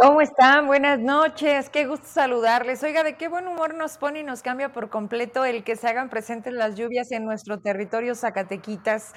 ¿Cómo 0.00 0.22
están? 0.22 0.66
Buenas 0.66 0.98
noches, 0.98 1.68
qué 1.68 1.84
gusto 1.84 2.06
saludarles. 2.06 2.82
Oiga, 2.82 3.02
de 3.02 3.18
qué 3.18 3.28
buen 3.28 3.46
humor 3.46 3.74
nos 3.74 3.98
pone 3.98 4.20
y 4.20 4.22
nos 4.22 4.40
cambia 4.40 4.72
por 4.72 4.88
completo 4.88 5.44
el 5.44 5.62
que 5.62 5.76
se 5.76 5.88
hagan 5.88 6.08
presentes 6.08 6.54
las 6.54 6.74
lluvias 6.74 7.12
en 7.12 7.26
nuestro 7.26 7.60
territorio 7.60 8.14
Zacatequitas. 8.14 9.12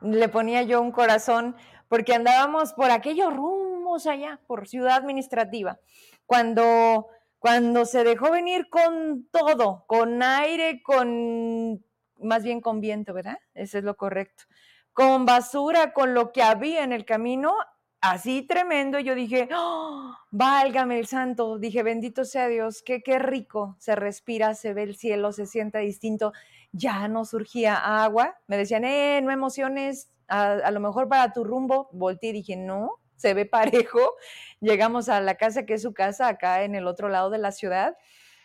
Le 0.00 0.28
ponía 0.28 0.62
yo 0.62 0.80
un 0.80 0.92
corazón 0.92 1.56
porque 1.88 2.14
andábamos 2.14 2.72
por 2.72 2.92
aquellos 2.92 3.34
rumbos 3.34 4.06
allá, 4.06 4.38
por 4.46 4.68
ciudad 4.68 4.94
administrativa, 4.94 5.80
cuando, 6.24 7.08
cuando 7.40 7.84
se 7.84 8.04
dejó 8.04 8.30
venir 8.30 8.68
con 8.70 9.26
todo, 9.32 9.86
con 9.88 10.22
aire, 10.22 10.84
con, 10.84 11.84
más 12.20 12.44
bien 12.44 12.60
con 12.60 12.80
viento, 12.80 13.12
¿verdad? 13.12 13.38
Eso 13.54 13.78
es 13.78 13.82
lo 13.82 13.96
correcto. 13.96 14.44
Con 14.92 15.26
basura, 15.26 15.92
con 15.92 16.14
lo 16.14 16.30
que 16.30 16.44
había 16.44 16.84
en 16.84 16.92
el 16.92 17.04
camino, 17.04 17.56
así 18.00 18.42
tremendo, 18.42 18.98
yo 18.98 19.14
dije, 19.14 19.48
¡Oh, 19.54 20.14
válgame 20.30 20.98
el 20.98 21.06
santo, 21.06 21.58
dije, 21.58 21.82
bendito 21.82 22.24
sea 22.24 22.48
Dios, 22.48 22.82
qué, 22.82 23.02
qué 23.02 23.18
rico, 23.18 23.76
se 23.78 23.94
respira, 23.94 24.54
se 24.54 24.74
ve 24.74 24.84
el 24.84 24.96
cielo, 24.96 25.32
se 25.32 25.46
sienta 25.46 25.78
distinto, 25.80 26.32
ya 26.72 27.08
no 27.08 27.24
surgía 27.24 28.02
agua, 28.02 28.38
me 28.46 28.56
decían, 28.56 28.84
eh, 28.84 29.20
no 29.22 29.30
emociones, 29.30 30.10
a, 30.28 30.70
lo 30.70 30.80
mejor 30.80 31.08
para 31.08 31.32
tu 31.32 31.44
rumbo, 31.44 31.88
volteé 31.92 32.30
y 32.30 32.34
dije, 32.34 32.56
no, 32.56 32.96
se 33.16 33.34
ve 33.34 33.46
parejo, 33.46 34.00
llegamos 34.60 35.08
a 35.08 35.20
la 35.20 35.36
casa 35.36 35.64
que 35.64 35.74
es 35.74 35.82
su 35.82 35.94
casa, 35.94 36.28
acá 36.28 36.62
en 36.64 36.74
el 36.74 36.86
otro 36.86 37.08
lado 37.08 37.30
de 37.30 37.38
la 37.38 37.52
ciudad, 37.52 37.96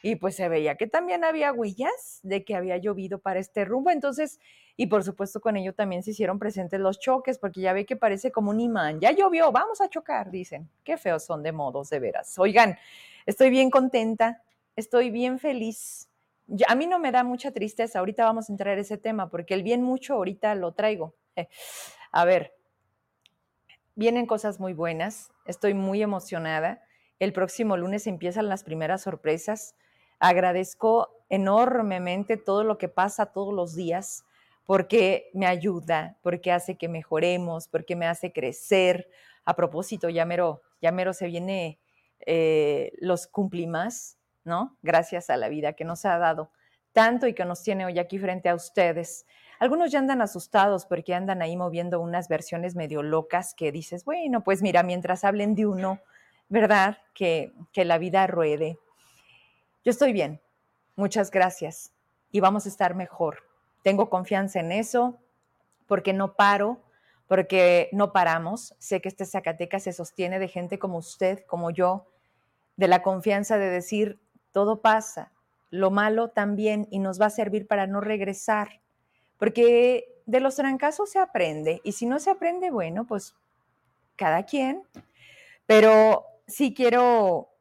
y 0.01 0.15
pues 0.15 0.35
se 0.35 0.49
veía 0.49 0.75
que 0.75 0.87
también 0.87 1.23
había 1.23 1.53
huellas 1.53 2.19
de 2.23 2.43
que 2.43 2.55
había 2.55 2.77
llovido 2.77 3.19
para 3.19 3.39
este 3.39 3.65
rumbo, 3.65 3.89
entonces 3.89 4.39
y 4.75 4.87
por 4.87 5.03
supuesto 5.03 5.39
con 5.39 5.55
ello 5.55 5.73
también 5.73 6.01
se 6.01 6.11
hicieron 6.11 6.39
presentes 6.39 6.79
los 6.79 6.99
choques, 6.99 7.37
porque 7.37 7.61
ya 7.61 7.73
ve 7.73 7.85
que 7.85 7.95
parece 7.95 8.31
como 8.31 8.49
un 8.49 8.59
imán. 8.59 8.99
Ya 8.99 9.11
llovió, 9.11 9.51
vamos 9.51 9.81
a 9.81 9.89
chocar, 9.89 10.31
dicen. 10.31 10.69
Qué 10.83 10.97
feos 10.97 11.23
son 11.23 11.43
de 11.43 11.51
modos, 11.51 11.89
de 11.89 11.99
veras. 11.99 12.37
Oigan, 12.39 12.77
estoy 13.25 13.51
bien 13.51 13.69
contenta, 13.69 14.41
estoy 14.75 15.11
bien 15.11 15.37
feliz. 15.37 16.09
a 16.67 16.75
mí 16.75 16.87
no 16.87 16.97
me 16.99 17.11
da 17.11 17.23
mucha 17.23 17.51
tristeza, 17.51 17.99
ahorita 17.99 18.25
vamos 18.25 18.49
a 18.49 18.53
entrar 18.53 18.73
en 18.73 18.79
ese 18.79 18.97
tema, 18.97 19.29
porque 19.29 19.53
el 19.53 19.61
bien 19.61 19.83
mucho 19.83 20.15
ahorita 20.15 20.55
lo 20.55 20.71
traigo. 20.73 21.13
A 22.11 22.25
ver, 22.25 22.55
vienen 23.95 24.25
cosas 24.25 24.59
muy 24.59 24.73
buenas, 24.73 25.31
estoy 25.45 25.75
muy 25.75 26.01
emocionada. 26.01 26.83
El 27.19 27.31
próximo 27.31 27.77
lunes 27.77 28.07
empiezan 28.07 28.49
las 28.49 28.63
primeras 28.63 29.03
sorpresas. 29.03 29.75
Agradezco 30.19 31.23
enormemente 31.29 32.37
todo 32.37 32.63
lo 32.63 32.79
que 32.79 32.89
pasa 32.89 33.27
todos 33.27 33.53
los 33.53 33.75
días 33.75 34.25
porque 34.65 35.29
me 35.33 35.45
ayuda, 35.45 36.17
porque 36.21 36.51
hace 36.51 36.77
que 36.77 36.87
mejoremos, 36.87 37.67
porque 37.67 37.95
me 37.95 38.07
hace 38.07 38.31
crecer. 38.31 39.09
A 39.45 39.55
propósito, 39.55 40.09
ya 40.09 40.25
mero, 40.25 40.61
ya 40.81 40.91
mero 40.91 41.13
se 41.13 41.27
viene 41.27 41.79
eh, 42.25 42.93
los 42.99 43.27
cumplimas, 43.27 44.17
¿no? 44.45 44.77
Gracias 44.81 45.29
a 45.29 45.37
la 45.37 45.49
vida 45.49 45.73
que 45.73 45.83
nos 45.83 46.05
ha 46.05 46.17
dado 46.17 46.51
tanto 46.93 47.27
y 47.27 47.33
que 47.33 47.43
nos 47.43 47.63
tiene 47.63 47.85
hoy 47.85 47.99
aquí 47.99 48.19
frente 48.19 48.47
a 48.49 48.55
ustedes. 48.55 49.25
Algunos 49.59 49.91
ya 49.91 49.99
andan 49.99 50.21
asustados 50.21 50.85
porque 50.85 51.13
andan 51.13 51.41
ahí 51.41 51.57
moviendo 51.57 51.99
unas 51.99 52.27
versiones 52.29 52.75
medio 52.75 53.01
locas 53.01 53.53
que 53.55 53.71
dices, 53.71 54.05
bueno, 54.05 54.43
pues 54.43 54.61
mira, 54.61 54.83
mientras 54.83 55.23
hablen 55.23 55.55
de 55.55 55.65
uno, 55.65 55.99
¿verdad? 56.49 56.99
Que, 57.13 57.51
que 57.71 57.83
la 57.83 57.97
vida 57.97 58.27
ruede. 58.27 58.77
Yo 59.83 59.89
estoy 59.89 60.13
bien, 60.13 60.39
muchas 60.95 61.31
gracias 61.31 61.93
y 62.31 62.39
vamos 62.39 62.65
a 62.65 62.69
estar 62.69 62.95
mejor 62.95 63.52
tengo 63.83 64.09
confianza 64.09 64.59
en 64.59 64.71
eso, 64.71 65.19
porque 65.85 66.13
no 66.13 66.33
paro, 66.33 66.81
porque 67.27 67.89
no 67.91 68.11
paramos. 68.11 68.75
Sé 68.79 69.01
que 69.01 69.09
este 69.09 69.25
Zacatecas 69.25 69.83
se 69.83 69.93
sostiene 69.93 70.39
de 70.39 70.47
gente 70.47 70.79
como 70.79 70.97
usted, 70.97 71.45
como 71.45 71.69
yo, 71.69 72.07
de 72.77 72.87
la 72.87 73.03
confianza 73.03 73.57
de 73.57 73.69
decir, 73.69 74.19
todo 74.51 74.81
pasa, 74.81 75.31
lo 75.69 75.91
malo 75.91 76.29
también, 76.29 76.87
y 76.89 76.99
nos 76.99 77.21
va 77.21 77.27
a 77.27 77.31
servir 77.31 77.67
para 77.67 77.87
no 77.87 78.01
regresar, 78.01 78.81
porque 79.37 80.05
de 80.25 80.39
los 80.39 80.55
trancazos 80.55 81.11
se 81.11 81.19
aprende, 81.19 81.81
y 81.83 81.91
si 81.91 82.05
no 82.05 82.19
se 82.19 82.31
aprende, 82.31 82.71
bueno, 82.71 83.05
pues 83.05 83.35
cada 84.15 84.43
quien, 84.43 84.83
pero 85.65 86.25
sí 86.47 86.73
quiero 86.73 87.52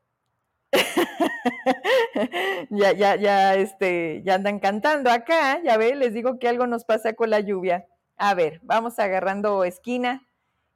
ya, 2.70 2.92
ya, 2.92 3.16
ya, 3.16 3.54
este, 3.54 4.22
ya 4.24 4.34
andan 4.34 4.58
cantando 4.58 5.10
acá, 5.10 5.60
ya 5.62 5.76
ve, 5.76 5.94
les 5.94 6.14
digo 6.14 6.38
que 6.38 6.48
algo 6.48 6.66
nos 6.66 6.84
pasa 6.84 7.12
con 7.14 7.30
la 7.30 7.40
lluvia. 7.40 7.86
A 8.16 8.34
ver, 8.34 8.60
vamos 8.62 8.98
agarrando 8.98 9.64
esquina 9.64 10.26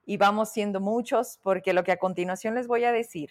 y 0.05 0.17
vamos 0.17 0.51
siendo 0.51 0.81
muchos, 0.81 1.39
porque 1.43 1.73
lo 1.73 1.85
que 1.85 1.93
a 1.93 1.99
continuación 1.99 2.55
les 2.55 2.67
voy 2.67 2.85
a 2.85 2.93
decir, 2.93 3.31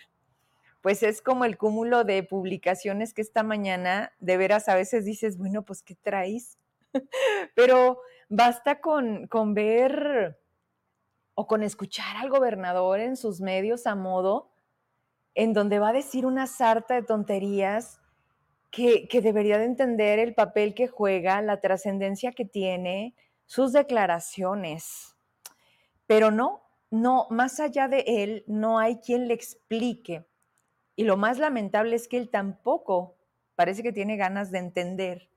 pues 0.81 1.03
es 1.03 1.21
como 1.21 1.45
el 1.45 1.57
cúmulo 1.57 2.03
de 2.03 2.23
publicaciones 2.23 3.13
que 3.13 3.21
esta 3.21 3.43
mañana, 3.43 4.13
de 4.19 4.37
veras, 4.37 4.69
a 4.69 4.75
veces 4.75 5.05
dices, 5.05 5.37
bueno, 5.37 5.63
pues, 5.63 5.81
¿qué 5.83 5.95
traes? 5.95 6.57
Pero 7.55 7.99
basta 8.29 8.81
con, 8.81 9.27
con 9.27 9.53
ver 9.53 10.39
o 11.33 11.47
con 11.47 11.63
escuchar 11.63 12.17
al 12.17 12.29
gobernador 12.29 12.99
en 12.99 13.17
sus 13.17 13.41
medios 13.41 13.87
a 13.87 13.95
modo 13.95 14.54
en 15.35 15.53
donde 15.53 15.79
va 15.79 15.89
a 15.89 15.93
decir 15.93 16.25
una 16.25 16.47
sarta 16.47 16.95
de 16.95 17.03
tonterías 17.03 17.99
que, 18.71 19.07
debería 19.21 19.57
de 19.57 19.65
entender 19.65 20.19
el 20.19 20.33
papel 20.33 20.73
que 20.73 20.87
juega, 20.87 21.41
la 21.41 21.61
trascendencia 21.61 22.33
que 22.33 22.43
tiene, 22.43 23.15
sus 23.45 23.71
declaraciones. 23.71 25.15
Pero 26.07 26.31
no, 26.31 26.61
no, 26.89 27.27
más 27.29 27.59
allá 27.59 27.87
de 27.87 28.03
él, 28.05 28.43
no 28.47 28.79
hay 28.79 28.97
quien 28.97 29.27
le 29.27 29.33
explique. 29.33 30.25
Y 30.95 31.03
lo 31.03 31.15
más 31.15 31.37
lamentable 31.37 31.95
es 31.95 32.07
que 32.07 32.17
él 32.17 32.29
tampoco 32.29 33.15
parece 33.55 33.83
que 33.83 33.93
tiene 33.93 34.17
ganas 34.17 34.51
de 34.51 34.59
entender, 34.59 35.29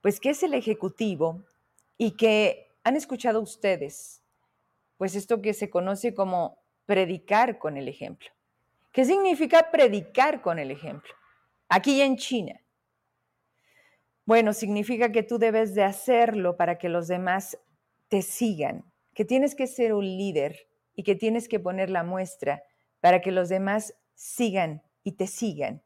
pues 0.00 0.18
que 0.18 0.30
es 0.30 0.42
el 0.42 0.54
Ejecutivo 0.54 1.44
y 1.98 2.16
que 2.16 2.68
han 2.82 2.96
escuchado 2.96 3.40
ustedes, 3.40 4.22
pues 4.96 5.14
esto 5.14 5.40
que 5.40 5.54
se 5.54 5.70
conoce 5.70 6.14
como 6.14 6.58
predicar 6.86 7.58
con 7.58 7.76
el 7.76 7.86
ejemplo. 7.86 8.30
¿Qué 8.92 9.04
significa 9.04 9.70
predicar 9.70 10.42
con 10.42 10.58
el 10.58 10.70
ejemplo? 10.70 11.12
Aquí 11.68 12.00
en 12.00 12.16
China. 12.16 12.60
Bueno, 14.24 14.52
significa 14.52 15.12
que 15.12 15.22
tú 15.22 15.38
debes 15.38 15.74
de 15.74 15.84
hacerlo 15.84 16.56
para 16.56 16.78
que 16.78 16.88
los 16.88 17.06
demás 17.06 17.58
te 18.08 18.22
sigan, 18.22 18.84
que 19.14 19.24
tienes 19.24 19.54
que 19.54 19.66
ser 19.66 19.92
un 19.92 20.04
líder 20.04 20.68
y 20.94 21.04
que 21.04 21.14
tienes 21.14 21.48
que 21.48 21.60
poner 21.60 21.90
la 21.90 22.02
muestra 22.02 22.62
para 23.00 23.20
que 23.20 23.30
los 23.30 23.48
demás 23.48 23.94
sigan 24.14 24.82
y 25.04 25.12
te 25.12 25.26
sigan. 25.26 25.82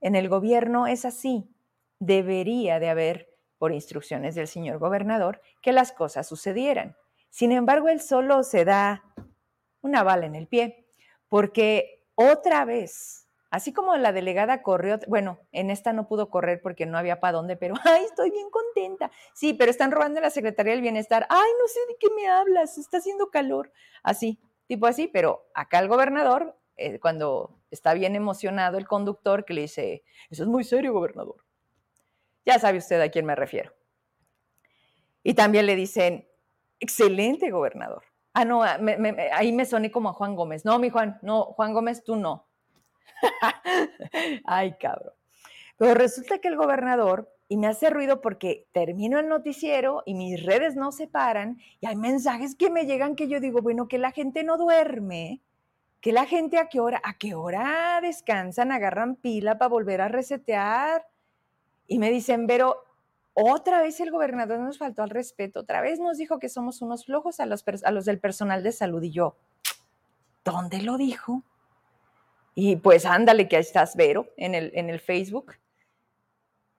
En 0.00 0.16
el 0.16 0.28
gobierno 0.28 0.86
es 0.86 1.04
así. 1.04 1.50
Debería 1.98 2.78
de 2.78 2.88
haber, 2.88 3.34
por 3.58 3.72
instrucciones 3.72 4.34
del 4.34 4.48
señor 4.48 4.78
gobernador, 4.78 5.42
que 5.62 5.72
las 5.72 5.92
cosas 5.92 6.26
sucedieran. 6.26 6.96
Sin 7.30 7.52
embargo, 7.52 7.88
él 7.88 8.00
solo 8.00 8.42
se 8.42 8.64
da 8.64 9.04
una 9.82 10.02
bala 10.02 10.26
en 10.26 10.34
el 10.34 10.46
pie, 10.46 10.86
porque 11.28 11.97
otra 12.20 12.64
vez, 12.64 13.28
así 13.48 13.72
como 13.72 13.96
la 13.96 14.12
delegada 14.12 14.60
corrió, 14.62 14.98
bueno, 15.06 15.38
en 15.52 15.70
esta 15.70 15.92
no 15.92 16.08
pudo 16.08 16.30
correr 16.30 16.60
porque 16.60 16.84
no 16.84 16.98
había 16.98 17.20
para 17.20 17.34
dónde, 17.36 17.56
pero, 17.56 17.74
ay, 17.84 18.06
estoy 18.06 18.32
bien 18.32 18.50
contenta. 18.50 19.12
Sí, 19.34 19.54
pero 19.54 19.70
están 19.70 19.92
robando 19.92 20.20
la 20.20 20.30
Secretaría 20.30 20.72
del 20.72 20.82
Bienestar. 20.82 21.28
Ay, 21.30 21.48
no 21.60 21.68
sé 21.68 21.78
de 21.88 21.96
qué 22.00 22.08
me 22.16 22.26
hablas, 22.26 22.76
está 22.76 22.98
haciendo 22.98 23.30
calor. 23.30 23.72
Así, 24.02 24.40
tipo 24.66 24.88
así, 24.88 25.06
pero 25.06 25.46
acá 25.54 25.78
el 25.78 25.86
gobernador, 25.86 26.58
eh, 26.76 26.98
cuando 26.98 27.56
está 27.70 27.94
bien 27.94 28.16
emocionado 28.16 28.78
el 28.78 28.88
conductor, 28.88 29.44
que 29.44 29.54
le 29.54 29.60
dice, 29.60 30.02
eso 30.28 30.42
es 30.42 30.48
muy 30.48 30.64
serio, 30.64 30.92
gobernador. 30.92 31.44
Ya 32.44 32.58
sabe 32.58 32.78
usted 32.78 33.00
a 33.00 33.10
quién 33.10 33.26
me 33.26 33.36
refiero. 33.36 33.72
Y 35.22 35.34
también 35.34 35.66
le 35.66 35.76
dicen, 35.76 36.28
excelente, 36.80 37.52
gobernador. 37.52 38.02
Ah, 38.38 38.44
no, 38.44 38.62
ah, 38.62 38.78
ahí 39.32 39.50
me 39.50 39.66
soné 39.66 39.90
como 39.90 40.10
a 40.10 40.12
Juan 40.12 40.36
Gómez. 40.36 40.64
No, 40.64 40.78
mi 40.78 40.90
Juan, 40.90 41.18
no, 41.22 41.42
Juan 41.42 41.74
Gómez, 41.74 42.04
tú 42.04 42.14
no. 42.14 42.46
Ay, 44.44 44.76
cabrón. 44.78 45.12
Pero 45.76 45.94
resulta 45.94 46.38
que 46.38 46.46
el 46.46 46.54
gobernador, 46.54 47.28
y 47.48 47.56
me 47.56 47.66
hace 47.66 47.90
ruido 47.90 48.20
porque 48.20 48.68
termino 48.70 49.18
el 49.18 49.28
noticiero 49.28 50.04
y 50.06 50.14
mis 50.14 50.46
redes 50.46 50.76
no 50.76 50.92
se 50.92 51.08
paran 51.08 51.58
y 51.80 51.88
hay 51.88 51.96
mensajes 51.96 52.54
que 52.54 52.70
me 52.70 52.86
llegan 52.86 53.16
que 53.16 53.26
yo 53.26 53.40
digo, 53.40 53.60
bueno, 53.60 53.88
que 53.88 53.98
la 53.98 54.12
gente 54.12 54.44
no 54.44 54.56
duerme, 54.56 55.40
que 56.00 56.12
la 56.12 56.24
gente 56.24 56.58
a 56.58 56.68
qué 56.68 56.78
hora, 56.78 57.00
a 57.02 57.18
qué 57.18 57.34
hora 57.34 57.98
descansan, 58.00 58.70
agarran 58.70 59.16
pila 59.16 59.58
para 59.58 59.68
volver 59.68 60.00
a 60.00 60.06
resetear. 60.06 61.04
Y 61.88 61.98
me 61.98 62.12
dicen, 62.12 62.46
pero 62.46 62.84
otra 63.40 63.80
vez 63.82 64.00
el 64.00 64.10
gobernador 64.10 64.58
nos 64.58 64.78
faltó 64.78 65.02
al 65.02 65.10
respeto, 65.10 65.60
otra 65.60 65.80
vez 65.80 66.00
nos 66.00 66.18
dijo 66.18 66.38
que 66.38 66.48
somos 66.48 66.82
unos 66.82 67.06
flojos 67.06 67.38
a 67.38 67.46
los, 67.46 67.64
a 67.84 67.90
los 67.92 68.04
del 68.04 68.18
personal 68.18 68.62
de 68.62 68.72
salud 68.72 69.02
y 69.02 69.12
yo, 69.12 69.36
¿dónde 70.44 70.82
lo 70.82 70.96
dijo? 70.96 71.44
Y 72.54 72.76
pues 72.76 73.06
ándale 73.06 73.48
que 73.48 73.56
ahí 73.56 73.62
estás, 73.62 73.94
Vero, 73.94 74.26
en 74.36 74.56
el, 74.56 74.72
en 74.74 74.90
el 74.90 74.98
Facebook. 74.98 75.54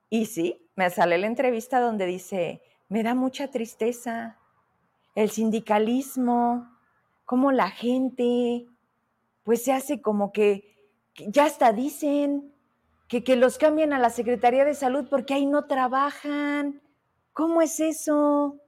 Y 0.09 0.25
sí, 0.25 0.67
me 0.75 0.89
sale 0.89 1.17
la 1.17 1.27
entrevista 1.27 1.79
donde 1.79 2.06
dice, 2.06 2.61
me 2.89 3.03
da 3.03 3.15
mucha 3.15 3.50
tristeza 3.50 4.38
el 5.15 5.29
sindicalismo, 5.29 6.69
cómo 7.23 7.51
la 7.51 7.69
gente 7.69 8.65
pues 9.44 9.63
se 9.63 9.71
hace 9.71 10.01
como 10.01 10.31
que 10.31 10.75
ya 11.27 11.45
hasta 11.45 11.71
dicen 11.71 12.53
que, 13.09 13.23
que 13.23 13.35
los 13.35 13.57
cambian 13.57 13.91
a 13.91 14.00
la 14.00 14.11
Secretaría 14.11 14.63
de 14.63 14.75
Salud 14.75 15.07
porque 15.09 15.33
ahí 15.33 15.45
no 15.45 15.65
trabajan. 15.65 16.81
¿Cómo 17.33 17.61
es 17.61 17.79
eso? 17.79 18.61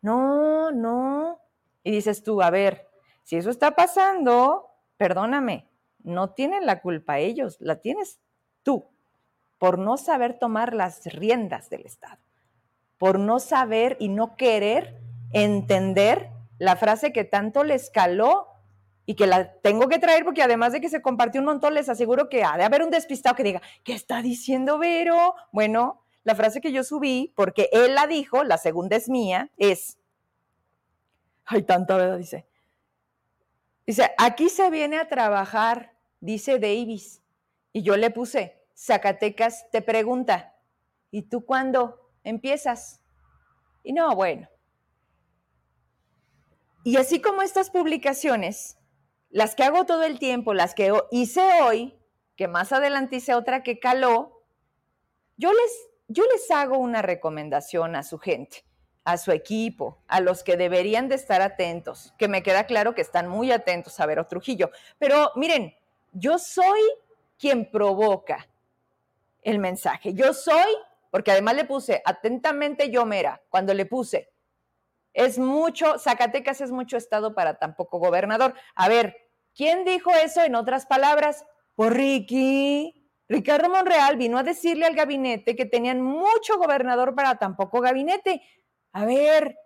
No, 0.00 0.72
no. 0.72 1.38
Y 1.84 1.92
dices 1.92 2.24
tú, 2.24 2.42
a 2.42 2.50
ver, 2.50 2.88
si 3.22 3.36
eso 3.36 3.50
está 3.50 3.72
pasando, 3.72 4.70
perdóname, 4.96 5.68
no 6.02 6.30
tienen 6.30 6.64
la 6.66 6.80
culpa 6.80 7.18
ellos, 7.18 7.58
la 7.60 7.80
tienes 7.80 8.18
tú, 8.62 8.88
por 9.58 9.78
no 9.78 9.96
saber 9.96 10.38
tomar 10.38 10.74
las 10.74 11.04
riendas 11.04 11.68
del 11.68 11.84
Estado, 11.84 12.18
por 12.98 13.18
no 13.18 13.40
saber 13.40 13.96
y 14.00 14.08
no 14.08 14.36
querer 14.36 15.00
entender 15.32 16.30
la 16.58 16.76
frase 16.76 17.12
que 17.12 17.24
tanto 17.24 17.62
les 17.62 17.90
caló 17.90 18.48
y 19.04 19.14
que 19.14 19.26
la 19.26 19.52
tengo 19.60 19.88
que 19.88 19.98
traer 19.98 20.24
porque 20.24 20.42
además 20.42 20.72
de 20.72 20.80
que 20.80 20.88
se 20.88 21.02
compartió 21.02 21.40
un 21.40 21.46
montón, 21.46 21.74
les 21.74 21.88
aseguro 21.88 22.28
que 22.28 22.44
ha 22.44 22.56
de 22.56 22.64
haber 22.64 22.82
un 22.82 22.90
despistado 22.90 23.34
que 23.34 23.42
diga, 23.42 23.62
¿qué 23.82 23.94
está 23.94 24.22
diciendo 24.22 24.78
Vero? 24.78 25.34
Bueno, 25.50 26.02
la 26.24 26.34
frase 26.34 26.60
que 26.60 26.72
yo 26.72 26.84
subí, 26.84 27.32
porque 27.36 27.68
él 27.72 27.94
la 27.94 28.06
dijo, 28.06 28.44
la 28.44 28.58
segunda 28.58 28.96
es 28.96 29.08
mía, 29.08 29.50
es, 29.56 29.98
hay 31.44 31.62
tanta 31.62 31.96
verdad, 31.96 32.18
dice, 32.18 32.46
dice, 33.86 34.12
aquí 34.18 34.48
se 34.48 34.70
viene 34.70 34.98
a 34.98 35.08
trabajar, 35.08 35.94
dice 36.20 36.58
Davis, 36.58 37.22
y 37.72 37.82
yo 37.82 37.96
le 37.96 38.10
puse, 38.10 38.62
Zacatecas 38.76 39.68
te 39.70 39.82
pregunta, 39.82 40.54
¿y 41.10 41.22
tú 41.22 41.44
cuándo 41.44 42.10
empiezas? 42.22 43.00
Y 43.82 43.92
no, 43.92 44.14
bueno. 44.14 44.48
Y 46.84 46.96
así 46.96 47.20
como 47.20 47.42
estas 47.42 47.70
publicaciones, 47.70 48.76
las 49.32 49.54
que 49.54 49.64
hago 49.64 49.84
todo 49.84 50.04
el 50.04 50.18
tiempo, 50.18 50.54
las 50.54 50.74
que 50.74 50.92
hice 51.10 51.40
hoy, 51.62 51.98
que 52.36 52.48
más 52.48 52.72
adelante 52.72 53.16
hice 53.16 53.34
otra 53.34 53.62
que 53.62 53.80
caló, 53.80 54.44
yo 55.38 55.50
les, 55.52 55.88
yo 56.06 56.24
les 56.30 56.50
hago 56.50 56.76
una 56.76 57.00
recomendación 57.02 57.96
a 57.96 58.02
su 58.02 58.18
gente, 58.18 58.64
a 59.04 59.16
su 59.16 59.32
equipo, 59.32 60.02
a 60.06 60.20
los 60.20 60.44
que 60.44 60.58
deberían 60.58 61.08
de 61.08 61.14
estar 61.14 61.40
atentos, 61.40 62.14
que 62.18 62.28
me 62.28 62.42
queda 62.42 62.66
claro 62.66 62.94
que 62.94 63.00
están 63.00 63.26
muy 63.26 63.50
atentos 63.50 63.98
a 64.00 64.06
Vero 64.06 64.26
Trujillo. 64.26 64.70
Pero 64.98 65.32
miren, 65.34 65.74
yo 66.12 66.38
soy 66.38 66.80
quien 67.38 67.70
provoca 67.70 68.48
el 69.40 69.58
mensaje. 69.58 70.12
Yo 70.12 70.34
soy, 70.34 70.76
porque 71.10 71.32
además 71.32 71.56
le 71.56 71.64
puse 71.64 72.02
atentamente 72.04 72.90
yo 72.90 73.06
mera, 73.06 73.42
cuando 73.48 73.72
le 73.72 73.86
puse, 73.86 74.30
es 75.14 75.38
mucho, 75.38 75.98
Zacatecas 75.98 76.60
es 76.60 76.70
mucho 76.70 76.96
estado 76.96 77.34
para 77.34 77.58
tan 77.58 77.74
poco 77.74 77.98
gobernador. 77.98 78.54
A 78.74 78.88
ver, 78.88 79.21
¿quién 79.54 79.84
dijo 79.84 80.10
eso 80.14 80.42
en 80.42 80.54
otras 80.54 80.86
palabras? 80.86 81.44
Por 81.74 81.94
Ricky. 81.94 83.10
Ricardo 83.28 83.70
Monreal 83.70 84.16
vino 84.16 84.38
a 84.38 84.42
decirle 84.42 84.84
al 84.84 84.94
gabinete 84.94 85.56
que 85.56 85.64
tenían 85.64 86.02
mucho 86.02 86.58
gobernador 86.58 87.14
para 87.14 87.38
tan 87.38 87.56
poco 87.56 87.80
gabinete. 87.80 88.42
A 88.92 89.06
ver, 89.06 89.56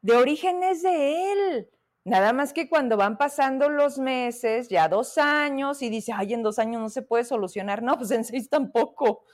de 0.00 0.16
origen 0.16 0.62
es 0.62 0.82
de 0.82 1.32
él. 1.32 1.70
Nada 2.04 2.34
más 2.34 2.52
que 2.52 2.68
cuando 2.68 2.98
van 2.98 3.16
pasando 3.16 3.70
los 3.70 3.98
meses, 3.98 4.68
ya 4.68 4.88
dos 4.88 5.16
años, 5.16 5.80
y 5.80 5.88
dice, 5.88 6.12
ay, 6.14 6.34
en 6.34 6.42
dos 6.42 6.58
años 6.58 6.82
no 6.82 6.88
se 6.90 7.00
puede 7.00 7.24
solucionar. 7.24 7.82
No, 7.82 7.96
pues 7.96 8.10
en 8.10 8.24
seis 8.24 8.50
tampoco. 8.50 9.24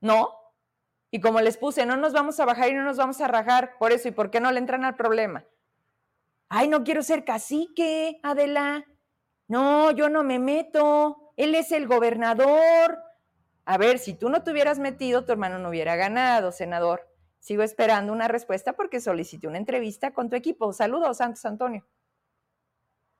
¿No? 0.00 0.30
Y 1.12 1.20
como 1.20 1.40
les 1.40 1.56
puse, 1.56 1.86
no 1.86 1.96
nos 1.96 2.12
vamos 2.12 2.40
a 2.40 2.44
bajar 2.44 2.70
y 2.70 2.74
no 2.74 2.82
nos 2.82 2.96
vamos 2.96 3.20
a 3.20 3.28
rajar 3.28 3.78
por 3.78 3.92
eso. 3.92 4.08
¿Y 4.08 4.12
por 4.12 4.30
qué 4.30 4.40
no 4.40 4.50
le 4.50 4.58
entran 4.58 4.84
al 4.84 4.96
problema? 4.96 5.46
Ay, 6.52 6.66
no 6.66 6.82
quiero 6.82 7.04
ser 7.04 7.24
cacique, 7.24 8.18
Adela. 8.24 8.84
No, 9.46 9.92
yo 9.92 10.08
no 10.08 10.24
me 10.24 10.40
meto. 10.40 11.32
Él 11.36 11.54
es 11.54 11.70
el 11.70 11.86
gobernador. 11.86 12.98
A 13.64 13.78
ver, 13.78 14.00
si 14.00 14.14
tú 14.14 14.28
no 14.28 14.42
te 14.42 14.50
hubieras 14.50 14.80
metido, 14.80 15.24
tu 15.24 15.30
hermano 15.30 15.58
no 15.58 15.68
hubiera 15.68 15.94
ganado, 15.94 16.50
senador. 16.50 17.08
Sigo 17.38 17.62
esperando 17.62 18.12
una 18.12 18.26
respuesta 18.26 18.72
porque 18.72 19.00
solicité 19.00 19.46
una 19.46 19.58
entrevista 19.58 20.12
con 20.12 20.28
tu 20.28 20.34
equipo. 20.34 20.72
Saludos, 20.72 21.18
Santos 21.18 21.44
Antonio. 21.44 21.86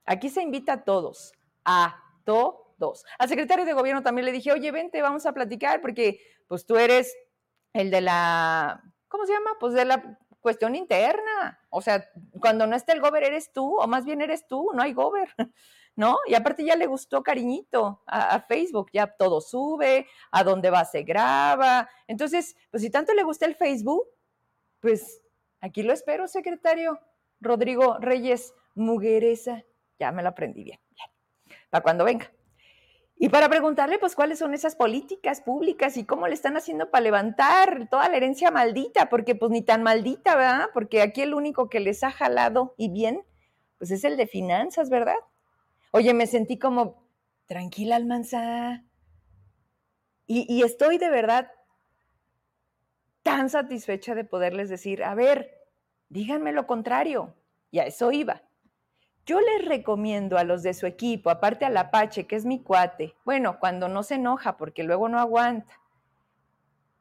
Aquí 0.06 0.28
se 0.28 0.42
invita 0.42 0.72
a 0.72 0.84
todos, 0.84 1.32
a 1.64 2.02
todos. 2.24 3.04
Al 3.16 3.28
secretario 3.28 3.64
de 3.64 3.74
gobierno 3.74 4.02
también 4.02 4.24
le 4.26 4.32
dije, 4.32 4.50
oye, 4.50 4.72
vente, 4.72 5.02
vamos 5.02 5.24
a 5.24 5.32
platicar 5.32 5.80
porque 5.80 6.20
pues 6.48 6.66
tú 6.66 6.78
eres 6.78 7.14
el 7.74 7.92
de 7.92 8.00
la, 8.00 8.82
¿cómo 9.06 9.24
se 9.24 9.34
llama? 9.34 9.52
Pues 9.60 9.72
de 9.74 9.84
la 9.84 10.18
cuestión 10.40 10.74
interna. 10.74 11.60
O 11.70 11.80
sea, 11.80 12.08
cuando 12.40 12.66
no 12.66 12.76
está 12.76 12.92
el 12.92 13.00
gober 13.00 13.24
eres 13.24 13.52
tú, 13.52 13.76
o 13.78 13.86
más 13.86 14.04
bien 14.04 14.20
eres 14.20 14.46
tú, 14.46 14.70
no 14.74 14.82
hay 14.82 14.92
gober, 14.92 15.28
¿no? 15.96 16.18
Y 16.26 16.34
aparte 16.34 16.64
ya 16.64 16.76
le 16.76 16.86
gustó 16.86 17.22
cariñito 17.22 18.02
a, 18.06 18.40
Facebook, 18.40 18.90
ya 18.92 19.06
todo 19.06 19.40
sube, 19.40 20.06
a 20.30 20.44
dónde 20.44 20.70
va 20.70 20.84
se 20.84 21.02
graba. 21.02 21.88
Entonces, 22.06 22.56
pues 22.70 22.82
si 22.82 22.90
tanto 22.90 23.14
le 23.14 23.22
gusta 23.22 23.46
el 23.46 23.54
Facebook, 23.54 24.06
pues 24.80 25.22
aquí 25.60 25.82
lo 25.82 25.92
espero, 25.92 26.26
secretario 26.26 26.98
Rodrigo 27.40 27.98
Reyes 27.98 28.54
Mugueresa. 28.74 29.64
Ya 29.98 30.12
me 30.12 30.22
lo 30.22 30.30
aprendí 30.30 30.64
bien, 30.64 30.80
bien. 30.90 31.58
Para 31.70 31.82
cuando 31.82 32.04
venga. 32.04 32.30
Y 33.22 33.28
para 33.28 33.50
preguntarle, 33.50 33.98
pues, 33.98 34.16
cuáles 34.16 34.38
son 34.38 34.54
esas 34.54 34.76
políticas 34.76 35.42
públicas 35.42 35.98
y 35.98 36.06
cómo 36.06 36.26
le 36.26 36.32
están 36.32 36.56
haciendo 36.56 36.90
para 36.90 37.02
levantar 37.02 37.86
toda 37.90 38.08
la 38.08 38.16
herencia 38.16 38.50
maldita, 38.50 39.10
porque 39.10 39.34
pues 39.34 39.50
ni 39.50 39.60
tan 39.60 39.82
maldita, 39.82 40.36
¿verdad? 40.36 40.70
Porque 40.72 41.02
aquí 41.02 41.20
el 41.20 41.34
único 41.34 41.68
que 41.68 41.80
les 41.80 42.02
ha 42.02 42.10
jalado 42.10 42.74
y 42.78 42.88
bien, 42.88 43.22
pues 43.76 43.90
es 43.90 44.04
el 44.04 44.16
de 44.16 44.26
finanzas, 44.26 44.88
¿verdad? 44.88 45.18
Oye, 45.90 46.14
me 46.14 46.26
sentí 46.26 46.58
como, 46.58 47.06
tranquila, 47.44 47.96
Almanza. 47.96 48.84
Y, 50.26 50.46
y 50.48 50.62
estoy 50.62 50.96
de 50.96 51.10
verdad 51.10 51.50
tan 53.22 53.50
satisfecha 53.50 54.14
de 54.14 54.24
poderles 54.24 54.70
decir, 54.70 55.04
a 55.04 55.14
ver, 55.14 55.58
díganme 56.08 56.52
lo 56.52 56.66
contrario. 56.66 57.34
Y 57.70 57.80
a 57.80 57.84
eso 57.84 58.12
iba. 58.12 58.42
Yo 59.26 59.40
les 59.40 59.66
recomiendo 59.66 60.38
a 60.38 60.44
los 60.44 60.62
de 60.62 60.74
su 60.74 60.86
equipo, 60.86 61.30
aparte 61.30 61.64
al 61.64 61.76
Apache, 61.76 62.26
que 62.26 62.36
es 62.36 62.44
mi 62.44 62.62
cuate, 62.62 63.14
bueno, 63.24 63.58
cuando 63.60 63.88
no 63.88 64.02
se 64.02 64.14
enoja 64.16 64.56
porque 64.56 64.82
luego 64.82 65.08
no 65.08 65.20
aguanta, 65.20 65.80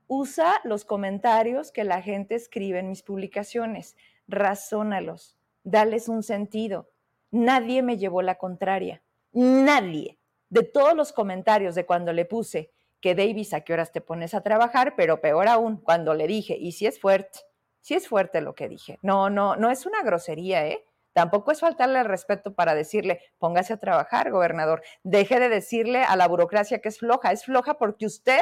usa 0.07 0.59
los 0.63 0.85
comentarios 0.85 1.71
que 1.71 1.83
la 1.83 2.01
gente 2.01 2.35
escribe 2.35 2.79
en 2.79 2.89
mis 2.89 3.03
publicaciones, 3.03 3.95
razónalos, 4.27 5.37
dales 5.63 6.09
un 6.09 6.23
sentido. 6.23 6.89
Nadie 7.31 7.83
me 7.83 7.97
llevó 7.97 8.21
la 8.21 8.35
contraria, 8.35 9.03
nadie. 9.31 10.17
De 10.49 10.63
todos 10.63 10.95
los 10.95 11.13
comentarios 11.13 11.75
de 11.75 11.85
cuando 11.85 12.11
le 12.11 12.25
puse 12.25 12.71
que 13.01 13.13
Davis, 13.13 13.53
¿a 13.53 13.61
qué 13.61 13.73
horas 13.73 13.91
te 13.91 14.01
pones 14.01 14.33
a 14.33 14.41
trabajar? 14.41 14.95
Pero 14.97 15.21
peor 15.21 15.47
aún, 15.47 15.77
cuando 15.77 16.15
le 16.15 16.25
dije, 16.25 16.57
y 16.57 16.71
si 16.71 16.87
es 16.87 16.99
fuerte, 16.99 17.39
si 17.81 17.93
es 17.93 18.07
fuerte 18.07 18.41
lo 18.41 18.55
que 18.55 18.67
dije. 18.67 18.97
No, 19.03 19.29
no, 19.29 19.55
no 19.55 19.69
es 19.69 19.85
una 19.85 20.01
grosería, 20.01 20.67
¿eh? 20.67 20.85
Tampoco 21.13 21.51
es 21.51 21.59
faltarle 21.59 21.99
el 21.99 22.05
respeto 22.05 22.53
para 22.53 22.75
decirle, 22.75 23.21
póngase 23.37 23.73
a 23.73 23.77
trabajar, 23.77 24.31
gobernador. 24.31 24.83
Deje 25.03 25.39
de 25.39 25.49
decirle 25.49 26.03
a 26.03 26.15
la 26.15 26.27
burocracia 26.27 26.79
que 26.79 26.89
es 26.89 26.99
floja. 26.99 27.31
Es 27.31 27.45
floja 27.45 27.75
porque 27.75 28.05
usted 28.05 28.41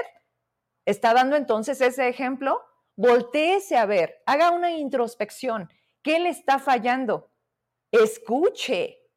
está 0.86 1.14
dando 1.14 1.36
entonces 1.36 1.80
ese 1.82 2.08
ejemplo. 2.08 2.62
Voltéese 2.96 3.78
a 3.78 3.86
ver, 3.86 4.22
haga 4.26 4.52
una 4.52 4.72
introspección. 4.72 5.70
¿Qué 6.02 6.20
le 6.20 6.30
está 6.30 6.60
fallando? 6.60 7.32
Escuche, 7.92 9.08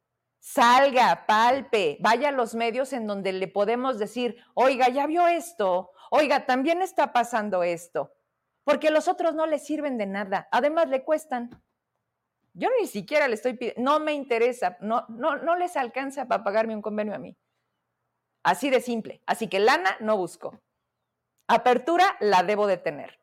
salga, 0.41 1.27
palpe, 1.27 1.99
vaya 2.01 2.31
a 2.31 2.33
los 2.33 2.55
medios 2.55 2.93
en 2.93 3.07
donde 3.07 3.33
le 3.33 3.47
podemos 3.47 3.99
decir, 3.99 4.37
oiga, 4.55 4.89
ya 4.89 5.07
vio 5.07 5.29
esto, 5.29 5.93
oiga, 6.11 6.47
también 6.47 6.83
está 6.83 7.13
pasando 7.13 7.63
esto, 7.63 8.13
porque 8.65 8.91
los 8.91 9.07
otros 9.07 9.35
no 9.35 9.47
le 9.47 9.59
sirven 9.59 9.99
de 9.99 10.07
nada, 10.07 10.49
además 10.51 10.89
le 10.89 11.05
cuestan. 11.05 11.63
Yo 12.53 12.69
ni 12.81 12.87
siquiera 12.87 13.29
le 13.29 13.35
estoy 13.35 13.55
pidiendo, 13.55 13.83
no 13.83 14.01
me 14.01 14.13
interesa, 14.13 14.77
no, 14.81 15.05
no, 15.09 15.37
no 15.37 15.57
les 15.57 15.77
alcanza 15.77 16.27
para 16.27 16.43
pagarme 16.43 16.75
un 16.75 16.83
convenio 16.83 17.15
a 17.15 17.19
mí. 17.19 17.37
Así 18.43 18.71
de 18.71 18.81
simple. 18.81 19.23
Así 19.27 19.49
que 19.49 19.61
lana 19.61 19.97
no 20.01 20.17
busco. 20.17 20.61
Apertura 21.47 22.17
la 22.21 22.43
debo 22.43 22.67
de 22.67 22.77
tener. 22.77 23.19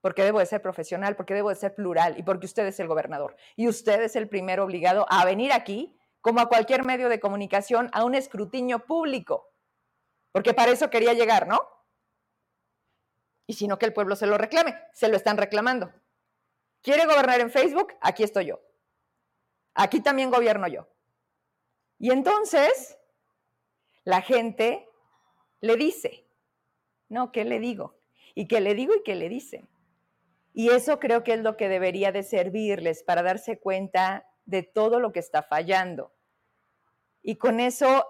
Porque 0.00 0.22
debo 0.22 0.38
de 0.38 0.46
ser 0.46 0.62
profesional, 0.62 1.16
porque 1.16 1.34
debo 1.34 1.48
de 1.48 1.56
ser 1.56 1.74
plural 1.74 2.18
y 2.18 2.22
porque 2.22 2.46
usted 2.46 2.66
es 2.66 2.78
el 2.80 2.88
gobernador. 2.88 3.36
Y 3.56 3.68
usted 3.68 4.00
es 4.02 4.16
el 4.16 4.28
primero 4.28 4.64
obligado 4.64 5.06
a 5.08 5.24
venir 5.24 5.52
aquí, 5.52 5.98
como 6.20 6.40
a 6.40 6.48
cualquier 6.48 6.84
medio 6.84 7.08
de 7.08 7.20
comunicación, 7.20 7.88
a 7.92 8.04
un 8.04 8.14
escrutinio 8.14 8.84
público. 8.86 9.52
Porque 10.32 10.54
para 10.54 10.72
eso 10.72 10.90
quería 10.90 11.12
llegar, 11.12 11.46
¿no? 11.46 11.60
Y 13.46 13.54
si 13.54 13.68
no 13.68 13.78
que 13.78 13.86
el 13.86 13.92
pueblo 13.92 14.16
se 14.16 14.26
lo 14.26 14.38
reclame, 14.38 14.76
se 14.92 15.08
lo 15.08 15.16
están 15.16 15.36
reclamando. 15.36 15.92
¿Quiere 16.86 17.04
gobernar 17.04 17.40
en 17.40 17.50
Facebook? 17.50 17.94
Aquí 18.00 18.22
estoy 18.22 18.46
yo. 18.46 18.60
Aquí 19.74 19.98
también 19.98 20.30
gobierno 20.30 20.68
yo. 20.68 20.86
Y 21.98 22.12
entonces, 22.12 22.96
la 24.04 24.22
gente 24.22 24.88
le 25.60 25.74
dice, 25.74 26.28
no, 27.08 27.32
¿qué 27.32 27.44
le 27.44 27.58
digo? 27.58 27.98
¿Y 28.36 28.46
qué 28.46 28.60
le 28.60 28.76
digo 28.76 28.94
y 28.94 29.02
qué 29.02 29.16
le 29.16 29.28
dicen? 29.28 29.68
Y 30.54 30.70
eso 30.70 31.00
creo 31.00 31.24
que 31.24 31.32
es 31.32 31.40
lo 31.40 31.56
que 31.56 31.68
debería 31.68 32.12
de 32.12 32.22
servirles 32.22 33.02
para 33.02 33.24
darse 33.24 33.58
cuenta 33.58 34.24
de 34.44 34.62
todo 34.62 35.00
lo 35.00 35.10
que 35.10 35.18
está 35.18 35.42
fallando. 35.42 36.14
Y 37.20 37.34
con 37.34 37.58
eso 37.58 38.06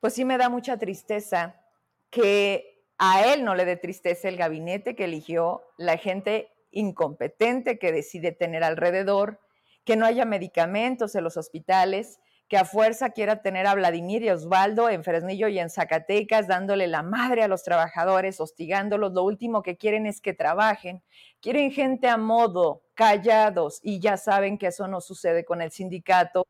pues 0.00 0.14
sí 0.14 0.24
me 0.24 0.38
da 0.38 0.48
mucha 0.48 0.76
tristeza 0.76 1.64
que 2.10 2.84
a 2.98 3.32
él 3.32 3.44
no 3.44 3.54
le 3.54 3.64
dé 3.64 3.76
tristeza 3.76 4.28
el 4.28 4.36
gabinete 4.36 4.96
que 4.96 5.04
eligió, 5.04 5.62
la 5.76 5.98
gente 5.98 6.50
incompetente 6.74 7.78
que 7.78 7.92
decide 7.92 8.32
tener 8.32 8.62
alrededor, 8.64 9.40
que 9.84 9.96
no 9.96 10.06
haya 10.06 10.24
medicamentos 10.24 11.14
en 11.14 11.24
los 11.24 11.36
hospitales, 11.36 12.20
que 12.48 12.58
a 12.58 12.64
fuerza 12.64 13.10
quiera 13.10 13.40
tener 13.40 13.66
a 13.66 13.74
Vladimir 13.74 14.22
y 14.22 14.30
Osvaldo 14.30 14.90
en 14.90 15.02
Fresnillo 15.02 15.48
y 15.48 15.58
en 15.58 15.70
Zacatecas, 15.70 16.46
dándole 16.46 16.86
la 16.86 17.02
madre 17.02 17.42
a 17.42 17.48
los 17.48 17.62
trabajadores, 17.62 18.40
hostigándolos. 18.40 19.12
Lo 19.12 19.22
último 19.22 19.62
que 19.62 19.76
quieren 19.78 20.06
es 20.06 20.20
que 20.20 20.34
trabajen. 20.34 21.02
Quieren 21.40 21.70
gente 21.70 22.08
a 22.08 22.18
modo, 22.18 22.82
callados, 22.94 23.80
y 23.82 23.98
ya 24.00 24.18
saben 24.18 24.58
que 24.58 24.66
eso 24.66 24.88
no 24.88 25.00
sucede 25.00 25.44
con 25.44 25.62
el 25.62 25.70
sindicato 25.70 26.46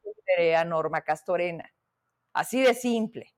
a 0.57 0.64
Norma 0.64 1.02
Castorena. 1.02 1.73
Así 2.33 2.61
de 2.62 2.75
simple. 2.75 3.35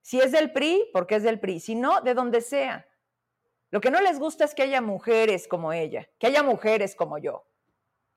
Si 0.00 0.20
es 0.20 0.32
del 0.32 0.52
PRI, 0.52 0.88
porque 0.92 1.16
es 1.16 1.22
del 1.22 1.38
PRI. 1.38 1.60
Si 1.60 1.74
no, 1.74 2.00
de 2.00 2.14
donde 2.14 2.40
sea. 2.40 2.86
Lo 3.70 3.80
que 3.80 3.90
no 3.90 4.00
les 4.00 4.18
gusta 4.18 4.44
es 4.44 4.54
que 4.54 4.62
haya 4.62 4.80
mujeres 4.80 5.46
como 5.46 5.72
ella, 5.72 6.08
que 6.18 6.26
haya 6.26 6.42
mujeres 6.42 6.96
como 6.96 7.18
yo. 7.18 7.46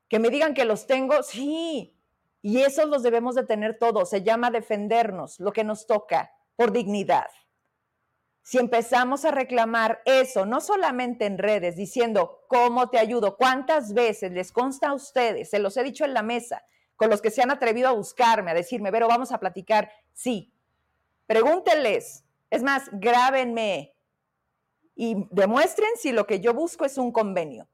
Que 0.09 0.19
me 0.19 0.29
digan 0.29 0.53
que 0.53 0.65
los 0.65 0.87
tengo, 0.87 1.21
sí, 1.23 1.95
y 2.41 2.61
esos 2.61 2.87
los 2.89 3.03
debemos 3.03 3.35
de 3.35 3.45
tener 3.45 3.77
todos. 3.79 4.09
Se 4.09 4.21
llama 4.21 4.51
defendernos, 4.51 5.39
lo 5.39 5.53
que 5.53 5.63
nos 5.63 5.87
toca, 5.87 6.31
por 6.55 6.71
dignidad. 6.71 7.27
Si 8.41 8.57
empezamos 8.57 9.23
a 9.23 9.31
reclamar 9.31 10.01
eso, 10.03 10.45
no 10.45 10.59
solamente 10.59 11.25
en 11.25 11.37
redes, 11.37 11.77
diciendo, 11.77 12.41
¿cómo 12.49 12.89
te 12.89 12.99
ayudo? 12.99 13.37
¿Cuántas 13.37 13.93
veces 13.93 14.33
les 14.33 14.51
consta 14.51 14.89
a 14.89 14.93
ustedes? 14.93 15.49
Se 15.49 15.59
los 15.59 15.77
he 15.77 15.83
dicho 15.83 16.03
en 16.03 16.13
la 16.13 16.23
mesa, 16.23 16.65
con 16.97 17.09
los 17.09 17.21
que 17.21 17.31
se 17.31 17.41
han 17.41 17.51
atrevido 17.51 17.87
a 17.87 17.93
buscarme, 17.93 18.51
a 18.51 18.55
decirme, 18.55 18.91
pero 18.91 19.07
vamos 19.07 19.31
a 19.31 19.39
platicar. 19.39 19.89
Sí, 20.11 20.53
pregúntenles. 21.25 22.25
Es 22.49 22.61
más, 22.61 22.89
grábenme 22.91 23.92
y 24.95 25.27
demuestren 25.31 25.89
si 25.95 26.11
lo 26.11 26.25
que 26.25 26.39
yo 26.39 26.53
busco 26.53 26.85
es 26.85 26.97
un 26.97 27.11
convenio. 27.11 27.69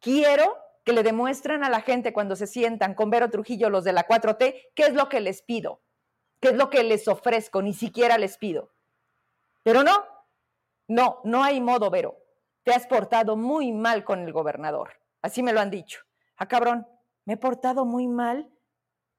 Quiero 0.00 0.56
que 0.84 0.92
le 0.92 1.02
demuestran 1.02 1.64
a 1.64 1.70
la 1.70 1.80
gente 1.80 2.12
cuando 2.12 2.36
se 2.36 2.46
sientan 2.46 2.94
con 2.94 3.10
Vero 3.10 3.30
Trujillo, 3.30 3.70
los 3.70 3.84
de 3.84 3.92
la 3.92 4.06
4T, 4.06 4.70
qué 4.74 4.82
es 4.84 4.94
lo 4.94 5.08
que 5.08 5.20
les 5.20 5.42
pido, 5.42 5.82
qué 6.40 6.48
es 6.48 6.54
lo 6.54 6.70
que 6.70 6.82
les 6.82 7.06
ofrezco, 7.08 7.62
ni 7.62 7.72
siquiera 7.72 8.18
les 8.18 8.36
pido. 8.38 8.72
Pero 9.62 9.84
no, 9.84 10.04
no, 10.88 11.20
no 11.24 11.44
hay 11.44 11.60
modo, 11.60 11.90
Vero. 11.90 12.18
Te 12.64 12.72
has 12.72 12.86
portado 12.86 13.36
muy 13.36 13.72
mal 13.72 14.04
con 14.04 14.20
el 14.20 14.32
gobernador. 14.32 15.00
Así 15.20 15.42
me 15.42 15.52
lo 15.52 15.60
han 15.60 15.70
dicho. 15.70 16.00
Ah, 16.36 16.48
cabrón, 16.48 16.86
me 17.24 17.34
he 17.34 17.36
portado 17.36 17.84
muy 17.84 18.08
mal. 18.08 18.50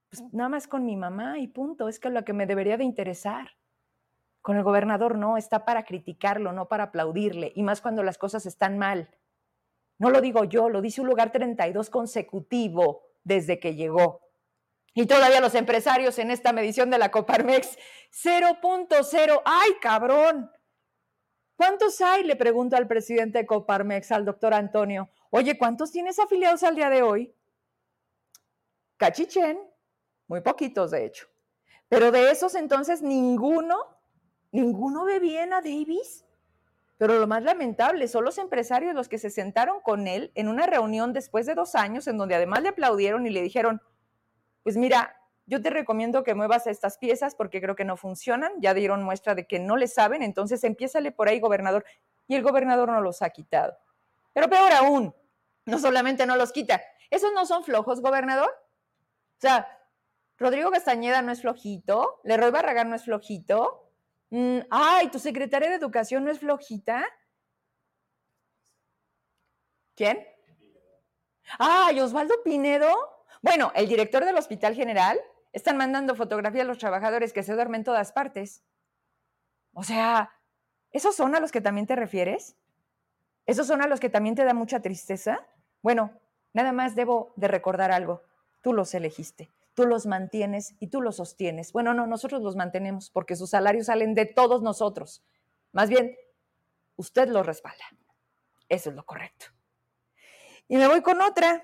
Pues 0.09 0.21
nada 0.33 0.49
más 0.49 0.67
con 0.67 0.85
mi 0.85 0.95
mamá 0.95 1.39
y 1.39 1.47
punto. 1.47 1.87
Es 1.87 1.99
que 1.99 2.09
lo 2.09 2.23
que 2.23 2.33
me 2.33 2.45
debería 2.45 2.77
de 2.77 2.83
interesar. 2.83 3.51
Con 4.43 4.57
el 4.57 4.63
gobernador 4.63 5.17
no, 5.17 5.37
está 5.37 5.63
para 5.63 5.85
criticarlo, 5.85 6.51
no 6.51 6.67
para 6.67 6.83
aplaudirle. 6.83 7.53
Y 7.55 7.63
más 7.63 7.79
cuando 7.79 8.03
las 8.03 8.17
cosas 8.17 8.45
están 8.45 8.77
mal. 8.77 9.09
No 9.97 10.09
lo 10.09 10.19
digo 10.19 10.43
yo, 10.43 10.67
lo 10.67 10.81
dice 10.81 10.99
un 10.99 11.07
lugar 11.07 11.31
32 11.31 11.89
consecutivo 11.89 13.03
desde 13.23 13.57
que 13.57 13.73
llegó. 13.73 14.21
Y 14.93 15.05
todavía 15.05 15.39
los 15.39 15.55
empresarios 15.55 16.19
en 16.19 16.29
esta 16.29 16.51
medición 16.51 16.89
de 16.89 16.97
la 16.97 17.09
Coparmex, 17.09 17.77
0.0. 18.11 19.41
¡Ay, 19.45 19.71
cabrón! 19.81 20.51
¿Cuántos 21.55 22.01
hay? 22.01 22.23
Le 22.23 22.35
pregunto 22.35 22.75
al 22.75 22.85
presidente 22.85 23.37
de 23.37 23.45
Coparmex, 23.45 24.11
al 24.11 24.25
doctor 24.25 24.53
Antonio. 24.53 25.09
Oye, 25.29 25.57
¿cuántos 25.57 25.89
tienes 25.89 26.19
afiliados 26.19 26.63
al 26.63 26.75
día 26.75 26.89
de 26.89 27.01
hoy? 27.01 27.33
Cachichen, 28.97 29.57
muy 30.27 30.41
poquitos 30.41 30.91
de 30.91 31.05
hecho. 31.05 31.27
Pero 31.87 32.11
de 32.11 32.29
esos 32.29 32.55
entonces 32.55 33.01
ninguno, 33.01 33.92
ninguno 34.53 35.03
ve 35.03 35.19
bien 35.19 35.51
a 35.51 35.61
Davis. 35.61 36.25
Pero 36.97 37.19
lo 37.19 37.27
más 37.27 37.43
lamentable 37.43 38.07
son 38.07 38.23
los 38.23 38.37
empresarios 38.37 38.95
los 38.95 39.09
que 39.09 39.17
se 39.17 39.29
sentaron 39.29 39.81
con 39.81 40.07
él 40.07 40.31
en 40.35 40.47
una 40.47 40.67
reunión 40.67 41.11
después 41.11 41.45
de 41.45 41.55
dos 41.55 41.75
años, 41.75 42.07
en 42.07 42.17
donde 42.17 42.35
además 42.35 42.61
le 42.61 42.69
aplaudieron 42.69 43.25
y 43.25 43.31
le 43.31 43.41
dijeron, 43.41 43.81
pues 44.61 44.77
mira, 44.77 45.17
yo 45.45 45.61
te 45.61 45.69
recomiendo 45.69 46.23
que 46.23 46.35
muevas 46.35 46.67
estas 46.67 46.97
piezas 46.97 47.35
porque 47.35 47.59
creo 47.59 47.75
que 47.75 47.83
no 47.83 47.97
funcionan, 47.97 48.53
ya 48.59 48.73
dieron 48.73 49.03
muestra 49.03 49.35
de 49.35 49.45
que 49.45 49.59
no 49.59 49.75
le 49.75 49.87
saben, 49.87 50.23
entonces 50.23 50.63
empiézale 50.63 51.11
por 51.11 51.27
ahí, 51.27 51.39
gobernador. 51.39 51.83
Y 52.27 52.35
el 52.35 52.43
gobernador 52.43 52.89
no 52.89 53.01
los 53.01 53.21
ha 53.21 53.31
quitado. 53.31 53.75
Pero 54.31 54.49
peor 54.49 54.71
aún, 54.71 55.13
no 55.65 55.79
solamente 55.79 56.25
no 56.25 56.37
los 56.37 56.53
quita, 56.53 56.81
¿esos 57.09 57.33
no 57.33 57.45
son 57.45 57.63
flojos, 57.63 58.01
gobernador? 58.01 58.49
O 58.49 59.41
sea, 59.41 59.67
Rodrigo 60.37 60.71
Castañeda 60.71 61.21
no 61.21 61.31
es 61.31 61.41
flojito, 61.41 62.21
Leroy 62.23 62.51
Barragán 62.51 62.89
no 62.89 62.95
es 62.95 63.03
flojito, 63.03 63.82
Mm, 64.33 64.61
ay, 64.71 65.09
tu 65.09 65.19
secretaria 65.19 65.69
de 65.69 65.75
educación 65.75 66.25
no 66.25 66.31
es 66.31 66.39
flojita. 66.39 67.05
¿Quién? 69.95 70.25
Ay, 71.59 71.99
Osvaldo 71.99 72.33
Pinedo. 72.43 72.91
Bueno, 73.43 73.71
el 73.75 73.87
director 73.87 74.25
del 74.25 74.35
Hospital 74.35 74.73
General 74.73 75.19
están 75.51 75.77
mandando 75.77 76.15
fotografías 76.15 76.63
a 76.65 76.67
los 76.67 76.79
trabajadores 76.79 77.31
que 77.31 77.43
se 77.43 77.53
duermen 77.53 77.81
en 77.81 77.85
todas 77.85 78.11
partes. 78.11 78.63
O 79.71 79.83
sea, 79.83 80.31
¿esos 80.89 81.15
son 81.15 81.35
a 81.35 81.39
los 81.39 81.51
que 81.51 81.61
también 81.61 81.85
te 81.85 81.95
refieres? 81.95 82.55
¿Esos 83.45 83.67
son 83.67 83.83
a 83.83 83.87
los 83.87 83.99
que 83.99 84.09
también 84.09 84.33
te 84.33 84.45
da 84.45 84.55
mucha 84.55 84.81
tristeza? 84.81 85.45
Bueno, 85.83 86.11
nada 86.53 86.71
más 86.71 86.95
debo 86.95 87.33
de 87.35 87.49
recordar 87.49 87.91
algo. 87.91 88.23
Tú 88.63 88.73
los 88.73 88.95
elegiste 88.95 89.51
tú 89.73 89.85
los 89.85 90.05
mantienes 90.05 90.75
y 90.79 90.87
tú 90.87 91.01
los 91.01 91.17
sostienes. 91.17 91.71
Bueno, 91.71 91.93
no, 91.93 92.07
nosotros 92.07 92.41
los 92.41 92.55
mantenemos 92.55 93.09
porque 93.09 93.35
sus 93.35 93.49
salarios 93.49 93.87
salen 93.87 94.13
de 94.13 94.25
todos 94.25 94.61
nosotros. 94.61 95.23
Más 95.71 95.89
bien, 95.89 96.15
usted 96.95 97.27
los 97.27 97.45
respalda. 97.45 97.85
Eso 98.69 98.89
es 98.89 98.95
lo 98.95 99.05
correcto. 99.05 99.47
Y 100.67 100.77
me 100.77 100.87
voy 100.87 101.01
con 101.01 101.21
otra, 101.21 101.63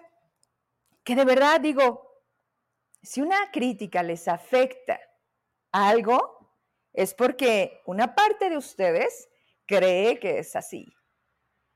que 1.03 1.15
de 1.15 1.25
verdad 1.25 1.61
digo, 1.61 2.23
si 3.01 3.21
una 3.21 3.51
crítica 3.51 4.03
les 4.03 4.27
afecta 4.27 4.99
a 5.71 5.89
algo, 5.89 6.53
es 6.93 7.13
porque 7.13 7.81
una 7.85 8.13
parte 8.15 8.49
de 8.49 8.57
ustedes 8.57 9.29
cree 9.65 10.19
que 10.19 10.39
es 10.39 10.55
así. 10.55 10.85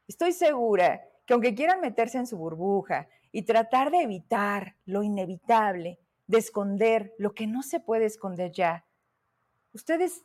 Estoy 0.07 0.33
segura 0.33 1.01
que 1.25 1.33
aunque 1.33 1.55
quieran 1.55 1.79
meterse 1.79 2.17
en 2.17 2.27
su 2.27 2.37
burbuja 2.37 3.07
y 3.31 3.43
tratar 3.43 3.89
de 3.89 4.01
evitar 4.01 4.75
lo 4.85 5.01
inevitable, 5.03 5.99
de 6.27 6.37
esconder 6.37 7.13
lo 7.17 7.33
que 7.33 7.47
no 7.47 7.63
se 7.63 7.79
puede 7.79 8.05
esconder 8.05 8.51
ya. 8.51 8.85
Ustedes, 9.73 10.23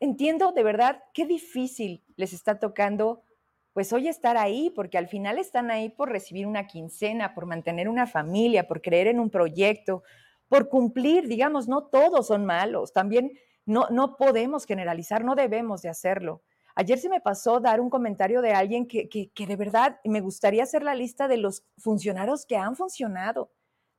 entiendo 0.00 0.52
de 0.52 0.62
verdad 0.62 1.02
qué 1.14 1.26
difícil 1.26 2.04
les 2.16 2.32
está 2.32 2.58
tocando, 2.58 3.22
pues 3.72 3.92
hoy 3.92 4.08
estar 4.08 4.36
ahí, 4.36 4.70
porque 4.70 4.98
al 4.98 5.08
final 5.08 5.38
están 5.38 5.70
ahí 5.70 5.88
por 5.88 6.10
recibir 6.10 6.46
una 6.46 6.66
quincena, 6.66 7.34
por 7.34 7.46
mantener 7.46 7.88
una 7.88 8.06
familia, 8.06 8.66
por 8.66 8.82
creer 8.82 9.06
en 9.06 9.20
un 9.20 9.30
proyecto, 9.30 10.02
por 10.48 10.68
cumplir, 10.68 11.28
digamos, 11.28 11.68
no 11.68 11.84
todos 11.84 12.26
son 12.26 12.44
malos, 12.44 12.92
también 12.92 13.32
no, 13.64 13.86
no 13.90 14.16
podemos 14.16 14.66
generalizar, 14.66 15.24
no 15.24 15.36
debemos 15.36 15.82
de 15.82 15.88
hacerlo. 15.88 16.42
Ayer 16.74 16.98
se 16.98 17.08
me 17.08 17.20
pasó 17.20 17.60
dar 17.60 17.80
un 17.80 17.90
comentario 17.90 18.42
de 18.42 18.52
alguien 18.52 18.86
que, 18.86 19.08
que, 19.08 19.30
que 19.30 19.46
de 19.46 19.56
verdad 19.56 20.00
me 20.04 20.20
gustaría 20.20 20.62
hacer 20.62 20.82
la 20.82 20.94
lista 20.94 21.28
de 21.28 21.36
los 21.36 21.64
funcionarios 21.78 22.46
que 22.46 22.56
han 22.56 22.74
funcionado 22.74 23.52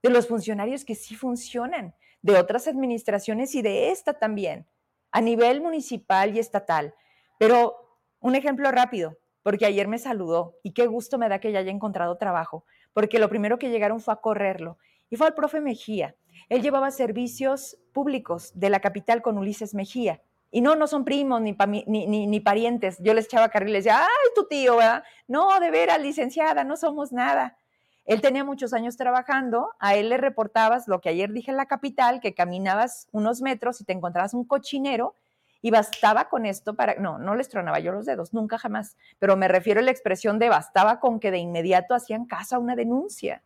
de 0.03 0.09
los 0.09 0.27
funcionarios 0.27 0.85
que 0.85 0.95
sí 0.95 1.15
funcionan, 1.15 1.95
de 2.21 2.37
otras 2.37 2.67
administraciones 2.67 3.55
y 3.55 3.61
de 3.61 3.91
esta 3.91 4.13
también, 4.13 4.67
a 5.11 5.21
nivel 5.21 5.61
municipal 5.61 6.35
y 6.35 6.39
estatal. 6.39 6.93
Pero 7.39 7.99
un 8.19 8.35
ejemplo 8.35 8.71
rápido, 8.71 9.17
porque 9.43 9.65
ayer 9.65 9.87
me 9.87 9.97
saludó 9.97 10.57
y 10.63 10.73
qué 10.73 10.87
gusto 10.87 11.17
me 11.17 11.29
da 11.29 11.39
que 11.39 11.51
ya 11.51 11.59
haya 11.59 11.71
encontrado 11.71 12.17
trabajo, 12.17 12.65
porque 12.93 13.19
lo 13.19 13.29
primero 13.29 13.57
que 13.57 13.69
llegaron 13.69 13.99
fue 13.99 14.13
a 14.13 14.17
correrlo 14.17 14.77
y 15.09 15.15
fue 15.15 15.27
al 15.27 15.33
profe 15.33 15.61
Mejía. 15.61 16.15
Él 16.49 16.61
llevaba 16.61 16.91
servicios 16.91 17.77
públicos 17.93 18.51
de 18.55 18.69
la 18.69 18.79
capital 18.79 19.21
con 19.21 19.37
Ulises 19.37 19.73
Mejía. 19.73 20.21
Y 20.53 20.61
no, 20.61 20.75
no 20.75 20.87
son 20.87 21.05
primos 21.05 21.41
ni, 21.41 21.55
ni, 21.87 22.27
ni, 22.27 22.39
parientes. 22.41 22.97
Yo 22.99 23.13
les 23.13 23.25
echaba 23.25 23.49
carril 23.49 23.69
y 23.69 23.73
les 23.73 23.85
decía, 23.85 24.01
ay, 24.01 24.29
tu 24.35 24.47
tío, 24.47 24.75
¿verdad? 24.75 25.03
No, 25.27 25.59
de 25.61 25.71
veras, 25.71 26.01
licenciada, 26.01 26.65
no 26.65 26.75
somos 26.75 27.13
nada. 27.13 27.57
Él 28.05 28.21
tenía 28.21 28.43
muchos 28.43 28.73
años 28.73 28.97
trabajando, 28.97 29.69
a 29.79 29.95
él 29.95 30.09
le 30.09 30.17
reportabas 30.17 30.87
lo 30.87 31.01
que 31.01 31.09
ayer 31.09 31.31
dije 31.31 31.51
en 31.51 31.57
la 31.57 31.67
capital, 31.67 32.19
que 32.19 32.33
caminabas 32.33 33.07
unos 33.11 33.41
metros 33.41 33.79
y 33.79 33.85
te 33.85 33.93
encontrabas 33.93 34.33
un 34.33 34.43
cochinero 34.43 35.15
y 35.61 35.69
bastaba 35.69 36.27
con 36.27 36.45
esto 36.45 36.75
para, 36.75 36.95
no, 36.95 37.19
no 37.19 37.35
les 37.35 37.47
tronaba 37.47 37.79
yo 37.79 37.91
los 37.91 38.05
dedos, 38.05 38.33
nunca 38.33 38.57
jamás, 38.57 38.97
pero 39.19 39.37
me 39.37 39.47
refiero 39.47 39.79
a 39.79 39.83
la 39.83 39.91
expresión 39.91 40.39
de 40.39 40.49
bastaba 40.49 40.99
con 40.99 41.19
que 41.19 41.29
de 41.29 41.37
inmediato 41.37 41.93
hacían 41.93 42.25
caso 42.25 42.55
a 42.55 42.59
una 42.59 42.75
denuncia. 42.75 43.43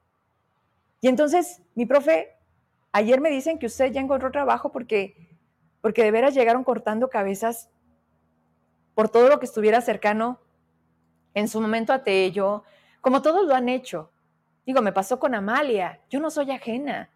Y 1.02 1.10
entonces, 1.10 1.62
mi 1.76 1.86
profe, 1.86 2.30
ayer 2.94 3.20
me 3.20 3.30
dicen 3.30 3.60
que 3.60 3.66
usted 3.66 3.92
ya 3.92 4.00
encontró 4.00 4.32
trabajo 4.32 4.72
porque, 4.72 5.38
porque 5.82 6.04
de 6.04 6.12
veras 6.12 6.34
llegaron 6.34 6.64
cortando 6.64 7.10
cabezas 7.10 7.70
por 8.96 9.10
todo 9.10 9.28
lo 9.28 9.40
que 9.40 9.46
estuviera 9.46 9.82
cercano 9.82 10.40
en 11.34 11.50
su 11.50 11.60
momento 11.60 11.92
a 11.92 12.04
Tello, 12.04 12.64
como 13.02 13.22
todos 13.22 13.46
lo 13.46 13.54
han 13.54 13.68
hecho. 13.68 14.10
Digo, 14.66 14.82
me 14.82 14.92
pasó 14.92 15.20
con 15.20 15.36
Amalia, 15.36 16.02
yo 16.10 16.20
no 16.20 16.30
soy 16.30 16.52
ajena. 16.52 17.12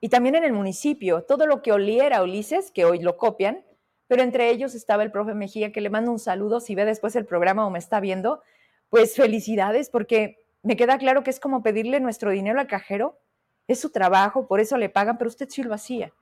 Y 0.00 0.08
también 0.08 0.34
en 0.34 0.44
el 0.44 0.52
municipio, 0.52 1.22
todo 1.22 1.46
lo 1.46 1.62
que 1.62 1.72
oliera 1.72 2.22
Ulises, 2.22 2.70
que 2.70 2.84
hoy 2.84 3.00
lo 3.00 3.16
copian, 3.16 3.64
pero 4.06 4.22
entre 4.22 4.50
ellos 4.50 4.74
estaba 4.74 5.02
el 5.02 5.10
profe 5.10 5.34
Mejía, 5.34 5.72
que 5.72 5.80
le 5.80 5.90
mando 5.90 6.12
un 6.12 6.18
saludo 6.18 6.60
si 6.60 6.74
ve 6.74 6.84
después 6.84 7.16
el 7.16 7.24
programa 7.24 7.66
o 7.66 7.70
me 7.70 7.78
está 7.78 8.00
viendo, 8.00 8.42
pues 8.90 9.16
felicidades, 9.16 9.90
porque 9.90 10.44
me 10.62 10.76
queda 10.76 10.98
claro 10.98 11.22
que 11.22 11.30
es 11.30 11.40
como 11.40 11.62
pedirle 11.62 12.00
nuestro 12.00 12.30
dinero 12.30 12.60
al 12.60 12.66
cajero, 12.66 13.18
es 13.66 13.80
su 13.80 13.90
trabajo, 13.90 14.46
por 14.46 14.60
eso 14.60 14.76
le 14.76 14.90
pagan, 14.90 15.18
pero 15.18 15.28
usted 15.28 15.48
sí 15.48 15.62
lo 15.62 15.74
hacía. 15.74 16.12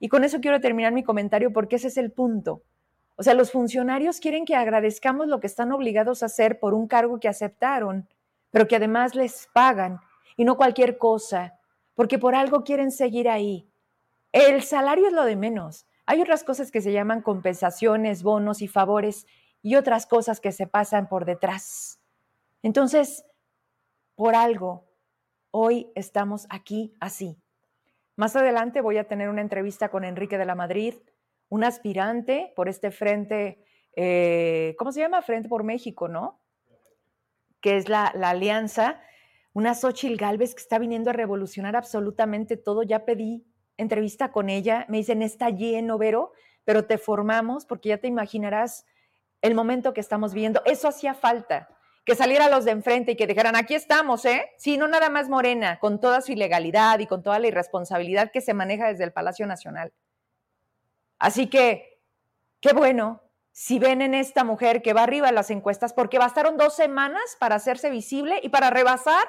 Y 0.00 0.08
con 0.08 0.24
eso 0.24 0.40
quiero 0.40 0.60
terminar 0.60 0.92
mi 0.92 1.02
comentario 1.02 1.52
porque 1.52 1.76
ese 1.76 1.88
es 1.88 1.96
el 1.96 2.10
punto. 2.10 2.62
O 3.16 3.22
sea, 3.22 3.34
los 3.34 3.50
funcionarios 3.50 4.20
quieren 4.20 4.44
que 4.44 4.54
agradezcamos 4.54 5.26
lo 5.26 5.40
que 5.40 5.48
están 5.48 5.72
obligados 5.72 6.22
a 6.22 6.26
hacer 6.26 6.58
por 6.58 6.72
un 6.72 6.86
cargo 6.86 7.18
que 7.20 7.28
aceptaron, 7.28 8.08
pero 8.50 8.66
que 8.66 8.76
además 8.76 9.14
les 9.14 9.48
pagan 9.52 10.00
y 10.36 10.44
no 10.44 10.56
cualquier 10.56 10.98
cosa, 10.98 11.58
porque 11.94 12.18
por 12.18 12.34
algo 12.34 12.64
quieren 12.64 12.90
seguir 12.90 13.28
ahí. 13.28 13.68
El 14.32 14.62
salario 14.62 15.06
es 15.06 15.12
lo 15.12 15.24
de 15.24 15.36
menos. 15.36 15.86
Hay 16.06 16.22
otras 16.22 16.44
cosas 16.44 16.70
que 16.70 16.80
se 16.80 16.92
llaman 16.92 17.22
compensaciones, 17.22 18.22
bonos 18.22 18.62
y 18.62 18.68
favores 18.68 19.26
y 19.62 19.74
otras 19.74 20.06
cosas 20.06 20.40
que 20.40 20.52
se 20.52 20.66
pasan 20.66 21.08
por 21.08 21.24
detrás. 21.24 22.00
Entonces, 22.62 23.24
por 24.14 24.34
algo, 24.34 24.88
hoy 25.50 25.90
estamos 25.94 26.46
aquí 26.50 26.94
así. 27.00 27.40
Más 28.16 28.34
adelante 28.36 28.80
voy 28.80 28.98
a 28.98 29.06
tener 29.06 29.28
una 29.28 29.42
entrevista 29.42 29.90
con 29.90 30.04
Enrique 30.04 30.38
de 30.38 30.46
la 30.46 30.54
Madrid, 30.54 30.94
un 31.48 31.64
aspirante 31.64 32.52
por 32.56 32.68
este 32.68 32.90
frente, 32.90 33.64
eh, 33.94 34.74
¿cómo 34.78 34.92
se 34.92 35.00
llama? 35.00 35.22
Frente 35.22 35.48
por 35.48 35.62
México, 35.62 36.08
¿no? 36.08 36.40
Que 37.60 37.76
es 37.76 37.88
la, 37.88 38.12
la 38.14 38.30
alianza, 38.30 39.00
una 39.52 39.74
Xochil 39.74 40.16
Galvez 40.16 40.54
que 40.54 40.62
está 40.62 40.78
viniendo 40.78 41.10
a 41.10 41.12
revolucionar 41.12 41.76
absolutamente 41.76 42.56
todo. 42.56 42.82
Ya 42.82 43.04
pedí 43.04 43.44
entrevista 43.76 44.32
con 44.32 44.50
ella, 44.50 44.84
me 44.88 44.98
dicen, 44.98 45.22
está 45.22 45.50
lleno, 45.50 45.98
Vero, 45.98 46.32
pero 46.64 46.84
te 46.84 46.98
formamos 46.98 47.64
porque 47.64 47.90
ya 47.90 47.98
te 47.98 48.08
imaginarás 48.08 48.84
el 49.40 49.54
momento 49.54 49.94
que 49.94 50.00
estamos 50.00 50.34
viendo. 50.34 50.60
Eso 50.64 50.88
hacía 50.88 51.14
falta, 51.14 51.68
que 52.04 52.14
saliera 52.14 52.48
los 52.48 52.64
de 52.64 52.72
enfrente 52.72 53.12
y 53.12 53.16
que 53.16 53.26
dijeran, 53.26 53.56
aquí 53.56 53.74
estamos, 53.74 54.24
¿eh? 54.24 54.50
Sí, 54.58 54.76
no 54.76 54.88
nada 54.88 55.10
más 55.10 55.28
Morena, 55.28 55.78
con 55.78 56.00
toda 56.00 56.20
su 56.20 56.32
ilegalidad 56.32 56.98
y 56.98 57.06
con 57.06 57.22
toda 57.22 57.38
la 57.38 57.46
irresponsabilidad 57.46 58.30
que 58.32 58.40
se 58.40 58.54
maneja 58.54 58.88
desde 58.88 59.04
el 59.04 59.12
Palacio 59.12 59.46
Nacional. 59.46 59.92
Así 61.18 61.48
que, 61.48 62.00
qué 62.60 62.72
bueno, 62.72 63.22
si 63.60 63.80
ven 63.80 64.02
en 64.02 64.14
esta 64.14 64.44
mujer 64.44 64.82
que 64.82 64.92
va 64.92 65.02
arriba 65.02 65.30
en 65.30 65.34
las 65.34 65.50
encuestas, 65.50 65.92
porque 65.92 66.16
bastaron 66.16 66.56
dos 66.56 66.76
semanas 66.76 67.36
para 67.40 67.56
hacerse 67.56 67.90
visible 67.90 68.38
y 68.40 68.50
para 68.50 68.70
rebasar 68.70 69.26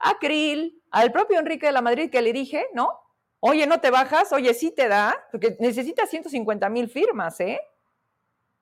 a 0.00 0.18
Krill, 0.18 0.82
al 0.90 1.12
propio 1.12 1.38
Enrique 1.38 1.66
de 1.66 1.72
la 1.72 1.80
Madrid 1.80 2.10
que 2.10 2.20
le 2.20 2.32
dije, 2.32 2.66
¿no? 2.74 2.98
Oye, 3.38 3.68
¿no 3.68 3.80
te 3.80 3.92
bajas? 3.92 4.32
Oye, 4.32 4.54
sí 4.54 4.72
te 4.72 4.88
da, 4.88 5.14
porque 5.30 5.56
necesitas 5.60 6.10
150 6.10 6.68
mil 6.68 6.88
firmas, 6.88 7.38
¿eh? 7.38 7.60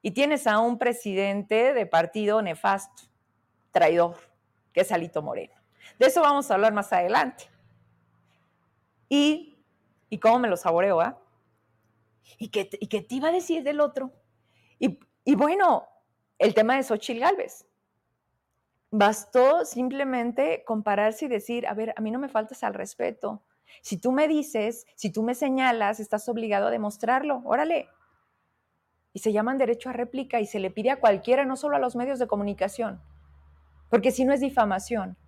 Y 0.03 0.11
tienes 0.11 0.47
a 0.47 0.59
un 0.59 0.77
presidente 0.77 1.73
de 1.73 1.87
partido 1.87 2.43
nefasto, 2.43 3.05
traidor, 3.71 4.15
que 4.75 4.83
es 4.83 4.93
Alito 4.93 5.23
Moreno. 5.23 5.55
De 5.99 6.09
eso 6.09 6.21
vamos 6.21 6.51
a 6.51 6.55
hablar 6.55 6.75
más 6.75 6.93
adelante. 6.93 7.45
Y, 9.09 9.57
y 10.11 10.19
cómo 10.19 10.39
me 10.39 10.49
lo 10.49 10.59
saboreo, 10.59 11.01
¿ah? 11.01 11.19
¿Y 12.37 12.51
qué, 12.51 12.69
¿Y 12.79 12.89
te 12.89 13.15
iba 13.15 13.29
a 13.29 13.33
decir 13.33 13.63
del 13.63 13.81
otro? 13.81 14.13
Y 15.29 15.35
bueno, 15.35 15.87
el 16.39 16.55
tema 16.55 16.77
de 16.77 16.83
Xochitl 16.83 17.21
Galvez. 17.21 17.67
Bastó 18.91 19.67
simplemente 19.67 20.65
compararse 20.65 21.27
y 21.27 21.29
decir, 21.29 21.67
a 21.67 21.75
ver, 21.75 21.93
a 21.95 22.01
mí 22.01 22.11
no 22.11 22.19
me 22.19 22.31
faltas 22.31 22.65
al 22.65 22.73
respeto. 22.73 23.43
Si 23.83 23.99
tú 23.99 24.11
me 24.11 24.27
dices, 24.27 24.87
si 24.95 25.13
tú 25.13 25.23
me 25.23 25.35
señalas, 25.35 26.01
estás 26.01 26.27
obligado 26.31 26.69
a 26.69 26.71
demostrarlo. 26.71 27.43
Órale. 27.45 27.91
Y 29.13 29.19
se 29.19 29.35
llaman 29.35 29.59
derecho 29.59 29.91
a 29.91 29.93
réplica 29.93 30.41
y 30.41 30.47
se 30.47 30.61
le 30.61 30.71
pide 30.71 30.93
a 30.93 30.99
cualquiera, 30.99 31.45
no 31.45 31.59
solo 31.59 31.77
a 31.77 31.79
los 31.79 31.95
medios 31.95 32.19
de 32.19 32.27
comunicación, 32.27 33.03
porque 33.91 34.13
si 34.13 34.25
no 34.25 34.33
es 34.33 34.41
difamación. 34.41 35.19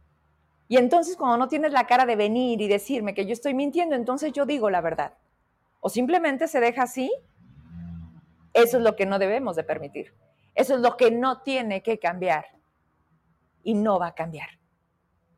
Y 0.66 0.78
entonces 0.78 1.18
cuando 1.18 1.36
no 1.36 1.48
tienes 1.48 1.72
la 1.72 1.86
cara 1.86 2.06
de 2.06 2.16
venir 2.16 2.62
y 2.62 2.68
decirme 2.68 3.12
que 3.12 3.26
yo 3.26 3.34
estoy 3.34 3.52
mintiendo, 3.52 3.96
entonces 3.96 4.32
yo 4.32 4.46
digo 4.46 4.70
la 4.70 4.80
verdad. 4.80 5.12
O 5.80 5.90
simplemente 5.90 6.48
se 6.48 6.60
deja 6.60 6.84
así. 6.84 7.12
Eso 8.52 8.78
es 8.78 8.82
lo 8.82 8.96
que 8.96 9.06
no 9.06 9.18
debemos 9.18 9.56
de 9.56 9.64
permitir. 9.64 10.14
Eso 10.54 10.74
es 10.74 10.80
lo 10.80 10.96
que 10.96 11.10
no 11.10 11.42
tiene 11.42 11.82
que 11.82 11.98
cambiar. 11.98 12.46
Y 13.62 13.74
no 13.74 13.98
va 13.98 14.08
a 14.08 14.14
cambiar. 14.14 14.48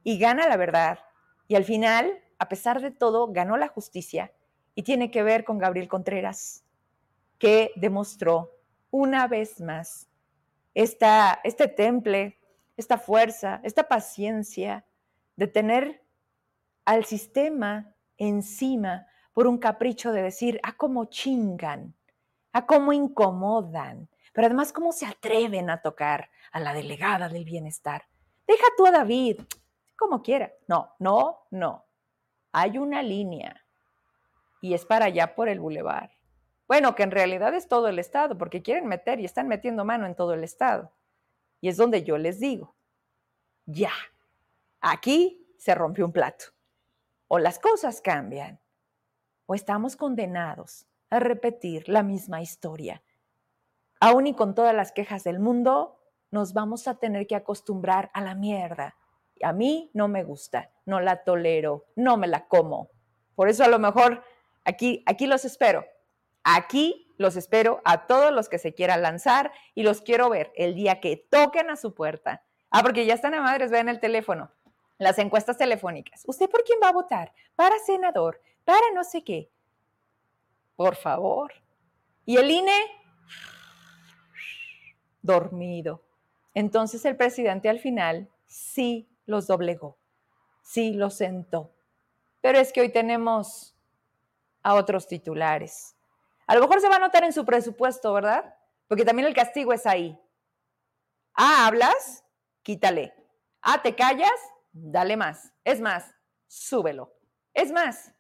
Y 0.03 0.19
gana 0.19 0.49
la 0.49 0.57
verdad. 0.57 0.99
Y 1.49 1.57
al 1.57 1.65
final 1.65 2.23
a 2.43 2.49
pesar 2.49 2.83
de 2.83 2.91
todo, 2.91 3.29
ganó 3.29 3.57
la 3.57 3.69
justicia 3.69 4.33
y 4.75 4.83
tiene 4.83 5.13
que 5.13 5.23
ver 5.23 5.45
con 5.45 5.59
Gabriel 5.59 5.87
Contreras, 5.87 6.65
que 7.39 7.71
demostró 7.77 8.51
una 8.91 9.29
vez 9.29 9.61
más 9.61 10.09
esta, 10.75 11.39
este 11.45 11.69
temple, 11.69 12.41
esta 12.77 12.99
fuerza, 12.99 13.61
esta 13.63 13.87
paciencia 13.87 14.85
de 15.37 15.47
tener 15.47 16.05
al 16.85 17.05
sistema 17.05 17.95
encima 18.17 19.07
por 19.35 19.47
un 19.47 19.59
capricho 19.59 20.11
de 20.11 20.23
decir, 20.23 20.59
ah, 20.65 20.75
cómo 20.77 21.05
chingan, 21.05 21.95
a 22.53 22.67
cómo 22.67 22.93
incomodan, 22.93 24.09
pero 24.33 24.47
además 24.47 24.73
cómo 24.73 24.93
se 24.93 25.07
atreven 25.07 25.71
a 25.71 25.83
tocar 25.83 26.31
a 26.53 26.61
la 26.61 26.75
delegada 26.75 27.29
del 27.29 27.45
bienestar. 27.45 28.07
Deja 28.47 28.67
tú 28.77 28.87
a 28.87 28.91
David, 28.91 29.41
como 29.97 30.23
quiera. 30.23 30.53
No, 30.69 30.95
no, 30.99 31.47
no 31.51 31.87
hay 32.53 32.79
una 32.79 33.03
línea 33.03 33.65
y 34.61 34.75
es 34.75 34.85
para 34.85 35.07
allá 35.07 35.35
por 35.35 35.49
el 35.49 35.59
bulevar. 35.59 36.13
Bueno, 36.69 36.95
que 36.95 37.03
en 37.03 37.11
realidad 37.11 37.55
es 37.55 37.67
todo 37.67 37.89
el 37.89 37.99
Estado, 37.99 38.39
porque 38.39 38.63
quieren 38.63 38.87
meter 38.87 39.19
y 39.19 39.25
están 39.25 39.49
metiendo 39.49 39.85
mano 39.85 40.07
en 40.07 40.15
todo 40.15 40.35
el 40.35 40.45
Estado. 40.45 40.93
Y 41.61 41.69
es 41.69 41.77
donde 41.77 42.05
yo 42.05 42.19
les 42.19 42.39
digo, 42.39 42.77
ya, 43.67 43.93
aquí 44.81 45.55
se 45.59 45.75
rompió 45.75 46.07
un 46.07 46.13
plato. 46.13 46.47
O 47.29 47.39
las 47.39 47.59
cosas 47.59 48.01
cambian, 48.01 48.61
o 49.47 49.55
estamos 49.55 49.97
condenados 49.97 50.87
a 51.13 51.21
repetir 51.21 51.89
la 51.89 52.03
misma 52.03 52.43
historia. 52.43 53.03
Aún 54.01 54.27
y 54.27 54.35
con 54.35 54.55
todas 54.55 54.75
las 54.75 54.93
quejas 54.93 55.25
del 55.25 55.39
mundo, 55.39 55.99
nos 56.31 56.55
vamos 56.55 56.89
a 56.89 56.97
tener 56.97 57.27
que 57.27 57.37
acostumbrar 57.37 58.11
a 58.15 58.21
la 58.21 58.35
mierda 58.35 58.97
a 59.43 59.53
mí 59.53 59.91
no 59.93 60.09
me 60.09 60.25
gusta, 60.25 60.71
no 60.87 61.01
la 61.01 61.25
tolero, 61.25 61.87
no 61.97 62.17
me 62.17 62.27
la 62.27 62.47
como. 62.47 62.91
Por 63.35 63.49
eso 63.49 63.65
a 63.65 63.69
lo 63.69 63.79
mejor 63.79 64.23
aquí, 64.65 65.03
aquí 65.07 65.27
los 65.27 65.45
espero. 65.45 65.85
Aquí 66.45 67.15
los 67.19 67.37
espero 67.37 67.81
a 67.85 68.07
todos 68.07 68.33
los 68.33 68.49
que 68.49 68.59
se 68.59 68.75
quieran 68.75 69.03
lanzar 69.03 69.53
y 69.75 69.83
los 69.83 70.01
quiero 70.01 70.29
ver 70.29 70.53
el 70.57 70.75
día 70.75 71.01
que 71.01 71.17
toquen 71.17 71.71
a 71.71 71.77
su 71.77 71.95
puerta. 71.95 72.45
Ah, 72.71 72.83
porque 72.83 73.07
ya 73.07 73.15
están 73.15 73.35
a 73.35 73.43
madres, 73.43 73.71
vean 73.71 73.89
el 73.89 74.01
teléfono, 74.01 74.51
las 74.99 75.19
encuestas 75.19 75.57
telefónicas. 75.57 76.23
¿Usted 76.27 76.49
por 76.49 76.65
quién 76.65 76.81
va 76.83 76.89
a 76.89 76.93
votar? 76.93 77.33
Para 77.55 77.79
senador, 77.79 78.41
para 78.65 78.91
no 78.95 79.05
sé 79.05 79.23
qué. 79.23 79.51
Por 80.77 80.97
favor. 80.97 81.53
Y 82.25 82.37
el 82.37 82.51
INE, 82.51 82.81
dormido. 85.23 86.03
Entonces 86.55 87.05
el 87.05 87.17
presidente 87.17 87.69
al 87.69 87.79
final 87.79 88.31
sí 88.47 89.09
los 89.27 89.47
doblegó, 89.47 89.99
sí 90.63 90.93
los 90.93 91.15
sentó. 91.15 91.73
Pero 92.41 92.59
es 92.59 92.73
que 92.73 92.81
hoy 92.81 92.91
tenemos 92.91 93.77
a 94.63 94.75
otros 94.75 95.07
titulares. 95.07 95.97
A 96.47 96.55
lo 96.55 96.61
mejor 96.61 96.81
se 96.81 96.89
va 96.89 96.97
a 96.97 97.01
notar 97.01 97.25
en 97.25 97.33
su 97.33 97.45
presupuesto, 97.45 98.13
¿verdad? 98.13 98.55
Porque 98.89 99.05
también 99.05 99.29
el 99.29 99.35
castigo 99.35 99.73
es 99.73 99.87
ahí. 99.87 100.19
Ah, 101.35 101.67
hablas, 101.67 102.25
quítale. 102.63 103.15
Ah, 103.63 103.81
te 103.81 103.95
callas, 103.95 104.31
dale 104.73 105.17
más. 105.17 105.53
Es 105.65 105.81
más, 105.81 106.15
súbelo. 106.47 107.15
Es 107.55 107.73
más, 107.73 108.13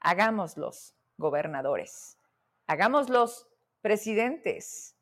hagámoslos 0.00 0.94
gobernadores. 1.16 2.18
Hagámoslos 2.66 3.48
presidentes. 3.80 4.96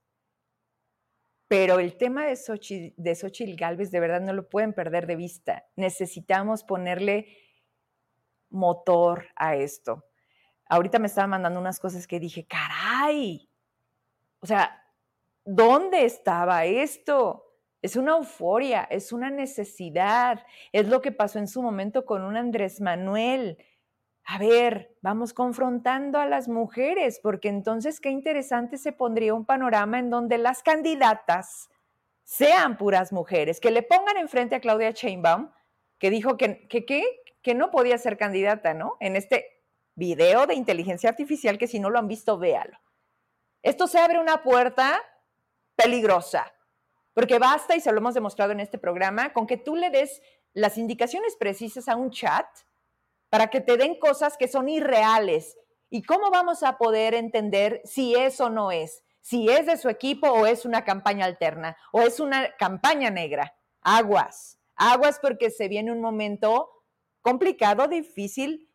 Pero 1.49 1.79
el 1.79 1.97
tema 1.97 2.27
de 2.27 2.35
Xochitl, 2.35 2.95
de 2.97 3.57
Galvez 3.57 3.91
de 3.91 4.01
verdad 4.01 4.21
no 4.21 4.33
lo 4.33 4.49
pueden 4.49 4.73
perder 4.73 5.07
de 5.07 5.17
vista. 5.17 5.67
Necesitamos 5.77 6.65
ponerle 6.65 7.27
motor 8.49 9.27
a 9.37 9.57
esto. 9.57 10.05
Ahorita 10.69 10.99
me 10.99 11.07
estaba 11.07 11.27
mandando 11.27 11.61
unas 11.61 11.79
cosas 11.79 12.07
que 12.07 12.19
dije, 12.19 12.47
caray, 12.47 13.51
o 14.41 14.47
sea, 14.47 14.83
¿dónde 15.45 16.05
estaba 16.05 16.65
esto? 16.65 17.45
Es 17.83 17.97
una 17.97 18.17
euforia, 18.17 18.85
es 18.85 19.13
una 19.13 19.29
necesidad, 19.29 20.45
es 20.73 20.89
lo 20.89 21.03
que 21.03 21.13
pasó 21.13 21.39
en 21.39 21.49
su 21.49 21.63
momento 21.63 22.07
con 22.07 22.23
un 22.23 22.37
Andrés 22.37 22.81
Manuel 22.81 23.59
a 24.25 24.39
ver, 24.39 24.97
vamos 25.01 25.33
confrontando 25.33 26.19
a 26.19 26.27
las 26.27 26.49
mujeres, 26.49 27.21
porque 27.23 27.49
entonces 27.49 28.01
qué 28.01 28.11
interesante 28.11 28.79
se 28.79 28.93
pondría 28.93 29.35
un 29.35 29.45
panorama 29.45 29.99
en 29.99 30.11
donde 30.11 30.39
las 30.39 30.63
candidatas 30.63 31.69
sean 32.25 32.77
puras 32.77 33.13
mujeres, 33.13 33.61
que 33.61 33.71
le 33.71 33.83
pongan 33.83 34.17
enfrente 34.17 34.55
a 34.55 34.61
Claudia 34.61 34.93
Sheinbaum, 34.93 35.51
que 35.99 36.11
dijo 36.11 36.37
que, 36.37 36.69
que, 36.69 36.85
que 37.43 37.55
no 37.55 37.71
podía 37.71 37.99
ser 37.99 38.17
candidata, 38.17 38.75
¿no? 38.75 38.97
En 39.01 39.17
este 39.17 39.65
video 39.95 40.47
de 40.47 40.55
inteligencia 40.55 41.11
artificial, 41.11 41.59
que 41.59 41.67
si 41.67 41.81
no 41.81 41.91
lo 41.91 41.99
han 41.99 42.09
visto, 42.09 42.39
véalo. 42.39 42.79
Esto 43.63 43.87
se 43.87 43.99
abre 43.99 44.21
una 44.21 44.43
puerta 44.43 45.03
peligrosa, 45.77 46.53
porque 47.13 47.39
basta, 47.39 47.77
y 47.77 47.81
se 47.81 47.91
lo 47.91 47.99
hemos 47.99 48.15
demostrado 48.15 48.53
en 48.53 48.61
este 48.61 48.79
programa, 48.79 49.33
con 49.33 49.47
que 49.47 49.57
tú 49.57 49.77
le 49.77 49.91
des 49.91 50.23
las 50.55 50.79
indicaciones 50.79 51.37
precisas 51.37 51.89
a 51.89 51.97
un 51.97 52.11
chat 52.11 52.47
para 53.33 53.49
que 53.49 53.63
te 53.63 53.79
den 53.79 53.99
cosas 53.99 54.37
que 54.37 54.47
son 54.47 54.69
irreales. 54.69 55.57
¿Y 55.89 56.03
cómo 56.03 56.31
vamos 56.31 56.63
a 56.63 56.77
poder 56.77 57.15
entender 57.15 57.81
si 57.83 58.15
eso 58.15 58.51
no 58.51 58.71
es? 58.71 59.03
Si 59.23 59.49
es 59.49 59.65
de 59.65 59.79
su 59.79 59.89
equipo 59.89 60.31
o 60.31 60.45
es 60.45 60.67
una 60.67 60.85
campaña 60.85 61.25
alterna 61.25 61.75
o 61.93 62.03
es 62.03 62.21
una 62.21 62.55
campaña 62.59 63.09
negra. 63.09 63.57
Aguas, 63.81 64.59
aguas 64.75 65.19
porque 65.19 65.49
se 65.49 65.69
viene 65.69 65.91
un 65.91 66.03
momento 66.03 66.85
complicado, 67.23 67.89
difícil, 67.89 68.69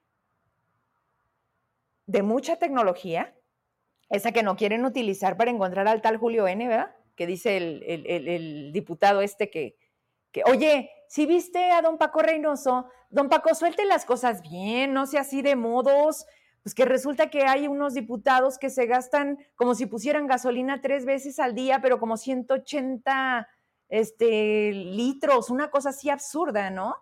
de 2.08 2.24
mucha 2.24 2.56
tecnología, 2.56 3.36
esa 4.10 4.32
que 4.32 4.42
no 4.42 4.56
quieren 4.56 4.86
utilizar 4.86 5.38
para 5.38 5.52
encontrar 5.52 5.88
al 5.88 6.02
tal 6.02 6.18
Julio 6.18 6.48
N, 6.48 6.68
¿verdad? 6.68 6.96
Que 7.16 7.28
dice 7.28 7.58
el, 7.58 8.72
diputado 8.74 9.22
este 9.22 9.52
que, 9.52 9.78
que, 10.32 10.42
oye, 10.46 10.90
si 11.08 11.26
viste 11.26 11.72
a 11.72 11.82
don 11.82 11.98
Paco 11.98 12.22
Reynoso, 12.22 12.88
don 13.10 13.30
Paco, 13.30 13.54
suelte 13.56 13.86
las 13.86 14.06
cosas 14.06 14.42
bien, 14.42 14.94
no 14.94 15.06
sea 15.06 15.22
así 15.22 15.42
de 15.42 15.56
modos, 15.56 16.26
pues 16.64 16.76
que 16.76 16.86
resulta 16.86 17.30
que 17.30 17.44
hay 17.46 17.68
unos 17.68 17.94
diputados 17.94 18.58
que 18.58 18.70
se 18.70 18.86
gastan 18.86 19.38
como 19.56 19.74
si 19.74 19.86
pusieran 19.86 20.28
gasolina 20.28 20.82
tres 20.82 21.06
veces 21.06 21.40
al 21.40 21.56
día, 21.56 21.80
pero 21.82 22.00
como 22.00 22.18
180 22.18 23.48
este, 23.90 24.72
litros, 24.74 25.50
una 25.50 25.70
cosa 25.70 25.90
así 25.90 26.10
absurda, 26.10 26.70
¿no? 26.70 26.96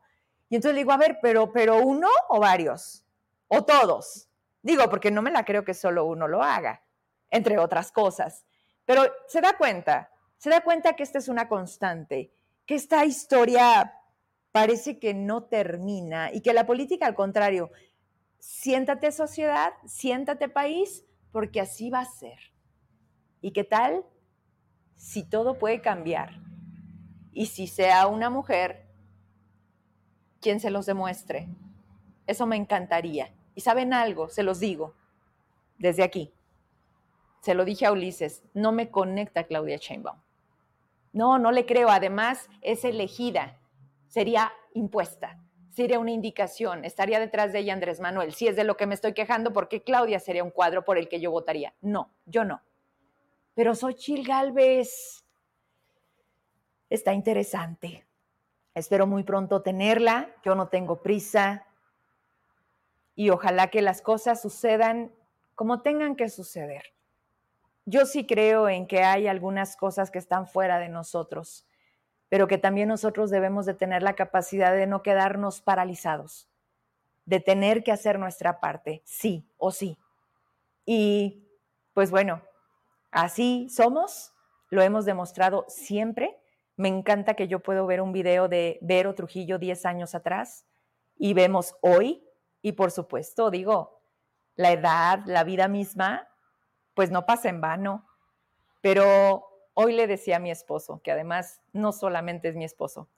Y 0.49 0.55
entonces 0.55 0.75
le 0.75 0.81
digo, 0.81 0.91
a 0.91 0.97
ver, 0.97 1.17
pero, 1.21 1.51
pero 1.51 1.79
uno 1.79 2.07
o 2.29 2.39
varios, 2.39 3.03
o 3.47 3.63
todos. 3.63 4.29
Digo, 4.61 4.89
porque 4.89 5.11
no 5.11 5.21
me 5.21 5.31
la 5.31 5.45
creo 5.45 5.63
que 5.65 5.73
solo 5.73 6.05
uno 6.05 6.27
lo 6.27 6.43
haga 6.43 6.85
entre 7.29 7.57
otras 7.57 7.91
cosas. 7.91 8.45
Pero 8.85 9.03
se 9.27 9.41
da 9.41 9.57
cuenta, 9.57 10.11
se 10.37 10.49
da 10.49 10.61
cuenta 10.61 10.93
que 10.93 11.03
esta 11.03 11.17
es 11.17 11.27
una 11.27 11.47
constante, 11.47 12.31
que 12.65 12.75
esta 12.75 13.05
historia 13.05 13.93
parece 14.51 14.99
que 14.99 15.13
no 15.13 15.43
termina 15.43 16.31
y 16.33 16.41
que 16.41 16.53
la 16.53 16.65
política, 16.65 17.05
al 17.05 17.15
contrario, 17.15 17.71
siéntate 18.39 19.11
sociedad, 19.11 19.73
siéntate 19.85 20.49
país, 20.49 21.05
porque 21.31 21.61
así 21.61 21.89
va 21.89 21.99
a 21.99 22.05
ser. 22.05 22.39
¿Y 23.41 23.51
qué 23.51 23.63
tal 23.63 24.05
si 24.95 25.23
todo 25.23 25.59
puede 25.59 25.81
cambiar? 25.81 26.39
Y 27.31 27.47
si 27.47 27.67
sea 27.67 28.07
una 28.07 28.29
mujer 28.29 28.87
quien 30.39 30.59
se 30.59 30.71
los 30.71 30.85
demuestre. 30.85 31.49
Eso 32.27 32.45
me 32.45 32.55
encantaría. 32.55 33.35
Y 33.55 33.61
saben 33.61 33.93
algo, 33.93 34.29
se 34.29 34.43
los 34.43 34.59
digo 34.59 34.95
desde 35.77 36.03
aquí 36.03 36.35
se 37.45 37.53
lo 37.53 37.63
dije 37.63 37.85
a 37.85 37.91
Ulises, 37.91 38.41
no 38.55 38.71
me 38.71 38.89
conecta 38.89 39.43
Claudia 39.43 39.77
Sheinbaum. 39.77 40.19
No, 41.15 41.39
no 41.39 41.53
le 41.53 41.65
creo. 41.65 41.89
Además, 41.89 42.49
es 42.61 42.83
elegida. 42.83 43.57
Sería 44.09 44.51
impuesta. 44.73 45.39
Sería 45.71 45.97
una 45.97 46.11
indicación. 46.11 46.83
Estaría 46.83 47.21
detrás 47.21 47.53
de 47.53 47.59
ella 47.59 47.71
Andrés 47.71 48.01
Manuel. 48.01 48.33
Si 48.33 48.49
es 48.49 48.57
de 48.57 48.65
lo 48.65 48.75
que 48.75 48.85
me 48.85 48.95
estoy 48.95 49.13
quejando, 49.13 49.53
porque 49.53 49.81
Claudia 49.81 50.19
sería 50.19 50.43
un 50.43 50.51
cuadro 50.51 50.83
por 50.83 50.97
el 50.97 51.07
que 51.07 51.21
yo 51.21 51.31
votaría. 51.31 51.73
No, 51.79 52.11
yo 52.25 52.43
no. 52.43 52.61
Pero 53.53 53.75
Xochil 53.75 54.27
Galvez 54.27 55.23
está 56.89 57.13
interesante. 57.13 58.05
Espero 58.73 59.07
muy 59.07 59.23
pronto 59.23 59.61
tenerla. 59.61 60.35
Yo 60.43 60.53
no 60.53 60.67
tengo 60.67 61.01
prisa. 61.01 61.65
Y 63.15 63.29
ojalá 63.29 63.69
que 63.69 63.81
las 63.81 64.01
cosas 64.01 64.41
sucedan 64.41 65.13
como 65.55 65.81
tengan 65.81 66.17
que 66.17 66.27
suceder 66.27 66.94
yo 67.85 68.05
sí 68.05 68.25
creo 68.25 68.67
en 68.67 68.87
que 68.87 69.03
hay 69.03 69.27
algunas 69.27 69.77
cosas 69.77 70.09
que 70.11 70.19
están 70.19 70.47
fuera 70.47 70.79
de 70.79 70.89
nosotros, 70.89 71.67
pero 72.29 72.47
que 72.47 72.57
también 72.57 72.89
nosotros 72.89 73.29
debemos 73.29 73.65
de 73.65 73.75
tener 73.75 74.01
la 74.01 74.15
capacidad 74.15 74.73
de 74.73 74.87
no 74.87 75.03
quedarnos 75.03 75.61
paralizados, 75.61 76.49
de 77.25 77.39
tener 77.39 77.83
que 77.83 77.91
hacer 77.91 78.17
nuestra 78.17 78.59
parte, 78.59 79.01
sí 79.05 79.47
o 79.57 79.71
sí. 79.71 79.97
Y 80.85 81.47
pues 81.93 82.09
bueno, 82.09 82.41
así 83.11 83.69
somos, 83.69 84.33
lo 84.69 84.81
hemos 84.81 85.05
demostrado 85.05 85.65
siempre. 85.67 86.37
Me 86.75 86.89
encanta 86.89 87.35
que 87.35 87.47
yo 87.47 87.59
puedo 87.59 87.85
ver 87.85 88.01
un 88.01 88.11
video 88.11 88.47
de 88.49 88.79
Vero 88.81 89.13
Trujillo 89.13 89.59
10 89.59 89.85
años 89.85 90.15
atrás 90.15 90.65
y 91.17 91.33
vemos 91.33 91.75
hoy, 91.81 92.27
y 92.61 92.73
por 92.73 92.91
supuesto, 92.91 93.51
digo, 93.51 94.01
la 94.55 94.71
edad, 94.71 95.19
la 95.25 95.43
vida 95.43 95.67
misma 95.67 96.27
pues 96.95 97.11
no 97.11 97.27
pasa 97.27 97.49
en 97.49 97.61
vano. 97.61 98.07
Pero 98.81 99.45
hoy 99.75 99.93
le 99.93 100.07
decía 100.07 100.37
a 100.37 100.39
mi 100.39 100.49
esposo, 100.49 101.01
que 101.03 101.11
además 101.11 101.61
no 101.73 101.91
solamente 101.91 102.47
es 102.49 102.55
mi 102.55 102.65
esposo, 102.65 103.09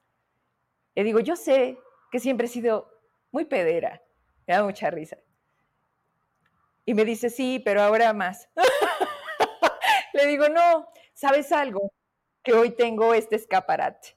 le 0.94 1.04
digo, 1.04 1.20
yo 1.20 1.36
sé 1.36 1.78
que 2.10 2.18
siempre 2.18 2.46
he 2.46 2.50
sido 2.50 2.90
muy 3.30 3.44
pedera, 3.44 4.02
me 4.46 4.54
da 4.54 4.64
mucha 4.64 4.90
risa. 4.90 5.16
Y 6.84 6.94
me 6.94 7.04
dice, 7.04 7.30
sí, 7.30 7.60
pero 7.64 7.82
ahora 7.82 8.12
más. 8.12 8.48
le 10.14 10.26
digo, 10.26 10.48
no, 10.48 10.88
¿sabes 11.12 11.52
algo? 11.52 11.92
Que 12.42 12.54
hoy 12.54 12.70
tengo 12.70 13.14
este 13.14 13.36
escaparate, 13.36 14.16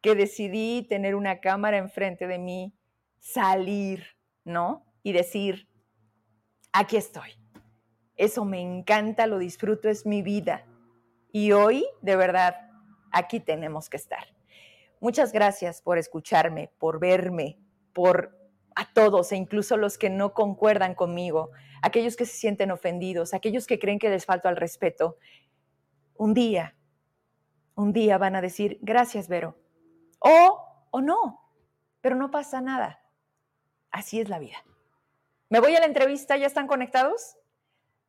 que 0.00 0.14
decidí 0.14 0.86
tener 0.88 1.16
una 1.16 1.40
cámara 1.40 1.78
enfrente 1.78 2.26
de 2.26 2.38
mí, 2.38 2.74
salir, 3.18 4.16
¿no? 4.44 4.86
Y 5.02 5.12
decir, 5.12 5.68
aquí 6.72 6.96
estoy. 6.96 7.41
Eso 8.22 8.44
me 8.44 8.60
encanta, 8.60 9.26
lo 9.26 9.38
disfruto, 9.38 9.88
es 9.88 10.06
mi 10.06 10.22
vida. 10.22 10.64
Y 11.32 11.50
hoy, 11.50 11.84
de 12.02 12.14
verdad, 12.14 12.54
aquí 13.10 13.40
tenemos 13.40 13.90
que 13.90 13.96
estar. 13.96 14.28
Muchas 15.00 15.32
gracias 15.32 15.82
por 15.82 15.98
escucharme, 15.98 16.70
por 16.78 17.00
verme, 17.00 17.58
por 17.92 18.38
a 18.76 18.92
todos 18.92 19.32
e 19.32 19.36
incluso 19.36 19.76
los 19.76 19.98
que 19.98 20.08
no 20.08 20.34
concuerdan 20.34 20.94
conmigo, 20.94 21.50
aquellos 21.82 22.14
que 22.14 22.24
se 22.24 22.36
sienten 22.36 22.70
ofendidos, 22.70 23.34
aquellos 23.34 23.66
que 23.66 23.80
creen 23.80 23.98
que 23.98 24.08
les 24.08 24.24
falta 24.24 24.48
al 24.48 24.56
respeto. 24.56 25.16
Un 26.14 26.32
día, 26.32 26.76
un 27.74 27.92
día 27.92 28.18
van 28.18 28.36
a 28.36 28.40
decir, 28.40 28.78
gracias, 28.82 29.26
Vero. 29.26 29.58
O, 30.20 30.86
o 30.92 31.00
no, 31.00 31.50
pero 32.00 32.14
no 32.14 32.30
pasa 32.30 32.60
nada. 32.60 33.02
Así 33.90 34.20
es 34.20 34.28
la 34.28 34.38
vida. 34.38 34.64
Me 35.48 35.58
voy 35.58 35.74
a 35.74 35.80
la 35.80 35.86
entrevista, 35.86 36.36
¿ya 36.36 36.46
están 36.46 36.68
conectados? 36.68 37.36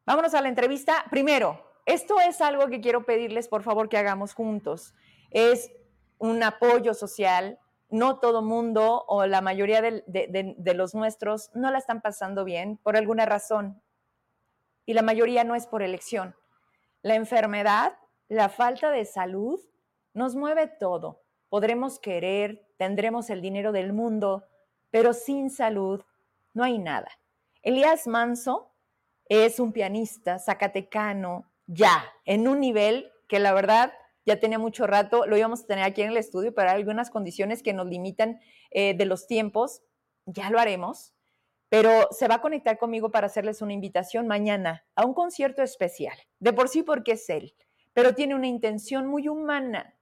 Vámonos 0.06 0.34
a 0.34 0.42
la 0.42 0.50
entrevista. 0.50 1.06
Primero, 1.10 1.64
esto 1.86 2.20
es 2.20 2.42
algo 2.42 2.68
que 2.68 2.82
quiero 2.82 3.06
pedirles, 3.06 3.48
por 3.48 3.64
favor, 3.64 3.88
que 3.88 3.98
hagamos 3.98 4.34
juntos. 4.34 4.94
Es 5.32 5.72
un 6.18 6.44
apoyo 6.44 6.94
social. 6.94 7.60
No 7.90 8.20
todo 8.20 8.42
mundo 8.42 9.06
o 9.08 9.26
la 9.28 9.42
mayoría 9.42 9.82
de, 9.82 10.74
los 10.76 10.96
nuestros 10.96 11.52
no 11.54 11.70
la 11.70 11.78
están 11.78 12.02
pasando 12.02 12.44
bien 12.44 12.78
por 12.78 12.98
alguna 12.98 13.26
razón. 13.26 13.82
Y 14.86 14.94
la 14.94 15.04
mayoría 15.04 15.44
no 15.44 15.56
es 15.56 15.68
por 15.68 15.84
elección. 15.84 16.36
La 17.02 17.16
enfermedad, 17.16 17.98
la 18.28 18.50
falta 18.50 18.90
de 18.90 19.06
salud, 19.06 19.60
nos 20.14 20.36
mueve 20.36 20.68
todo. 20.68 21.22
Podremos 21.50 22.00
querer, 22.00 22.68
tendremos 22.78 23.30
el 23.30 23.42
dinero 23.42 23.72
del 23.72 23.94
mundo, 23.94 24.48
pero 24.90 25.14
sin 25.14 25.50
salud 25.50 26.04
no 26.54 26.64
hay 26.64 26.80
nada. 26.80 27.10
Elías 27.62 28.08
Manso 28.08 28.73
es 29.42 29.60
un 29.60 29.72
pianista 29.72 30.40
zacatecano, 30.40 31.50
ya, 31.66 32.06
en 32.26 32.48
un 32.48 32.60
nivel 32.60 33.12
que 33.28 33.40
la 33.40 33.54
verdad 33.54 33.94
ya 34.26 34.40
tenía 34.40 34.60
mucho 34.60 34.88
rato, 34.88 35.26
lo 35.26 35.38
íbamos 35.38 35.64
a 35.64 35.68
tener 35.68 35.84
aquí 35.84 36.02
en 36.02 36.10
el 36.10 36.18
estudio, 36.18 36.54
pero 36.54 36.70
hay 36.70 36.76
algunas 36.76 37.10
condiciones 37.10 37.64
que 37.64 37.74
nos 37.74 37.88
limitan 37.88 38.40
eh, 38.72 38.94
de 38.96 39.06
los 39.06 39.28
tiempos, 39.28 39.82
ya 40.26 40.50
lo 40.50 40.60
haremos, 40.60 41.14
pero 41.70 42.08
se 42.12 42.28
va 42.28 42.36
a 42.36 42.42
conectar 42.42 42.78
conmigo 42.78 43.12
para 43.12 43.28
hacerles 43.28 43.62
una 43.62 43.74
invitación 43.74 44.28
mañana 44.28 44.86
a 44.96 45.06
un 45.06 45.14
concierto 45.14 45.62
especial, 45.62 46.18
de 46.40 46.54
por 46.54 46.70
sí 46.70 46.84
porque 46.84 47.14
es 47.14 47.30
él, 47.30 47.56
pero 47.94 48.16
tiene 48.16 48.36
una 48.36 48.48
intención 48.48 49.08
muy 49.08 49.28
humana 49.28 49.96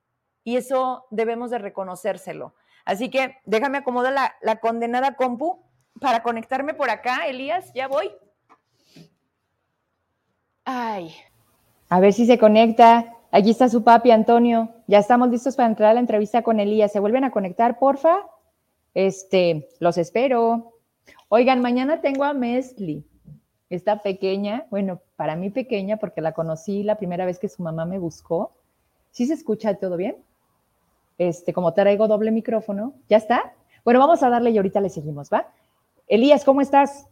y 0.43 0.57
eso 0.57 1.05
debemos 1.11 1.51
de 1.51 1.59
reconocérselo. 1.59 2.55
Así 2.83 3.09
que 3.09 3.37
déjame 3.45 3.77
acomodar 3.77 4.13
la, 4.13 4.35
la 4.41 4.59
condenada 4.59 5.15
compu 5.15 5.63
para 5.99 6.23
conectarme 6.23 6.73
por 6.73 6.89
acá, 6.89 7.27
Elías, 7.27 7.71
ya 7.73 7.87
voy. 7.87 8.11
Ay. 10.65 11.13
A 11.89 11.99
ver 11.99 12.13
si 12.13 12.25
se 12.25 12.37
conecta. 12.37 13.17
Aquí 13.31 13.51
está 13.51 13.69
su 13.69 13.83
papi, 13.83 14.11
Antonio. 14.11 14.69
Ya 14.87 14.99
estamos 14.99 15.29
listos 15.29 15.55
para 15.55 15.69
entrar 15.69 15.91
a 15.91 15.93
la 15.93 15.99
entrevista 15.99 16.41
con 16.41 16.59
Elías. 16.59 16.91
¿Se 16.91 16.99
vuelven 16.99 17.23
a 17.23 17.31
conectar, 17.31 17.79
porfa? 17.79 18.17
Este, 18.93 19.69
los 19.79 19.97
espero. 19.97 20.73
Oigan, 21.29 21.61
mañana 21.61 22.01
tengo 22.01 22.25
a 22.25 22.33
Mesli, 22.33 23.05
esta 23.69 24.01
pequeña, 24.01 24.65
bueno, 24.69 25.01
para 25.15 25.37
mí 25.37 25.49
pequeña, 25.49 25.95
porque 25.97 26.19
la 26.19 26.33
conocí 26.33 26.83
la 26.83 26.97
primera 26.97 27.25
vez 27.25 27.39
que 27.39 27.47
su 27.47 27.63
mamá 27.63 27.85
me 27.85 27.99
buscó. 27.99 28.51
¿Sí 29.11 29.25
se 29.25 29.33
escucha 29.33 29.75
todo 29.75 29.95
bien? 29.95 30.17
Este, 31.17 31.53
como 31.53 31.73
traigo 31.73 32.07
doble 32.07 32.31
micrófono, 32.31 32.93
¿ya 33.07 33.17
está? 33.17 33.53
Bueno, 33.85 33.99
vamos 33.99 34.23
a 34.23 34.29
darle 34.29 34.51
y 34.51 34.57
ahorita 34.57 34.81
le 34.81 34.89
seguimos, 34.89 35.29
¿va? 35.29 35.47
Elías, 36.07 36.43
¿cómo 36.43 36.59
estás? 36.59 37.07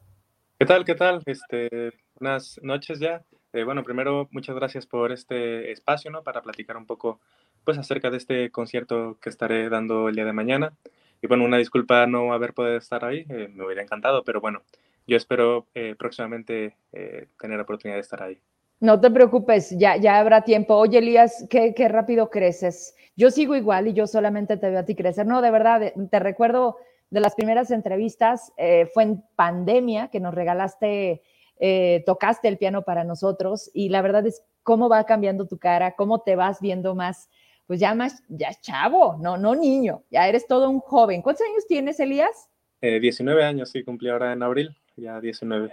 ¿Qué 0.58 0.66
tal? 0.66 0.84
¿Qué 0.84 0.96
tal? 0.96 1.24
Este, 1.26 1.92
unas 2.20 2.60
noches 2.62 3.00
ya. 3.00 3.24
Eh, 3.52 3.64
bueno, 3.64 3.84
primero, 3.84 4.28
muchas 4.32 4.56
gracias 4.56 4.86
por 4.86 5.12
este 5.12 5.72
espacio, 5.72 6.12
¿no? 6.12 6.22
Para 6.22 6.42
platicar 6.42 6.78
un 6.78 6.86
poco, 6.86 7.20
pues, 7.64 7.80
acerca 7.80 8.12
de 8.12 8.18
este 8.18 8.52
concierto 8.52 9.18
que 9.20 9.30
estaré 9.30 9.70
dando 9.70 10.10
el 10.10 10.16
día 10.16 10.26
de 10.26 10.34
mañana. 10.34 10.74
Y 11.22 11.28
bueno, 11.28 11.46
una 11.46 11.58
disculpa 11.58 12.06
no 12.06 12.32
haber 12.32 12.54
podido 12.54 12.78
estar 12.78 13.04
ahí, 13.04 13.26
eh, 13.28 13.50
me 13.54 13.66
hubiera 13.66 13.82
encantado, 13.82 14.24
pero 14.24 14.40
bueno, 14.40 14.62
yo 15.08 15.18
espero 15.18 15.66
eh, 15.74 15.96
próximamente 15.98 16.78
tener 16.92 17.58
la 17.58 17.64
oportunidad 17.64 17.98
de 17.98 18.02
estar 18.02 18.22
ahí. 18.22 18.40
No 18.80 19.02
te 19.02 19.12
preocupes, 19.12 19.78
ya, 19.78 19.98
ya 19.98 20.20
habrá 20.20 20.44
tiempo. 20.44 20.76
Oye, 20.76 21.00
Elías, 21.00 21.46
qué, 21.50 21.74
qué 21.74 21.90
rápido 21.90 22.30
creces. 22.30 22.96
Yo 23.18 23.32
sigo 23.32 23.56
igual 23.56 23.88
y 23.88 23.94
yo 23.94 24.08
solamente 24.08 24.56
te 24.56 24.70
veo 24.70 24.80
a 24.80 24.86
ti 24.86 24.96
crecer. 24.96 25.26
No, 25.26 25.42
de 25.42 25.52
verdad, 25.52 25.92
te 26.10 26.20
recuerdo 26.20 26.78
de 27.10 27.20
las 27.20 27.36
primeras 27.36 27.72
entrevistas, 27.72 28.54
fue 28.94 29.04
en 29.04 29.24
pandemia 29.36 30.10
que 30.10 30.20
nos 30.20 30.34
regalaste 30.34 31.24
eh, 31.60 32.04
tocaste 32.06 32.48
el 32.48 32.58
piano 32.58 32.84
para 32.84 33.04
nosotros 33.04 33.69
y 33.74 33.89
la 33.89 34.02
verdad 34.02 34.26
es 34.26 34.43
cómo 34.63 34.89
va 34.89 35.04
cambiando 35.06 35.48
tu 35.48 35.58
cara, 35.58 35.95
cómo 35.95 36.22
te 36.22 36.36
vas 36.36 36.62
viendo 36.62 36.95
más, 36.95 37.30
pues 37.67 37.80
ya 37.80 37.93
más, 37.93 38.24
ya 38.30 38.54
chavo, 38.54 39.17
no, 39.19 39.38
no 39.38 39.56
niño, 39.56 40.04
ya 40.10 40.28
eres 40.28 40.48
todo 40.48 40.69
un 40.69 40.80
joven. 40.80 41.22
¿Cuántos 41.22 41.45
años 41.45 41.67
tienes, 41.67 42.00
Elías? 42.00 42.50
19 42.82 43.41
eh, 43.41 43.45
años, 43.45 43.69
sí, 43.69 43.84
cumplí 43.84 44.10
ahora 44.10 44.32
en 44.32 44.41
abril, 44.41 44.76
ya 44.95 45.19
19. 45.19 45.72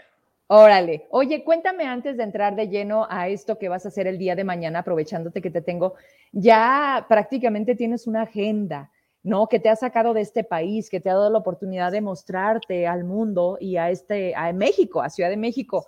Órale, 0.49 1.07
oye, 1.11 1.43
cuéntame 1.43 1.85
antes 1.85 2.17
de 2.17 2.23
entrar 2.23 2.55
de 2.55 2.69
lleno 2.69 3.07
a 3.11 3.29
esto 3.29 3.59
que 3.59 3.69
vas 3.69 3.85
a 3.85 3.89
hacer 3.89 4.07
el 4.07 4.17
día 4.17 4.37
de 4.37 4.45
mañana, 4.45 4.81
aprovechándote 4.81 5.43
que 5.43 5.51
te 5.51 5.61
tengo, 5.61 5.95
ya 6.31 7.07
prácticamente 7.09 7.75
tienes 7.75 8.07
una 8.07 8.23
agenda. 8.23 8.91
¿No? 9.27 9.49
Que 9.49 9.59
te 9.59 9.69
ha 9.69 9.75
sacado 9.75 10.15
de 10.15 10.21
este 10.21 10.45
país, 10.45 10.89
que 10.89 11.01
te 11.01 11.11
ha 11.11 11.15
dado 11.15 11.31
la 11.31 11.39
oportunidad 11.39 11.91
de 11.91 12.01
mostrarte 12.01 12.87
al 12.87 13.03
mundo 13.03 13.59
y 13.61 13.77
a 13.77 13.91
este, 13.91 14.37
a 14.37 14.53
México, 14.53 15.03
a 15.03 15.11
Ciudad 15.11 15.31
de 15.31 15.37
México. 15.37 15.85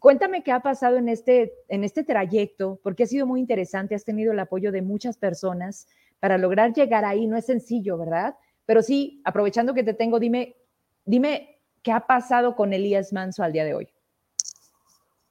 Cuéntame 0.00 0.42
qué 0.42 0.52
ha 0.52 0.60
pasado 0.60 0.96
en 0.96 1.10
este, 1.10 1.52
en 1.68 1.84
este 1.84 2.02
trayecto, 2.02 2.80
porque 2.82 3.02
ha 3.02 3.06
sido 3.06 3.26
muy 3.26 3.40
interesante, 3.40 3.94
has 3.94 4.06
tenido 4.06 4.32
el 4.32 4.38
apoyo 4.38 4.72
de 4.72 4.80
muchas 4.80 5.18
personas 5.18 5.86
para 6.18 6.38
lograr 6.38 6.72
llegar 6.72 7.04
ahí. 7.04 7.26
No 7.26 7.36
es 7.36 7.44
sencillo, 7.44 7.98
¿verdad? 7.98 8.36
Pero 8.64 8.80
sí, 8.80 9.20
aprovechando 9.22 9.74
que 9.74 9.84
te 9.84 9.92
tengo, 9.92 10.18
dime, 10.18 10.56
dime 11.04 11.60
qué 11.82 11.92
ha 11.92 12.06
pasado 12.06 12.56
con 12.56 12.72
Elías 12.72 13.12
Manso 13.12 13.42
al 13.42 13.52
día 13.52 13.66
de 13.66 13.74
hoy. 13.74 13.88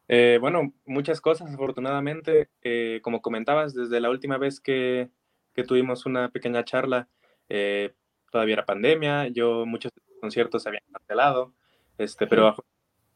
Eh, 0.10 0.38
bueno, 0.39 0.74
muchas 0.86 1.22
cosas, 1.22 1.52
afortunadamente. 1.52 2.50
Eh, 2.62 3.00
como 3.02 3.20
comentabas, 3.20 3.74
desde 3.74 4.00
la 4.00 4.12
última 4.12 4.38
vez 4.38 4.60
que, 4.60 5.10
que 5.56 5.63
tuvimos 5.63 6.06
una 6.06 6.30
pequeña 6.30 6.63
charla, 6.63 7.10
eh, 7.49 7.93
todavía 8.31 8.53
era 8.53 8.65
pandemia, 8.65 9.27
yo 9.27 9.65
muchos 9.65 9.91
conciertos 10.19 10.63
se 10.63 10.69
habían 10.69 10.83
cancelado, 10.91 11.53
este, 11.97 12.27
pero 12.27 12.55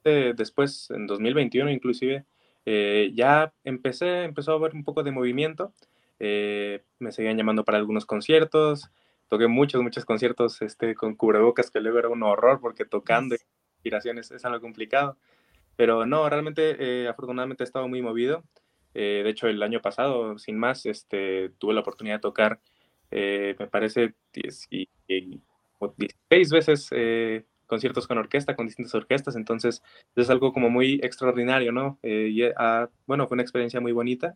después, 0.03 0.89
en 0.91 1.07
2021 1.07 1.69
inclusive, 1.69 2.25
eh, 2.65 3.11
ya 3.13 3.53
empecé, 3.63 4.23
empezó 4.23 4.53
a 4.53 4.55
haber 4.55 4.73
un 4.73 4.83
poco 4.83 5.03
de 5.03 5.11
movimiento, 5.11 5.73
eh, 6.19 6.83
me 6.99 7.11
seguían 7.11 7.37
llamando 7.37 7.63
para 7.63 7.77
algunos 7.77 8.05
conciertos, 8.05 8.89
toqué 9.27 9.47
muchos, 9.47 9.81
muchos 9.81 10.05
conciertos 10.05 10.61
este, 10.61 10.95
con 10.95 11.15
cubrebocas, 11.15 11.71
que 11.71 11.81
luego 11.81 11.99
era 11.99 12.09
un 12.09 12.23
horror 12.23 12.59
porque 12.61 12.85
tocando 12.85 13.35
inspiraciones 13.75 14.31
es 14.31 14.45
algo 14.45 14.61
complicado, 14.61 15.17
pero 15.75 16.05
no, 16.05 16.29
realmente 16.29 17.07
afortunadamente 17.07 17.63
he 17.63 17.65
estado 17.65 17.87
muy 17.87 18.01
movido, 18.01 18.43
de 18.93 19.27
hecho 19.29 19.47
el 19.47 19.63
año 19.63 19.81
pasado, 19.81 20.37
sin 20.37 20.57
más, 20.57 20.85
este, 20.85 21.49
tuve 21.57 21.73
la 21.73 21.81
oportunidad 21.81 22.17
de 22.17 22.21
tocar 22.21 22.59
eh, 23.11 23.55
me 23.59 23.67
parece, 23.67 24.13
16 24.33 26.49
veces 26.49 26.87
eh, 26.91 27.43
conciertos 27.67 28.07
con 28.07 28.17
orquesta, 28.17 28.55
con 28.55 28.67
distintas 28.67 28.95
orquestas, 28.95 29.35
entonces 29.35 29.83
es 30.15 30.29
algo 30.29 30.53
como 30.53 30.69
muy 30.69 31.01
extraordinario, 31.03 31.73
¿no? 31.73 31.99
Eh, 32.03 32.29
y, 32.31 32.43
ah, 32.57 32.89
bueno, 33.05 33.27
fue 33.27 33.35
una 33.35 33.43
experiencia 33.43 33.81
muy 33.81 33.91
bonita 33.91 34.35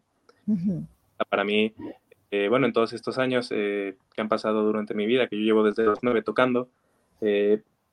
para 1.29 1.43
mí. 1.43 1.73
bueno, 2.49 2.67
en 2.67 2.73
todos 2.73 2.91
estos 2.91 3.17
años 3.17 3.47
que 3.49 3.95
han 4.17 4.27
pasado 4.27 4.63
durante 4.63 4.93
mi 4.93 5.05
vida, 5.05 5.27
que 5.27 5.37
yo 5.37 5.43
llevo 5.43 5.63
desde 5.63 5.85
los 5.85 5.99
nueve 6.03 6.21
tocando, 6.21 6.69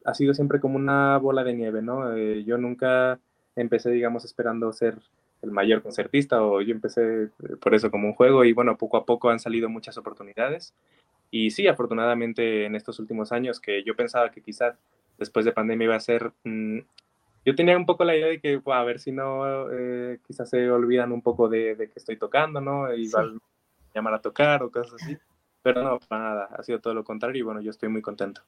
ha 0.05 0.14
sido 0.14 0.35
siempre 0.35 0.59
como 0.59 0.77
una 0.77 1.16
bola 1.18 1.45
de 1.45 1.55
nieve, 1.55 1.81
¿no? 1.81 2.16
yo 2.16 2.59
nunca 2.59 3.21
empecé, 3.55 3.90
digamos, 3.90 4.25
esperando 4.25 4.73
ser 4.73 4.99
el 5.42 5.50
mayor 5.50 5.83
concertista 5.83 6.42
o 6.42 6.61
yo 6.61 6.72
empecé 6.72 7.24
eh, 7.24 7.28
por 7.61 7.74
eso 7.74 7.90
como 7.90 8.09
un 8.09 8.14
juego 8.14 8.44
y 8.44 8.52
bueno, 8.52 8.78
poco 8.78 8.96
a 8.96 9.05
poco 9.05 9.31
han 9.31 9.40
salido 9.40 9.68
muchas 9.68 9.98
oportunidades. 9.98 10.74
Y 11.31 11.50
sí, 11.50 11.66
afortunadamente 11.66 12.64
en 12.64 12.74
estos 12.74 12.98
últimos 13.00 13.33
años 13.33 13.61
que 13.61 13.83
yo 13.85 13.96
pensaba 13.96 14.31
que 14.31 14.42
quizás 14.42 14.76
después 15.18 15.44
de 15.44 15.52
pandemia 15.52 15.87
iba 15.87 15.96
a 15.96 16.00
ser... 16.00 16.33
Mm, 16.44 16.81
yo 17.44 17.57
tenía 17.57 17.76
un 17.76 17.87
poco 17.87 18.05
la 18.05 18.14
idea 18.14 18.28
de 18.28 18.40
que, 18.40 18.61
a 18.64 18.85
ver 18.85 19.00
si 19.00 19.11
no, 19.11 19.68
eh, 19.72 20.20
quizás 20.24 20.48
se 20.48 20.70
olvidan 20.70 21.11
un 21.11 21.22
poco 21.22 21.48
de, 21.48 21.76
que 21.76 21.98
estoy 21.98 22.16
tocando, 22.16 22.61
¿no? 22.61 22.94
Y 22.94 23.11
van 23.11 23.37
a 23.37 23.40
llamar 23.94 24.14
a 24.14 24.20
tocar 24.20 24.62
o 24.62 24.70
cosas 24.70 25.02
así. 25.02 25.16
Pero 25.62 25.83
no, 25.83 25.98
para 25.98 26.22
nada, 26.22 26.48
ha 26.57 26.62
sido 26.62 26.81
todo 26.81 26.94
lo 26.94 27.02
contrario 27.02 27.40
y 27.40 27.42
bueno, 27.42 27.61
yo 27.61 27.70
estoy 27.70 27.88
muy 27.88 28.00
contento. 28.00 28.42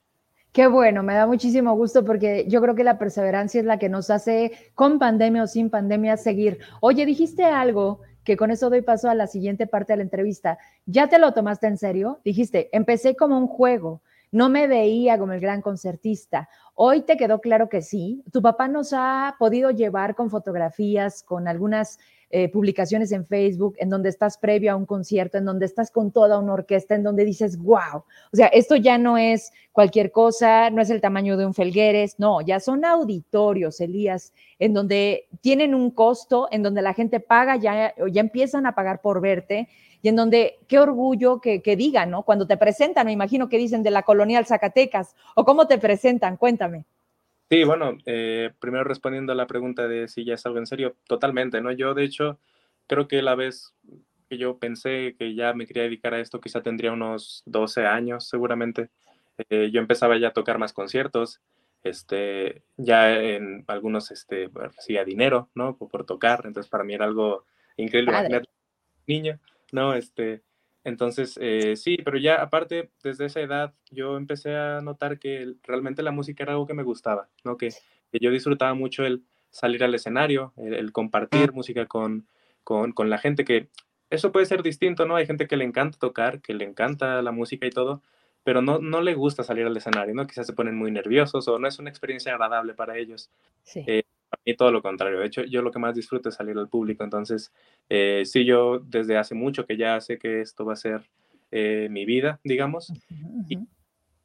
Qué 0.54 0.68
bueno, 0.68 1.02
me 1.02 1.14
da 1.14 1.26
muchísimo 1.26 1.74
gusto 1.74 2.04
porque 2.04 2.46
yo 2.48 2.62
creo 2.62 2.76
que 2.76 2.84
la 2.84 2.96
perseverancia 2.96 3.58
es 3.58 3.66
la 3.66 3.80
que 3.80 3.88
nos 3.88 4.08
hace, 4.08 4.52
con 4.76 5.00
pandemia 5.00 5.42
o 5.42 5.46
sin 5.48 5.68
pandemia, 5.68 6.16
seguir. 6.16 6.60
Oye, 6.80 7.04
dijiste 7.06 7.42
algo 7.42 8.02
que 8.22 8.36
con 8.36 8.52
eso 8.52 8.70
doy 8.70 8.80
paso 8.80 9.10
a 9.10 9.16
la 9.16 9.26
siguiente 9.26 9.66
parte 9.66 9.94
de 9.94 9.96
la 9.96 10.02
entrevista. 10.04 10.58
¿Ya 10.86 11.08
te 11.08 11.18
lo 11.18 11.32
tomaste 11.32 11.66
en 11.66 11.76
serio? 11.76 12.20
Dijiste, 12.24 12.68
empecé 12.70 13.16
como 13.16 13.36
un 13.36 13.48
juego, 13.48 14.00
no 14.30 14.48
me 14.48 14.68
veía 14.68 15.18
como 15.18 15.32
el 15.32 15.40
gran 15.40 15.60
concertista. 15.60 16.48
Hoy 16.76 17.02
te 17.02 17.16
quedó 17.16 17.40
claro 17.40 17.68
que 17.68 17.82
sí. 17.82 18.22
Tu 18.32 18.40
papá 18.40 18.68
nos 18.68 18.92
ha 18.92 19.34
podido 19.40 19.72
llevar 19.72 20.14
con 20.14 20.30
fotografías, 20.30 21.24
con 21.24 21.48
algunas 21.48 21.98
eh, 22.36 22.48
publicaciones 22.48 23.12
en 23.12 23.24
Facebook, 23.24 23.76
en 23.78 23.90
donde 23.90 24.08
estás 24.08 24.38
previo 24.38 24.72
a 24.72 24.74
un 24.74 24.86
concierto, 24.86 25.38
en 25.38 25.44
donde 25.44 25.66
estás 25.66 25.92
con 25.92 26.10
toda 26.10 26.40
una 26.40 26.54
orquesta, 26.54 26.96
en 26.96 27.04
donde 27.04 27.24
dices, 27.24 27.56
wow, 27.56 28.02
o 28.32 28.36
sea, 28.36 28.48
esto 28.48 28.74
ya 28.74 28.98
no 28.98 29.16
es 29.16 29.52
cualquier 29.70 30.10
cosa, 30.10 30.68
no 30.70 30.82
es 30.82 30.90
el 30.90 31.00
tamaño 31.00 31.36
de 31.36 31.46
un 31.46 31.54
Felgueres, 31.54 32.18
no, 32.18 32.40
ya 32.40 32.58
son 32.58 32.84
auditorios, 32.84 33.80
Elías, 33.80 34.32
en 34.58 34.74
donde 34.74 35.28
tienen 35.42 35.76
un 35.76 35.92
costo, 35.92 36.48
en 36.50 36.64
donde 36.64 36.82
la 36.82 36.92
gente 36.92 37.20
paga, 37.20 37.54
ya, 37.54 37.94
ya 38.10 38.20
empiezan 38.20 38.66
a 38.66 38.74
pagar 38.74 39.00
por 39.00 39.20
verte, 39.20 39.68
y 40.02 40.08
en 40.08 40.16
donde 40.16 40.58
qué 40.66 40.80
orgullo 40.80 41.40
que, 41.40 41.62
que 41.62 41.76
digan, 41.76 42.10
¿no? 42.10 42.24
Cuando 42.24 42.48
te 42.48 42.56
presentan, 42.56 43.06
me 43.06 43.12
imagino 43.12 43.48
que 43.48 43.58
dicen 43.58 43.84
de 43.84 43.92
la 43.92 44.02
colonial 44.02 44.44
Zacatecas, 44.44 45.14
o 45.36 45.44
cómo 45.44 45.68
te 45.68 45.78
presentan, 45.78 46.36
cuéntame. 46.36 46.84
Sí, 47.50 47.64
bueno, 47.64 47.98
eh, 48.06 48.52
primero 48.58 48.84
respondiendo 48.84 49.32
a 49.32 49.36
la 49.36 49.46
pregunta 49.46 49.86
de 49.86 50.08
si 50.08 50.24
ya 50.24 50.34
es 50.34 50.46
algo 50.46 50.58
en 50.58 50.66
serio, 50.66 50.96
totalmente, 51.06 51.60
¿no? 51.60 51.70
Yo, 51.72 51.94
de 51.94 52.04
hecho, 52.04 52.38
creo 52.86 53.06
que 53.06 53.22
la 53.22 53.34
vez 53.34 53.74
que 54.28 54.38
yo 54.38 54.58
pensé 54.58 55.14
que 55.18 55.34
ya 55.34 55.52
me 55.52 55.66
quería 55.66 55.84
dedicar 55.84 56.14
a 56.14 56.20
esto, 56.20 56.40
quizá 56.40 56.62
tendría 56.62 56.92
unos 56.92 57.42
12 57.46 57.86
años, 57.86 58.28
seguramente. 58.28 58.90
Eh, 59.50 59.70
yo 59.72 59.80
empezaba 59.80 60.16
ya 60.16 60.28
a 60.28 60.32
tocar 60.32 60.58
más 60.58 60.72
conciertos, 60.72 61.40
este, 61.82 62.62
ya 62.76 63.14
en 63.14 63.64
algunos, 63.66 64.10
este, 64.10 64.48
recibía 64.52 65.04
dinero, 65.04 65.50
¿no? 65.54 65.76
Por, 65.76 66.06
tocar, 66.06 66.42
entonces 66.46 66.70
para 66.70 66.84
mí 66.84 66.94
era 66.94 67.04
algo 67.04 67.44
increíble. 67.76 68.42
Niño, 69.06 69.38
¿no? 69.70 69.94
Este, 69.94 70.42
entonces, 70.84 71.38
eh, 71.40 71.76
sí, 71.76 71.96
pero 72.04 72.18
ya 72.18 72.36
aparte, 72.36 72.90
desde 73.02 73.24
esa 73.24 73.40
edad, 73.40 73.74
yo 73.90 74.18
empecé 74.18 74.54
a 74.54 74.82
notar 74.82 75.18
que 75.18 75.54
realmente 75.62 76.02
la 76.02 76.10
música 76.10 76.44
era 76.44 76.52
algo 76.52 76.66
que 76.66 76.74
me 76.74 76.82
gustaba, 76.82 77.28
¿no? 77.42 77.56
Que, 77.56 77.70
yo 78.12 78.30
disfrutaba 78.30 78.74
mucho 78.74 79.04
el 79.04 79.24
salir 79.50 79.82
al 79.82 79.92
escenario, 79.94 80.52
el, 80.56 80.92
compartir 80.92 81.52
música 81.52 81.86
con, 81.86 82.28
con, 82.62 82.92
con, 82.92 83.10
la 83.10 83.18
gente, 83.18 83.44
que 83.44 83.70
eso 84.08 84.30
puede 84.30 84.46
ser 84.46 84.62
distinto, 84.62 85.04
¿no? 85.04 85.16
Hay 85.16 85.26
gente 85.26 85.48
que 85.48 85.56
le 85.56 85.64
encanta 85.64 85.98
tocar, 85.98 86.40
que 86.40 86.54
le 86.54 86.64
encanta 86.64 87.22
la 87.22 87.32
música 87.32 87.66
y 87.66 87.70
todo, 87.70 88.02
pero 88.44 88.62
no, 88.62 88.78
no 88.78 89.00
le 89.00 89.14
gusta 89.14 89.42
salir 89.42 89.66
al 89.66 89.76
escenario, 89.76 90.14
¿no? 90.14 90.28
Quizás 90.28 90.46
se 90.46 90.52
ponen 90.52 90.76
muy 90.76 90.92
nerviosos 90.92 91.48
o 91.48 91.58
no 91.58 91.66
es 91.66 91.78
una 91.80 91.90
experiencia 91.90 92.32
agradable 92.32 92.74
para 92.74 92.98
ellos. 92.98 93.30
Sí. 93.64 93.82
Eh, 93.86 94.04
y 94.44 94.56
todo 94.56 94.70
lo 94.70 94.82
contrario. 94.82 95.20
De 95.20 95.26
hecho, 95.26 95.42
yo 95.44 95.62
lo 95.62 95.70
que 95.70 95.78
más 95.78 95.94
disfruto 95.94 96.28
es 96.28 96.34
salir 96.34 96.56
al 96.58 96.68
público. 96.68 97.04
Entonces, 97.04 97.52
eh, 97.88 98.22
sí, 98.24 98.44
yo 98.44 98.78
desde 98.78 99.16
hace 99.16 99.34
mucho 99.34 99.66
que 99.66 99.76
ya 99.76 100.00
sé 100.00 100.18
que 100.18 100.40
esto 100.40 100.64
va 100.64 100.74
a 100.74 100.76
ser 100.76 101.02
eh, 101.50 101.88
mi 101.90 102.04
vida, 102.04 102.40
digamos. 102.44 102.92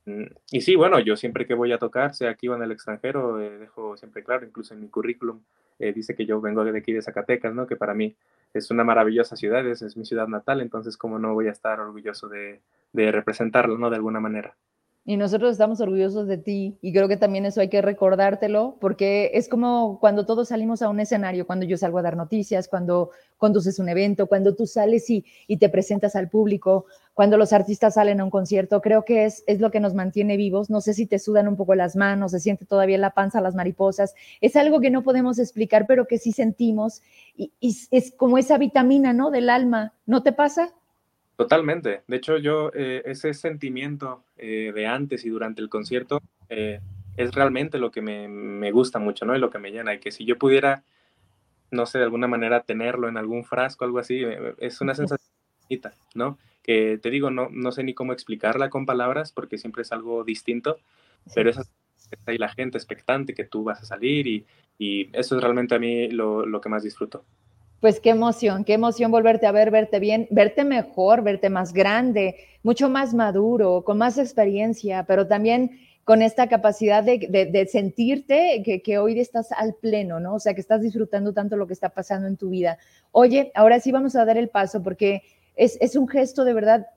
Mm, 0.05 0.23
y, 0.51 0.61
sí, 0.61 0.75
bueno, 0.75 0.99
yo 0.99 1.15
siempre 1.15 1.45
que 1.45 1.53
voy 1.53 1.71
a 1.71 1.77
tocar, 1.77 2.13
sea 2.15 2.31
aquí 2.31 2.47
o 2.47 2.55
en 2.55 2.63
el 2.63 2.71
extranjero, 2.71 3.41
eh, 3.41 3.57
dejo 3.59 3.97
siempre 3.97 4.23
claro, 4.23 4.45
incluso 4.45 4.73
en 4.73 4.81
mi 4.81 4.89
currículum, 4.89 5.41
dice 5.77 6.13
que 6.13 6.25
yo 6.25 6.41
vengo 6.41 6.65
de 6.65 6.77
aquí 6.77 6.91
de 6.91 7.01
Zacatecas, 7.01 7.53
¿no? 7.53 7.65
Que 7.65 7.77
para 7.77 7.93
mí 7.93 8.13
es 8.53 8.69
una 8.69 8.83
maravillosa 8.83 9.37
ciudad, 9.37 9.65
es, 9.65 9.95
mi 9.95 10.03
ciudad 10.03 10.27
natal, 10.27 10.59
entonces, 10.59 10.97
¿cómo 10.97 11.19
no 11.19 11.33
voy 11.33 11.47
a 11.47 11.51
estar 11.51 11.79
orgulloso 11.79 12.27
de, 12.27 12.59
de 12.91 13.11
representarlo, 13.13 13.77
¿no? 13.77 13.89
De 13.89 13.95
alguna 13.95 14.19
manera. 14.19 14.57
Y 15.05 15.17
nosotros 15.17 15.53
estamos 15.53 15.81
orgullosos 15.81 16.27
de 16.27 16.37
ti 16.37 16.77
y 16.81 16.93
creo 16.93 17.07
que 17.07 17.17
también 17.17 17.45
eso 17.45 17.61
hay 17.61 17.69
que 17.69 17.81
recordártelo 17.81 18.77
porque 18.79 19.31
es 19.33 19.49
como 19.49 19.97
cuando 19.99 20.25
todos 20.25 20.49
salimos 20.49 20.81
a 20.81 20.89
un 20.89 20.99
escenario, 20.99 21.47
cuando 21.47 21.65
yo 21.65 21.77
salgo 21.77 21.97
a 21.97 22.03
dar 22.03 22.15
noticias, 22.15 22.67
cuando 22.67 23.09
conduces 23.37 23.79
un 23.79 23.89
evento, 23.89 24.27
cuando 24.27 24.53
tú 24.55 24.67
sales 24.67 25.09
y, 25.09 25.25
y 25.47 25.57
te 25.57 25.69
presentas 25.69 26.15
al 26.15 26.29
público, 26.29 26.85
cuando 27.13 27.37
los 27.37 27.53
artistas 27.53 27.95
salen 27.95 28.21
a 28.21 28.23
un 28.23 28.29
concierto, 28.29 28.81
creo 28.81 29.03
que 29.03 29.25
es, 29.25 29.43
es 29.47 29.59
lo 29.59 29.71
que 29.71 29.79
nos 29.79 29.93
mantiene 29.93 30.37
vivos. 30.37 30.69
No 30.69 30.79
sé 30.79 30.93
si 30.93 31.05
te 31.05 31.17
sudan 31.17 31.47
un 31.47 31.55
poco 31.55 31.75
las 31.75 31.95
manos, 31.95 32.31
se 32.31 32.39
siente 32.39 32.65
todavía 32.65 32.97
la 32.97 33.11
panza, 33.11 33.41
las 33.41 33.55
mariposas. 33.55 34.13
Es 34.41 34.55
algo 34.55 34.79
que 34.79 34.91
no 34.91 35.03
podemos 35.03 35.39
explicar, 35.39 35.85
pero 35.87 36.05
que 36.05 36.17
sí 36.17 36.33
sentimos 36.33 37.01
y, 37.35 37.51
y 37.59 37.75
es 37.91 38.13
como 38.15 38.37
esa 38.37 38.57
vitamina, 38.57 39.11
¿no? 39.11 39.31
Del 39.31 39.49
alma. 39.49 39.93
¿No 40.05 40.23
te 40.23 40.33
pasa? 40.33 40.73
Totalmente. 41.39 42.01
De 42.05 42.17
hecho, 42.17 42.35
yo 42.35 42.69
eh, 42.73 43.01
ese 43.05 43.33
sentimiento 43.33 44.25
eh, 44.35 44.73
de 44.75 44.87
antes 44.87 45.23
y 45.23 45.29
durante 45.29 45.61
el 45.61 45.69
concierto 45.69 46.21
eh, 46.49 46.81
es 47.15 47.33
realmente 47.33 47.77
lo 47.77 47.91
que 47.91 48.01
me, 48.01 48.27
me, 48.27 48.73
gusta 48.73 48.99
mucho, 48.99 49.23
¿no? 49.23 49.33
Y 49.33 49.39
lo 49.39 49.49
que 49.49 49.57
me 49.57 49.71
llena. 49.71 49.93
Y 49.93 49.99
que 49.99 50.11
si 50.11 50.25
yo 50.25 50.37
pudiera, 50.37 50.83
no 51.71 51.85
sé, 51.85 51.97
de 51.97 52.03
alguna 52.03 52.27
manera 52.27 52.63
tenerlo 52.63 53.07
en 53.07 53.15
algún 53.15 53.45
frasco, 53.45 53.85
algo 53.85 53.99
así, 53.99 54.21
es 54.57 54.81
una 54.81 54.93
sensación 54.93 55.29
bonita, 55.63 55.93
¿no? 56.13 56.37
Que 56.61 56.97
te 56.97 57.09
digo, 57.09 57.31
no, 57.31 57.47
no 57.49 57.71
sé 57.71 57.85
ni 57.85 57.93
cómo 57.93 58.11
explicarla 58.11 58.69
con 58.69 58.85
palabras 58.85 59.31
porque 59.31 59.57
siempre 59.57 59.83
es 59.83 59.93
algo 59.93 60.25
distinto, 60.25 60.79
pero 61.33 61.51
esa 61.51 61.61
está 61.61 62.31
ahí 62.31 62.37
la 62.37 62.49
gente 62.49 62.77
expectante 62.77 63.33
que 63.33 63.45
tú 63.45 63.63
vas 63.63 63.81
a 63.81 63.85
salir 63.85 64.27
y, 64.27 64.45
y 64.77 65.09
eso 65.13 65.37
es 65.37 65.41
realmente 65.41 65.73
a 65.73 65.79
mí 65.79 66.09
lo, 66.09 66.45
lo 66.45 66.59
que 66.59 66.67
más 66.67 66.83
disfruto. 66.83 67.23
Pues 67.79 68.01
qué 68.01 68.09
emoción, 68.09 68.65
qué 68.65 68.73
emoción 68.73 69.09
volverte 69.09 69.47
a 69.47 69.53
ver, 69.53 69.71
verte 69.71 69.99
bien, 69.99 70.27
verte 70.31 70.65
mejor, 70.65 71.23
verte 71.23 71.49
más 71.49 71.71
grande, 71.71 72.35
mucho 72.61 72.89
más 72.89 73.13
maduro, 73.13 73.83
con 73.85 73.97
más 73.97 74.17
experiencia, 74.17 75.05
pero 75.07 75.27
también 75.27 75.79
con 76.03 76.21
esta 76.21 76.49
capacidad 76.49 77.03
de, 77.03 77.69
sentirte 77.71 78.81
que, 78.83 78.97
hoy 78.97 79.17
estás 79.19 79.51
al 79.53 79.75
pleno, 79.75 80.19
¿no? 80.19 80.35
O 80.35 80.39
sea, 80.39 80.55
que 80.55 80.61
estás 80.61 80.81
disfrutando 80.81 81.33
tanto 81.33 81.55
lo 81.55 81.67
que 81.67 81.73
está 81.73 81.89
pasando 81.89 82.27
en 82.27 82.35
tu 82.35 82.49
vida. 82.49 82.77
Oye, 83.11 83.51
ahora 83.55 83.79
sí 83.79 83.91
vamos 83.91 84.15
a 84.15 84.25
dar 84.25 84.37
el 84.37 84.49
paso 84.49 84.83
porque 84.83 85.21
es, 85.55 85.77
es 85.79 85.95
un 85.95 86.07
gesto 86.07 86.43
de 86.43 86.53
verdad 86.53 86.87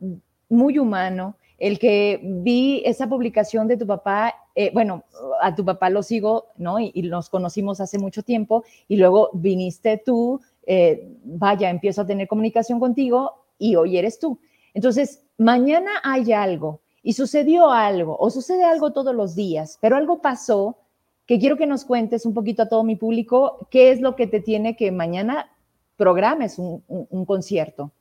muy 0.49 0.79
humano 0.79 1.37
el 1.59 1.79
que 1.79 2.19
vi 2.23 2.83
esa 2.85 3.09
publicación 3.09 3.69
de 3.69 3.77
tu 3.77 3.87
papá, 3.87 4.35
eh, 4.57 4.73
bueno, 4.75 5.05
a 5.41 5.55
tu 5.55 5.65
papá 5.65 5.91
lo 5.91 6.03
sigo, 6.03 6.47
¿no? 6.57 6.81
Y, 6.81 6.91
y, 6.93 7.03
nos 7.03 7.31
conocimos 7.31 7.81
hace 7.81 7.99
mucho 7.99 8.25
tiempo 8.25 8.65
y 8.89 8.97
luego 8.97 9.31
viniste 9.33 10.03
tú 10.05 10.41
eh, 10.67 11.17
vaya, 11.25 11.71
empiezo 11.71 12.03
a 12.03 12.07
tener 12.07 12.29
comunicación 12.29 12.81
contigo 12.81 13.47
y 13.59 13.77
hoy 13.77 13.97
eres 13.97 14.19
tú. 14.19 14.39
Entonces, 14.75 15.25
mañana 15.39 15.91
hay 16.03 16.33
algo 16.33 16.81
y 17.03 17.13
sucedió 17.15 17.71
algo 17.71 18.17
o 18.19 18.31
sucede 18.31 18.65
algo 18.65 18.93
todos 18.93 19.15
los 19.15 19.35
días, 19.35 19.79
pero 19.81 19.97
algo 19.97 20.21
pasó 20.21 20.79
que 21.27 21.39
quiero 21.39 21.57
que 21.57 21.67
nos 21.67 21.85
cuentes 21.85 22.27
un 22.27 22.35
poquito 22.35 22.63
a 22.63 22.69
todo 22.69 22.85
mi 22.85 22.97
público 22.97 23.69
qué 23.71 23.91
es 23.91 24.01
lo 24.01 24.17
que 24.17 24.27
te 24.27 24.41
tiene 24.41 24.77
que 24.77 24.91
mañana 24.93 25.51
programes 25.97 26.59
un, 26.59 26.83
un, 26.89 27.07
un 27.11 27.25
concierto. 27.25 27.93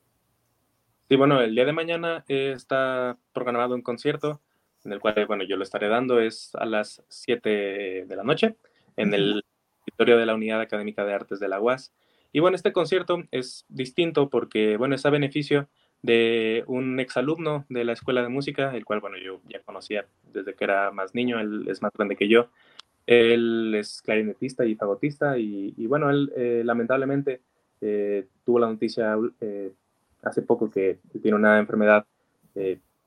Sí, 1.07 1.15
bueno, 1.15 1.41
el 1.41 1.53
día 1.53 1.65
de 1.65 1.73
mañana 1.73 2.23
está 2.27 3.17
programado 3.33 3.75
un 3.75 3.81
concierto 3.81 4.39
en 4.83 4.93
el 4.93 4.99
cual, 4.99 5.25
bueno, 5.27 5.43
yo 5.43 5.57
lo 5.57 5.63
estaré 5.63 5.87
dando, 5.87 6.19
es 6.19 6.55
a 6.55 6.65
las 6.65 7.03
7 7.07 8.05
de 8.07 8.15
la 8.15 8.23
noche 8.23 8.55
en 8.97 9.13
el 9.13 9.43
auditorio 9.81 10.17
de 10.17 10.25
la 10.25 10.35
Unidad 10.35 10.61
Académica 10.61 11.05
de 11.05 11.13
Artes 11.13 11.39
de 11.39 11.47
la 11.47 11.59
UAS. 11.59 11.93
Y 12.31 12.39
bueno, 12.39 12.55
este 12.55 12.71
concierto 12.71 13.23
es 13.31 13.65
distinto 13.67 14.29
porque, 14.29 14.77
bueno, 14.77 14.95
es 14.95 15.05
a 15.05 15.09
beneficio 15.09 15.67
de 16.01 16.63
un 16.67 16.99
exalumno 16.99 17.65
de 17.69 17.83
la 17.83 17.93
escuela 17.93 18.21
de 18.23 18.29
música, 18.29 18.75
el 18.75 18.85
cual, 18.85 19.01
bueno, 19.01 19.17
yo 19.17 19.41
ya 19.47 19.59
conocía 19.61 20.05
desde 20.33 20.55
que 20.55 20.63
era 20.63 20.91
más 20.91 21.13
niño, 21.13 21.39
él 21.39 21.67
es 21.69 21.81
más 21.81 21.91
grande 21.93 22.15
que 22.15 22.27
yo. 22.27 22.49
Él 23.05 23.73
es 23.75 24.01
clarinetista 24.01 24.65
y 24.65 24.75
fagotista 24.75 25.37
y, 25.37 25.85
bueno, 25.87 26.09
él 26.09 26.31
eh, 26.35 26.61
lamentablemente 26.63 27.41
eh, 27.81 28.27
tuvo 28.45 28.59
la 28.59 28.67
noticia 28.67 29.17
eh, 29.41 29.73
hace 30.21 30.41
poco 30.41 30.69
que 30.69 30.99
tiene 31.21 31.35
una 31.35 31.59
enfermedad 31.59 32.05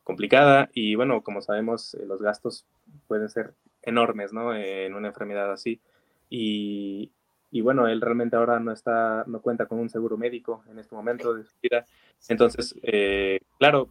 complicada 0.02 0.70
y 0.72 0.94
bueno, 0.94 1.22
como 1.22 1.42
sabemos, 1.42 1.96
los 2.06 2.20
gastos 2.20 2.66
pueden 3.06 3.28
ser 3.28 3.54
enormes, 3.82 4.32
¿no? 4.32 4.54
en 4.54 4.94
una 4.94 5.08
enfermedad 5.08 5.52
así. 5.52 5.80
Y, 6.28 7.12
y 7.54 7.60
bueno, 7.60 7.86
él 7.86 8.00
realmente 8.00 8.34
ahora 8.34 8.58
no 8.58 8.72
está, 8.72 9.22
no 9.28 9.40
cuenta 9.40 9.66
con 9.66 9.78
un 9.78 9.88
seguro 9.88 10.16
médico 10.16 10.64
en 10.68 10.80
este 10.80 10.92
momento 10.92 11.34
de 11.34 11.44
su 11.44 11.54
vida. 11.62 11.86
Entonces, 12.28 12.74
eh, 12.82 13.38
claro, 13.60 13.90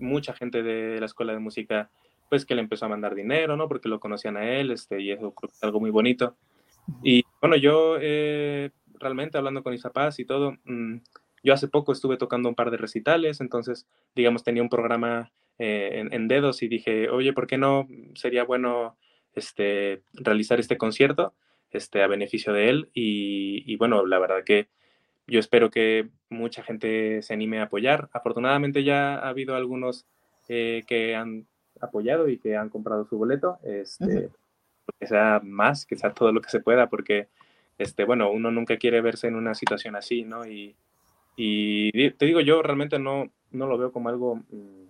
mucha 0.00 0.32
gente 0.32 0.64
de 0.64 0.98
la 0.98 1.06
escuela 1.06 1.32
de 1.32 1.38
música, 1.38 1.92
pues 2.28 2.44
que 2.44 2.56
le 2.56 2.62
empezó 2.62 2.86
a 2.86 2.88
mandar 2.88 3.14
dinero, 3.14 3.56
¿no? 3.56 3.68
Porque 3.68 3.88
lo 3.88 4.00
conocían 4.00 4.36
a 4.36 4.50
él, 4.50 4.72
este, 4.72 5.00
y 5.00 5.12
eso 5.12 5.32
es 5.44 5.62
algo 5.62 5.78
muy 5.78 5.90
bonito. 5.90 6.36
Y 7.04 7.22
bueno, 7.40 7.54
yo 7.54 7.98
eh, 8.00 8.72
realmente 8.98 9.38
hablando 9.38 9.62
con 9.62 9.74
Isapaz 9.74 10.18
y 10.18 10.24
todo, 10.24 10.56
mmm, 10.64 10.96
yo 11.44 11.54
hace 11.54 11.68
poco 11.68 11.92
estuve 11.92 12.16
tocando 12.16 12.48
un 12.48 12.56
par 12.56 12.72
de 12.72 12.78
recitales, 12.78 13.40
entonces, 13.40 13.86
digamos, 14.16 14.42
tenía 14.42 14.64
un 14.64 14.70
programa 14.70 15.30
eh, 15.60 16.00
en, 16.00 16.12
en, 16.12 16.26
dedos 16.26 16.64
y 16.64 16.66
dije, 16.66 17.10
oye, 17.10 17.32
¿por 17.32 17.46
qué 17.46 17.58
no 17.58 17.86
sería 18.16 18.42
bueno 18.42 18.96
este, 19.36 20.02
realizar 20.14 20.58
este 20.58 20.76
concierto? 20.76 21.32
Este, 21.74 22.02
a 22.02 22.06
beneficio 22.06 22.52
de 22.52 22.70
él. 22.70 22.90
Y, 22.94 23.64
y, 23.66 23.76
bueno, 23.76 24.06
la 24.06 24.18
verdad 24.18 24.44
que 24.44 24.68
yo 25.26 25.40
espero 25.40 25.70
que 25.70 26.08
mucha 26.28 26.62
gente 26.62 27.22
se 27.22 27.34
anime 27.34 27.60
a 27.60 27.64
apoyar. 27.64 28.08
Afortunadamente 28.12 28.84
ya 28.84 29.16
ha 29.16 29.28
habido 29.28 29.56
algunos 29.56 30.06
eh, 30.48 30.84
que 30.86 31.14
han 31.16 31.46
apoyado 31.80 32.28
y 32.28 32.38
que 32.38 32.56
han 32.56 32.68
comprado 32.68 33.06
su 33.06 33.18
boleto, 33.18 33.58
este, 33.62 34.04
uh 34.04 34.08
-huh. 34.08 34.32
que 34.98 35.06
sea 35.06 35.40
más, 35.42 35.86
que 35.86 35.96
sea 35.96 36.12
todo 36.12 36.32
lo 36.32 36.40
que 36.40 36.50
se 36.50 36.60
pueda, 36.60 36.88
porque, 36.88 37.28
este, 37.78 38.04
bueno, 38.04 38.30
uno 38.30 38.50
nunca 38.50 38.76
quiere 38.76 39.00
verse 39.00 39.26
en 39.26 39.34
una 39.34 39.54
situación 39.54 39.96
así, 39.96 40.24
¿no? 40.24 40.46
Y, 40.46 40.76
y 41.36 42.10
te 42.12 42.26
digo, 42.26 42.40
yo 42.40 42.62
realmente 42.62 42.98
no, 42.98 43.30
no 43.50 43.66
lo 43.66 43.78
veo 43.78 43.92
como 43.92 44.08
algo, 44.08 44.36
mm, 44.36 44.84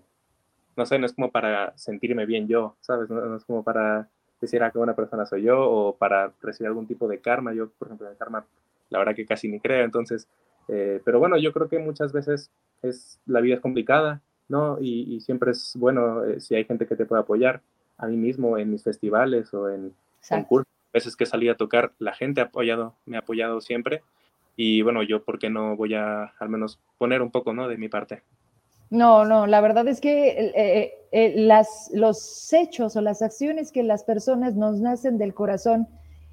no 0.77 0.87
sé, 0.87 0.99
no 0.99 1.07
es 1.07 1.15
como 1.15 1.31
para 1.31 1.77
sentirme 1.77 2.27
bien 2.27 2.49
yo, 2.49 2.77
¿sabes? 2.81 3.09
No, 3.09 3.21
no 3.25 3.37
es 3.37 3.45
como 3.45 3.63
para 3.65 4.09
quisiera 4.45 4.71
que 4.71 4.79
una 4.79 4.95
persona 4.95 5.25
soy 5.25 5.43
yo 5.43 5.59
o 5.59 5.97
para 5.97 6.33
recibir 6.43 6.69
algún 6.69 6.87
tipo 6.87 7.09
de 7.09 7.19
karma. 7.19 7.55
Yo, 7.55 7.71
por 7.71 7.89
ejemplo, 7.89 8.11
en 8.11 8.17
karma, 8.17 8.45
la 8.91 8.99
verdad 8.99 9.15
que 9.15 9.25
casi 9.25 9.49
ni 9.49 9.59
creo. 9.59 9.85
Entonces, 9.85 10.29
eh, 10.69 11.01
pero 11.03 11.19
bueno, 11.19 11.39
yo 11.39 11.53
creo 11.53 11.69
que 11.69 11.79
muchas 11.79 12.13
veces 12.13 12.51
es 12.83 13.19
la 13.25 13.41
vida 13.41 13.55
es 13.55 13.61
complicada, 13.63 14.21
¿no? 14.49 14.79
Y, 14.81 15.15
y 15.15 15.21
siempre 15.21 15.53
es 15.53 15.73
bueno 15.77 16.25
eh, 16.25 16.41
si 16.41 16.55
hay 16.55 16.65
gente 16.65 16.87
que 16.87 16.95
te 16.95 17.07
puede 17.07 17.23
apoyar. 17.23 17.63
A 17.97 18.07
mí 18.07 18.17
mismo 18.17 18.59
en 18.59 18.71
mis 18.71 18.83
festivales 18.83 19.55
o 19.55 19.71
en 19.71 19.95
concursos, 20.29 20.71
veces 20.93 21.17
que 21.17 21.27
salí 21.27 21.49
a 21.49 21.57
tocar, 21.57 21.93
la 21.99 22.13
gente 22.13 22.41
ha 22.41 22.45
apoyado, 22.45 22.95
me 23.07 23.17
ha 23.17 23.21
apoyado 23.21 23.61
siempre. 23.61 24.03
Y 24.57 24.83
bueno, 24.83 25.03
yo, 25.03 25.25
¿por 25.25 25.39
qué 25.39 25.49
no 25.49 25.75
voy 25.75 25.95
a 25.95 26.35
al 26.39 26.49
menos 26.51 26.79
poner 26.99 27.23
un 27.23 27.31
poco, 27.31 27.55
¿no? 27.55 27.67
De 27.69 27.79
mi 27.79 27.89
parte. 27.89 28.23
No, 28.95 29.25
no, 29.25 29.49
la 29.49 29.61
verdad 29.61 29.89
es 29.89 30.01
que 30.01 30.53
eh, 30.55 30.95
eh, 31.11 31.35
las, 31.37 31.91
los 31.93 32.53
hechos 32.53 32.95
o 32.95 33.01
las 33.01 33.23
acciones 33.23 33.73
que 33.73 33.83
las 33.83 34.05
personas 34.05 34.55
nos 34.55 34.79
nacen 34.79 35.19
del 35.19 35.35
corazón 35.35 35.89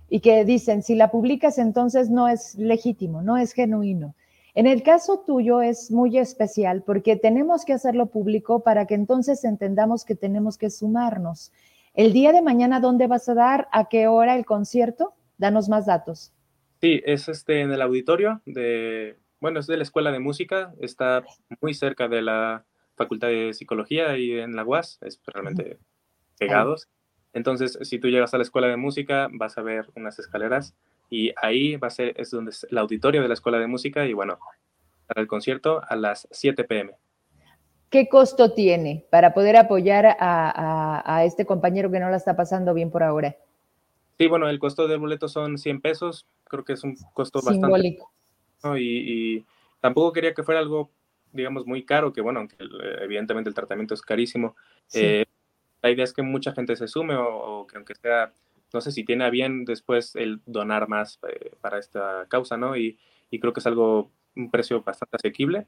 y 0.09 0.19
que 0.19 0.45
dicen, 0.45 0.83
si 0.83 0.93
la 0.93 1.09
publicas 1.09 1.57
entonces 1.57 2.11
no 2.11 2.27
es 2.27 2.53
legítimo, 2.59 3.23
no 3.23 3.35
es 3.35 3.53
genuino. 3.53 4.13
En 4.53 4.67
el 4.67 4.83
caso 4.83 5.23
tuyo 5.25 5.63
es 5.63 5.89
muy 5.89 6.19
especial 6.19 6.83
porque 6.83 7.15
tenemos 7.15 7.65
que 7.65 7.73
hacerlo 7.73 8.11
público 8.11 8.59
para 8.59 8.85
que 8.85 8.93
entonces 8.93 9.43
entendamos 9.43 10.05
que 10.05 10.13
tenemos 10.13 10.59
que 10.59 10.69
sumarnos. 10.69 11.51
El 11.95 12.13
día 12.13 12.31
de 12.31 12.43
mañana, 12.43 12.79
¿dónde 12.79 13.07
vas 13.07 13.27
a 13.27 13.33
dar? 13.33 13.69
¿A 13.71 13.89
qué 13.89 14.07
hora 14.07 14.35
el 14.35 14.45
concierto? 14.45 15.15
Danos 15.39 15.67
más 15.67 15.87
datos. 15.87 16.31
Sí, 16.79 17.01
es 17.07 17.27
este 17.27 17.61
en 17.61 17.71
el 17.71 17.81
auditorio 17.81 18.39
de 18.45 19.17
bueno, 19.41 19.59
es 19.59 19.67
de 19.67 19.75
la 19.75 19.83
Escuela 19.83 20.11
de 20.11 20.19
Música, 20.19 20.73
está 20.79 21.23
muy 21.59 21.73
cerca 21.73 22.07
de 22.07 22.21
la 22.21 22.63
Facultad 22.95 23.27
de 23.27 23.53
Psicología 23.53 24.15
y 24.17 24.39
en 24.39 24.55
la 24.55 24.63
UAS, 24.63 24.99
es 25.01 25.19
realmente 25.25 25.79
pegados. 26.37 26.87
Entonces, 27.33 27.77
si 27.81 27.97
tú 27.97 28.07
llegas 28.07 28.33
a 28.33 28.37
la 28.37 28.43
Escuela 28.43 28.67
de 28.67 28.77
Música, 28.77 29.29
vas 29.31 29.57
a 29.57 29.63
ver 29.63 29.89
unas 29.95 30.19
escaleras 30.19 30.75
y 31.09 31.33
ahí 31.41 31.75
va 31.77 31.87
a 31.87 31.91
ser, 31.91 32.13
es 32.17 32.29
donde 32.29 32.51
es 32.51 32.67
el 32.69 32.77
auditorio 32.77 33.23
de 33.23 33.27
la 33.27 33.33
Escuela 33.33 33.57
de 33.57 33.67
Música 33.67 34.05
y 34.05 34.13
bueno, 34.13 34.37
para 35.07 35.21
el 35.21 35.27
concierto 35.27 35.81
a 35.87 35.95
las 35.95 36.27
7 36.29 36.63
pm. 36.63 36.95
¿Qué 37.89 38.07
costo 38.07 38.53
tiene 38.53 39.05
para 39.09 39.33
poder 39.33 39.57
apoyar 39.57 40.05
a, 40.05 40.15
a, 40.19 41.17
a 41.17 41.25
este 41.25 41.45
compañero 41.45 41.91
que 41.91 41.99
no 41.99 42.09
la 42.09 42.17
está 42.17 42.35
pasando 42.35 42.73
bien 42.73 42.91
por 42.91 43.01
ahora? 43.03 43.35
Sí, 44.19 44.27
bueno, 44.27 44.47
el 44.47 44.59
costo 44.59 44.87
del 44.87 44.99
boleto 44.99 45.27
son 45.27 45.57
100 45.57 45.81
pesos, 45.81 46.27
creo 46.43 46.63
que 46.63 46.73
es 46.73 46.83
un 46.83 46.95
costo 47.13 47.41
Simbólico. 47.41 47.71
bastante. 47.71 48.20
Y, 48.77 49.37
y, 49.37 49.45
tampoco 49.79 50.13
quería 50.13 50.33
que 50.33 50.43
fuera 50.43 50.59
algo, 50.59 50.91
digamos, 51.31 51.65
muy 51.65 51.83
caro, 51.83 52.13
que 52.13 52.21
bueno, 52.21 52.39
aunque 52.39 52.55
evidentemente 53.01 53.49
el 53.49 53.55
tratamiento 53.55 53.93
es 53.93 54.01
carísimo. 54.01 54.55
Sí. 54.87 54.99
Eh, 55.01 55.25
la 55.81 55.89
idea 55.89 56.03
es 56.03 56.13
que 56.13 56.21
mucha 56.21 56.53
gente 56.53 56.75
se 56.75 56.87
sume 56.87 57.15
o, 57.15 57.27
o, 57.27 57.67
que 57.67 57.77
aunque 57.77 57.95
sea, 57.95 58.33
no 58.73 58.81
sé 58.81 58.91
si 58.91 59.03
tiene 59.03 59.25
a 59.25 59.29
bien 59.29 59.65
después 59.65 60.15
el 60.15 60.41
donar 60.45 60.87
más 60.87 61.19
eh, 61.27 61.51
para 61.61 61.79
esta 61.79 62.25
causa, 62.27 62.57
¿no? 62.57 62.77
Y, 62.77 62.97
y, 63.31 63.39
creo 63.39 63.53
que 63.53 63.59
es 63.59 63.67
algo, 63.67 64.11
un 64.35 64.51
precio 64.51 64.81
bastante 64.81 65.17
asequible. 65.17 65.67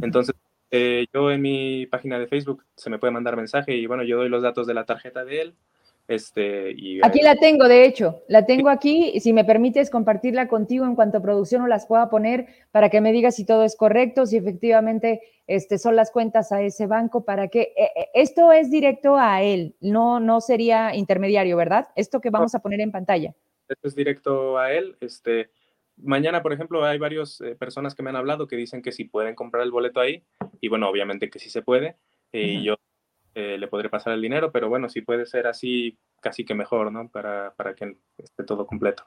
Entonces, 0.00 0.34
Eh, 0.72 1.06
yo 1.12 1.32
en 1.32 1.42
mi 1.42 1.86
página 1.86 2.18
de 2.18 2.28
Facebook 2.28 2.64
se 2.76 2.90
me 2.90 2.98
puede 2.98 3.12
mandar 3.12 3.36
mensaje 3.36 3.74
y 3.74 3.86
bueno, 3.86 4.04
yo 4.04 4.18
doy 4.18 4.28
los 4.28 4.42
datos 4.42 4.66
de 4.66 4.74
la 4.74 4.84
tarjeta 4.84 5.24
de 5.24 5.40
él. 5.40 5.54
Este, 6.08 6.72
y, 6.72 7.00
aquí 7.04 7.20
la 7.22 7.36
tengo, 7.36 7.68
de 7.68 7.84
hecho, 7.84 8.22
la 8.26 8.44
tengo 8.44 8.68
aquí. 8.68 9.20
Si 9.20 9.32
me 9.32 9.44
permites 9.44 9.90
compartirla 9.90 10.48
contigo 10.48 10.84
en 10.84 10.96
cuanto 10.96 11.18
a 11.18 11.22
producción 11.22 11.62
o 11.62 11.66
las 11.68 11.86
pueda 11.86 12.10
poner 12.10 12.46
para 12.72 12.90
que 12.90 13.00
me 13.00 13.12
digas 13.12 13.36
si 13.36 13.46
todo 13.46 13.64
es 13.64 13.76
correcto, 13.76 14.26
si 14.26 14.36
efectivamente 14.36 15.20
este, 15.46 15.78
son 15.78 15.94
las 15.94 16.10
cuentas 16.10 16.50
a 16.50 16.62
ese 16.62 16.86
banco, 16.86 17.24
para 17.24 17.48
que 17.48 17.72
eh, 17.76 17.90
eh, 17.94 18.08
esto 18.14 18.50
es 18.52 18.70
directo 18.70 19.16
a 19.16 19.42
él, 19.42 19.76
no, 19.80 20.18
no 20.18 20.40
sería 20.40 20.94
intermediario, 20.96 21.56
¿verdad? 21.56 21.88
Esto 21.94 22.20
que 22.20 22.30
vamos 22.30 22.54
a 22.54 22.60
poner 22.60 22.80
en 22.80 22.90
pantalla. 22.90 23.34
Esto 23.68 23.86
es 23.86 23.94
directo 23.94 24.58
a 24.58 24.72
él. 24.72 24.96
Este, 25.00 25.50
mañana, 25.96 26.42
por 26.42 26.52
ejemplo, 26.52 26.84
hay 26.84 26.98
varias 26.98 27.40
eh, 27.40 27.54
personas 27.54 27.94
que 27.94 28.02
me 28.02 28.10
han 28.10 28.16
hablado 28.16 28.48
que 28.48 28.56
dicen 28.56 28.82
que 28.82 28.90
si 28.90 29.04
pueden 29.04 29.36
comprar 29.36 29.62
el 29.62 29.70
boleto 29.70 30.00
ahí, 30.00 30.24
y 30.60 30.68
bueno, 30.68 30.88
obviamente 30.88 31.30
que 31.30 31.38
sí 31.38 31.50
se 31.50 31.62
puede, 31.62 31.96
y 32.32 32.62
yo 32.62 32.76
eh, 33.34 33.56
le 33.58 33.68
podré 33.68 33.88
pasar 33.88 34.12
el 34.12 34.22
dinero, 34.22 34.50
pero 34.52 34.68
bueno, 34.68 34.88
si 34.88 35.02
puede 35.02 35.26
ser 35.26 35.46
así, 35.46 35.98
casi 36.20 36.44
que 36.44 36.54
mejor, 36.54 36.90
¿no? 36.92 37.08
Para, 37.08 37.52
para 37.56 37.74
que 37.74 37.96
esté 38.18 38.44
todo 38.44 38.66
completo. 38.66 39.04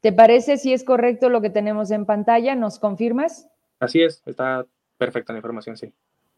¿Te 0.00 0.12
parece 0.12 0.56
si 0.58 0.72
es 0.72 0.84
correcto 0.84 1.28
lo 1.28 1.40
que 1.40 1.50
tenemos 1.50 1.90
en 1.90 2.06
pantalla? 2.06 2.54
¿Nos 2.54 2.78
confirmas? 2.78 3.48
Así 3.80 4.02
es, 4.02 4.22
está 4.26 4.66
perfecta 4.96 5.32
la 5.32 5.38
información, 5.38 5.76
sí. 5.76 5.92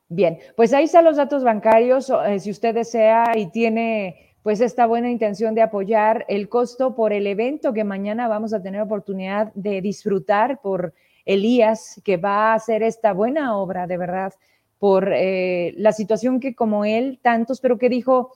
Bien, 0.09 0.39
pues 0.57 0.73
ahí 0.73 0.85
están 0.85 1.05
los 1.05 1.17
datos 1.17 1.45
bancarios, 1.45 2.13
si 2.39 2.51
usted 2.51 2.75
desea 2.75 3.33
y 3.37 3.51
tiene 3.53 4.35
pues 4.43 4.61
esta 4.61 4.87
buena 4.87 5.11
intención 5.11 5.55
de 5.55 5.63
apoyar 5.63 6.25
el 6.29 6.49
costo 6.49 6.95
por 6.95 7.13
el 7.13 7.27
evento 7.27 7.73
que 7.73 7.85
mañana 7.85 8.27
vamos 8.27 8.53
a 8.53 8.63
tener 8.63 8.81
oportunidad 8.81 9.53
de 9.55 9.81
disfrutar 9.81 10.61
por 10.61 10.95
Elías, 11.25 12.01
que 12.05 12.17
va 12.17 12.53
a 12.53 12.55
hacer 12.55 12.83
esta 12.83 13.13
buena 13.13 13.57
obra, 13.57 13.87
de 13.87 13.99
verdad, 13.99 14.33
por 14.81 15.13
eh, 15.13 15.75
la 15.77 15.93
situación 15.93 16.41
que 16.41 16.57
como 16.57 16.87
él, 16.87 17.21
tantos, 17.23 17.61
pero 17.61 17.79
que 17.79 17.91
dijo, 17.91 18.33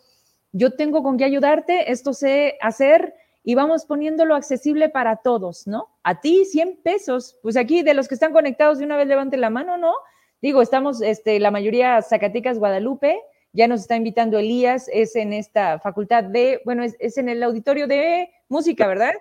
yo 0.53 0.77
tengo 0.77 1.03
con 1.03 1.17
qué 1.17 1.25
ayudarte, 1.25 1.91
esto 1.91 2.13
sé 2.13 2.59
hacer 2.61 3.15
y 3.43 3.55
vamos 3.55 3.87
poniéndolo 3.87 4.35
accesible 4.35 4.91
para 4.91 5.17
todos, 5.17 5.67
¿no? 5.67 5.89
A 6.03 6.21
ti 6.21 6.45
100 6.45 6.83
pesos, 6.85 7.39
pues 7.43 7.57
aquí 7.57 7.83
de 7.83 7.95
los 7.95 8.09
que 8.09 8.15
están 8.15 8.33
conectados 8.33 8.79
de 8.79 8.85
una 8.85 8.99
vez 8.99 9.09
levante 9.09 9.39
la 9.39 9.49
mano, 9.49 9.79
¿no? 9.79 9.95
Digo, 10.43 10.61
estamos, 10.61 11.01
este, 11.01 11.41
la 11.41 11.51
mayoría 11.51 12.03
Zacatecas, 12.03 12.59
Guadalupe, 12.59 13.19
ya 13.55 13.67
nos 13.67 13.81
está 13.81 13.97
invitando 13.97 14.39
Elías, 14.39 14.91
es 14.93 15.17
en 15.17 15.33
esta 15.33 15.79
facultad 15.79 16.25
de, 16.25 16.61
bueno, 16.67 16.85
es, 16.85 17.17
en 17.17 17.31
el 17.31 17.43
auditorio 17.43 17.87
de 17.87 18.31
música, 18.49 18.87
¿verdad? 18.87 19.15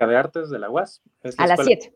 De 0.00 0.16
Artes 0.16 0.50
de 0.50 0.58
la 0.58 0.68
UAS. 0.68 1.00
A 1.38 1.46
las 1.46 1.64
7. 1.64 1.94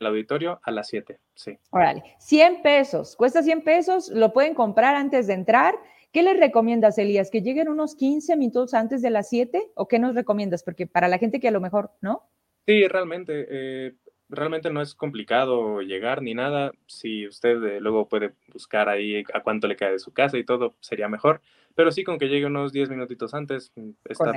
El 0.00 0.06
auditorio 0.06 0.60
a 0.62 0.70
las 0.70 0.88
7, 0.88 1.18
sí. 1.34 1.58
Órale, 1.70 2.02
100 2.18 2.62
pesos, 2.62 3.16
cuesta 3.16 3.42
100 3.42 3.62
pesos, 3.62 4.08
lo 4.08 4.32
pueden 4.32 4.54
comprar 4.54 4.94
antes 4.94 5.26
de 5.26 5.34
entrar. 5.34 5.74
¿Qué 6.12 6.22
les 6.22 6.38
recomiendas, 6.38 6.96
Elías? 6.98 7.30
¿Que 7.30 7.42
lleguen 7.42 7.68
unos 7.68 7.94
15 7.94 8.36
minutos 8.36 8.74
antes 8.74 9.02
de 9.02 9.10
las 9.10 9.28
7? 9.28 9.72
¿O 9.74 9.88
qué 9.88 9.98
nos 9.98 10.14
recomiendas? 10.14 10.62
Porque 10.62 10.86
para 10.86 11.08
la 11.08 11.18
gente 11.18 11.38
que 11.38 11.48
a 11.48 11.52
lo 11.52 11.60
mejor, 11.60 11.90
¿no? 12.00 12.22
Sí, 12.66 12.86
realmente. 12.88 13.46
Eh, 13.48 13.94
realmente 14.28 14.70
no 14.70 14.80
es 14.80 14.94
complicado 14.94 15.80
llegar 15.80 16.22
ni 16.22 16.34
nada. 16.34 16.72
Si 16.86 17.26
usted 17.26 17.62
eh, 17.64 17.80
luego 17.80 18.08
puede 18.08 18.32
buscar 18.52 18.88
ahí 18.88 19.22
a 19.32 19.42
cuánto 19.42 19.66
le 19.66 19.76
cae 19.76 19.92
de 19.92 19.98
su 19.98 20.12
casa 20.12 20.38
y 20.38 20.44
todo, 20.44 20.74
sería 20.80 21.08
mejor. 21.08 21.40
Pero 21.74 21.92
sí, 21.92 22.04
con 22.04 22.18
que 22.18 22.28
llegue 22.28 22.46
unos 22.46 22.72
10 22.72 22.90
minutitos 22.90 23.34
antes, 23.34 23.72
mm, 23.76 23.90
está 24.04 24.32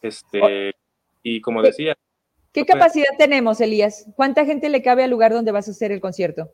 Este, 0.00 0.74
y 1.22 1.40
como 1.40 1.62
decía. 1.62 1.96
¿Qué 2.52 2.64
capacidad 2.64 3.10
tenemos, 3.18 3.60
Elías? 3.60 4.06
¿Cuánta 4.16 4.44
gente 4.44 4.68
le 4.68 4.82
cabe 4.82 5.04
al 5.04 5.10
lugar 5.10 5.32
donde 5.32 5.52
vas 5.52 5.68
a 5.68 5.72
hacer 5.72 5.92
el 5.92 6.00
concierto? 6.00 6.50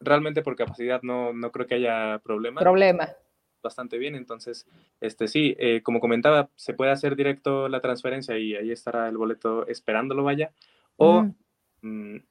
Realmente 0.00 0.42
por 0.42 0.56
capacidad 0.56 1.02
no, 1.02 1.32
no 1.32 1.52
creo 1.52 1.66
que 1.66 1.74
haya 1.74 2.18
problema. 2.20 2.60
Problema. 2.60 3.10
Bastante 3.62 3.98
bien, 3.98 4.14
entonces, 4.14 4.66
este 5.02 5.28
sí, 5.28 5.54
eh, 5.58 5.82
como 5.82 6.00
comentaba, 6.00 6.48
se 6.56 6.72
puede 6.72 6.92
hacer 6.92 7.14
directo 7.14 7.68
la 7.68 7.82
transferencia 7.82 8.38
y 8.38 8.54
ahí 8.56 8.70
estará 8.70 9.08
el 9.08 9.18
boleto 9.18 9.66
esperándolo, 9.66 10.24
vaya. 10.24 10.52
O 10.96 11.24
mm. 11.24 11.34
Mm, 11.82 12.22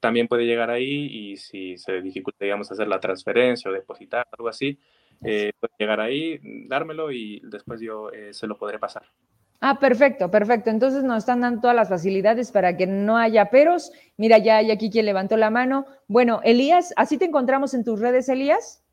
también 0.00 0.28
puede 0.28 0.46
llegar 0.46 0.70
ahí 0.70 1.06
y 1.06 1.36
si 1.36 1.76
se 1.78 2.00
dificulta, 2.00 2.44
digamos, 2.44 2.70
hacer 2.70 2.86
la 2.86 3.00
transferencia 3.00 3.70
o 3.70 3.74
depositar, 3.74 4.26
algo 4.30 4.48
así, 4.48 4.78
eh, 5.24 5.52
puede 5.58 5.74
llegar 5.78 6.00
ahí, 6.00 6.38
dármelo 6.68 7.10
y 7.10 7.40
después 7.44 7.80
yo 7.80 8.10
eh, 8.12 8.32
se 8.32 8.46
lo 8.46 8.56
podré 8.56 8.78
pasar. 8.78 9.06
Ah, 9.60 9.78
perfecto, 9.78 10.30
perfecto. 10.30 10.70
Entonces 10.70 11.02
nos 11.02 11.18
están 11.18 11.40
dando 11.40 11.60
todas 11.60 11.76
las 11.76 11.88
facilidades 11.88 12.52
para 12.52 12.76
que 12.76 12.86
no 12.86 13.16
haya 13.16 13.50
peros. 13.50 13.90
Mira, 14.16 14.38
ya 14.38 14.58
hay 14.58 14.70
aquí 14.70 14.90
quien 14.90 15.06
levantó 15.06 15.36
la 15.36 15.50
mano. 15.50 15.86
Bueno, 16.08 16.40
Elías, 16.44 16.92
¿así 16.96 17.18
te 17.18 17.24
encontramos 17.24 17.74
en 17.74 17.84
tus 17.84 18.00
redes, 18.00 18.28
Elías? 18.28 18.84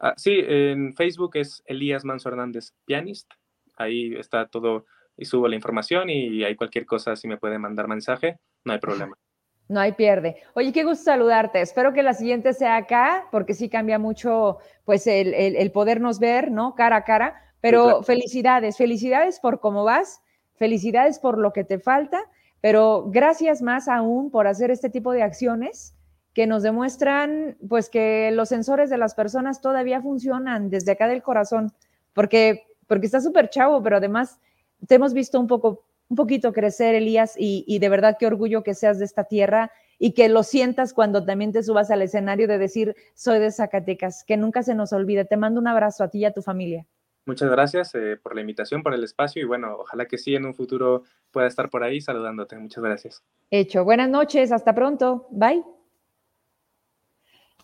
Ah, 0.00 0.14
sí, 0.16 0.40
en 0.46 0.94
Facebook 0.94 1.32
es 1.34 1.62
Elías 1.66 2.04
Manso 2.04 2.28
Hernández 2.28 2.72
Pianist. 2.84 3.30
Ahí 3.76 4.14
está 4.16 4.46
todo 4.46 4.86
y 5.16 5.24
subo 5.24 5.48
la 5.48 5.56
información 5.56 6.10
y 6.10 6.44
hay 6.44 6.54
cualquier 6.54 6.86
cosa, 6.86 7.16
si 7.16 7.26
me 7.26 7.38
puede 7.38 7.58
mandar 7.58 7.88
mensaje, 7.88 8.38
no 8.64 8.72
hay 8.72 8.78
problema. 8.78 9.16
No 9.68 9.80
hay 9.80 9.92
pierde. 9.92 10.36
Oye, 10.54 10.72
qué 10.72 10.82
gusto 10.82 11.04
saludarte. 11.04 11.60
Espero 11.60 11.92
que 11.92 12.02
la 12.02 12.14
siguiente 12.14 12.54
sea 12.54 12.76
acá, 12.76 13.26
porque 13.30 13.52
sí 13.52 13.68
cambia 13.68 13.98
mucho, 13.98 14.58
pues, 14.86 15.06
el, 15.06 15.34
el, 15.34 15.70
podernos 15.72 16.18
ver, 16.18 16.50
¿no? 16.50 16.74
Cara 16.74 16.96
a 16.96 17.04
cara. 17.04 17.47
Pero 17.60 18.02
felicidades, 18.02 18.76
felicidades 18.76 19.40
por 19.40 19.60
cómo 19.60 19.84
vas, 19.84 20.20
felicidades 20.56 21.18
por 21.18 21.38
lo 21.38 21.52
que 21.52 21.64
te 21.64 21.78
falta, 21.78 22.20
pero 22.60 23.06
gracias 23.08 23.62
más 23.62 23.88
aún 23.88 24.30
por 24.30 24.46
hacer 24.46 24.70
este 24.70 24.90
tipo 24.90 25.12
de 25.12 25.22
acciones 25.22 25.94
que 26.34 26.46
nos 26.46 26.62
demuestran, 26.62 27.56
pues, 27.68 27.90
que 27.90 28.30
los 28.32 28.48
sensores 28.48 28.90
de 28.90 28.98
las 28.98 29.14
personas 29.14 29.60
todavía 29.60 30.00
funcionan 30.00 30.70
desde 30.70 30.92
acá 30.92 31.08
del 31.08 31.22
corazón, 31.22 31.72
porque, 32.12 32.64
porque 32.86 33.06
está 33.06 33.20
súper 33.20 33.50
chavo, 33.50 33.82
pero 33.82 33.96
además 33.96 34.38
te 34.86 34.96
hemos 34.96 35.14
visto 35.14 35.40
un 35.40 35.48
poco 35.48 35.84
un 36.08 36.16
poquito 36.16 36.52
crecer, 36.52 36.94
Elías, 36.94 37.34
y, 37.36 37.78
de 37.78 37.88
verdad 37.88 38.16
qué 38.18 38.26
orgullo 38.26 38.62
que 38.62 38.74
seas 38.74 38.98
de 38.98 39.04
esta 39.04 39.24
tierra 39.24 39.70
y 39.98 40.12
que 40.12 40.28
lo 40.28 40.42
sientas 40.42 40.94
cuando 40.94 41.24
también 41.24 41.52
te 41.52 41.62
subas 41.62 41.90
al 41.90 42.02
escenario 42.02 42.48
de 42.48 42.58
decir, 42.58 42.96
soy 43.14 43.38
de 43.40 43.50
Zacatecas, 43.50 44.24
que 44.24 44.36
nunca 44.36 44.62
se 44.62 44.74
nos 44.74 44.92
olvide. 44.92 45.24
Te 45.24 45.36
mando 45.36 45.60
un 45.60 45.66
abrazo 45.66 46.04
a 46.04 46.08
ti 46.08 46.20
y 46.20 46.24
a 46.24 46.32
tu 46.32 46.40
familia. 46.40 46.86
Muchas 47.28 47.50
gracias 47.50 47.94
eh, 47.94 48.16
por 48.16 48.34
la 48.34 48.40
invitación, 48.40 48.82
por 48.82 48.94
el 48.94 49.04
espacio 49.04 49.42
y 49.42 49.44
bueno, 49.44 49.76
ojalá 49.80 50.06
que 50.06 50.16
sí 50.16 50.34
en 50.34 50.46
un 50.46 50.54
futuro 50.54 51.02
pueda 51.30 51.46
estar 51.46 51.68
por 51.68 51.82
ahí 51.82 52.00
saludándote. 52.00 52.56
Muchas 52.56 52.82
gracias. 52.82 53.22
Hecho. 53.50 53.84
Buenas 53.84 54.08
noches, 54.08 54.50
hasta 54.50 54.74
pronto. 54.74 55.26
Bye. 55.30 55.62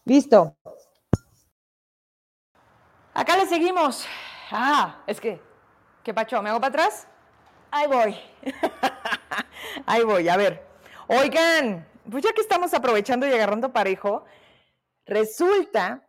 Listo. 0.05 0.55
Acá 3.15 3.39
le 3.39 3.47
seguimos. 3.47 4.07
Ah, 4.51 5.03
es 5.07 5.19
que, 5.19 5.41
¿qué 6.03 6.12
pacho? 6.12 6.43
¿Me 6.43 6.51
hago 6.51 6.61
para 6.61 6.69
atrás? 6.69 7.09
Ahí 7.71 7.87
voy. 7.87 8.15
Ahí 9.87 10.05
voy, 10.05 10.29
a 10.29 10.37
ver. 10.37 10.62
Oigan, 11.07 11.89
pues 12.11 12.23
ya 12.23 12.35
que 12.35 12.43
estamos 12.43 12.75
aprovechando 12.75 13.27
y 13.27 13.33
agarrando 13.33 13.73
parejo, 13.73 14.27
resulta, 15.07 16.07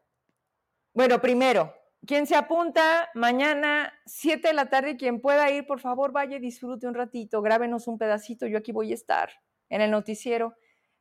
bueno, 0.93 1.21
primero, 1.21 1.73
quien 2.05 2.27
se 2.27 2.35
apunta 2.35 3.09
mañana, 3.13 3.93
7 4.05 4.47
de 4.47 4.53
la 4.53 4.69
tarde, 4.69 4.97
quien 4.97 5.19
pueda 5.19 5.49
ir, 5.51 5.65
por 5.65 5.79
favor, 5.79 6.11
vaya 6.11 6.37
y 6.37 6.39
disfrute 6.39 6.87
un 6.87 6.93
ratito, 6.93 7.41
grábenos 7.41 7.87
un 7.87 7.97
pedacito, 7.97 8.47
yo 8.47 8.57
aquí 8.57 8.71
voy 8.71 8.91
a 8.91 8.95
estar 8.95 9.29
en 9.69 9.81
el 9.81 9.91
noticiero. 9.91 10.55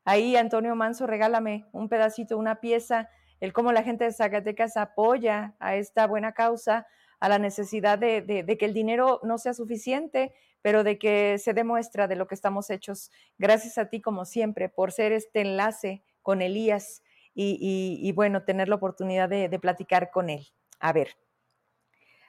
Ahí, 0.04 0.36
Antonio 0.36 0.74
Manso, 0.74 1.06
regálame 1.06 1.66
un 1.72 1.88
pedacito, 1.88 2.36
una 2.36 2.60
pieza, 2.60 3.08
el 3.40 3.52
cómo 3.52 3.72
la 3.72 3.82
gente 3.82 4.04
de 4.04 4.12
Zacatecas 4.12 4.76
apoya 4.76 5.54
a 5.58 5.76
esta 5.76 6.06
buena 6.06 6.32
causa, 6.32 6.86
a 7.20 7.28
la 7.28 7.38
necesidad 7.38 7.98
de, 7.98 8.22
de 8.22 8.58
que 8.58 8.64
el 8.66 8.74
dinero 8.74 9.20
no 9.22 9.38
sea 9.38 9.54
suficiente, 9.54 10.34
pero 10.60 10.84
de 10.84 10.98
que 10.98 11.38
se 11.38 11.54
demuestra 11.54 12.06
de 12.06 12.16
lo 12.16 12.26
que 12.26 12.34
estamos 12.34 12.70
hechos. 12.70 13.10
Gracias 13.38 13.78
a 13.78 13.88
ti, 13.88 14.00
como 14.00 14.24
siempre, 14.24 14.68
por 14.68 14.92
ser 14.92 15.12
este 15.12 15.40
enlace 15.40 16.02
con 16.22 16.42
Elías 16.42 17.02
y, 17.34 18.12
bueno, 18.12 18.44
tener 18.44 18.68
la 18.68 18.76
oportunidad 18.76 19.28
de, 19.28 19.48
de, 19.48 19.58
platicar 19.58 20.10
con 20.10 20.30
él. 20.30 20.46
A 20.84 20.92
ver, 20.92 21.16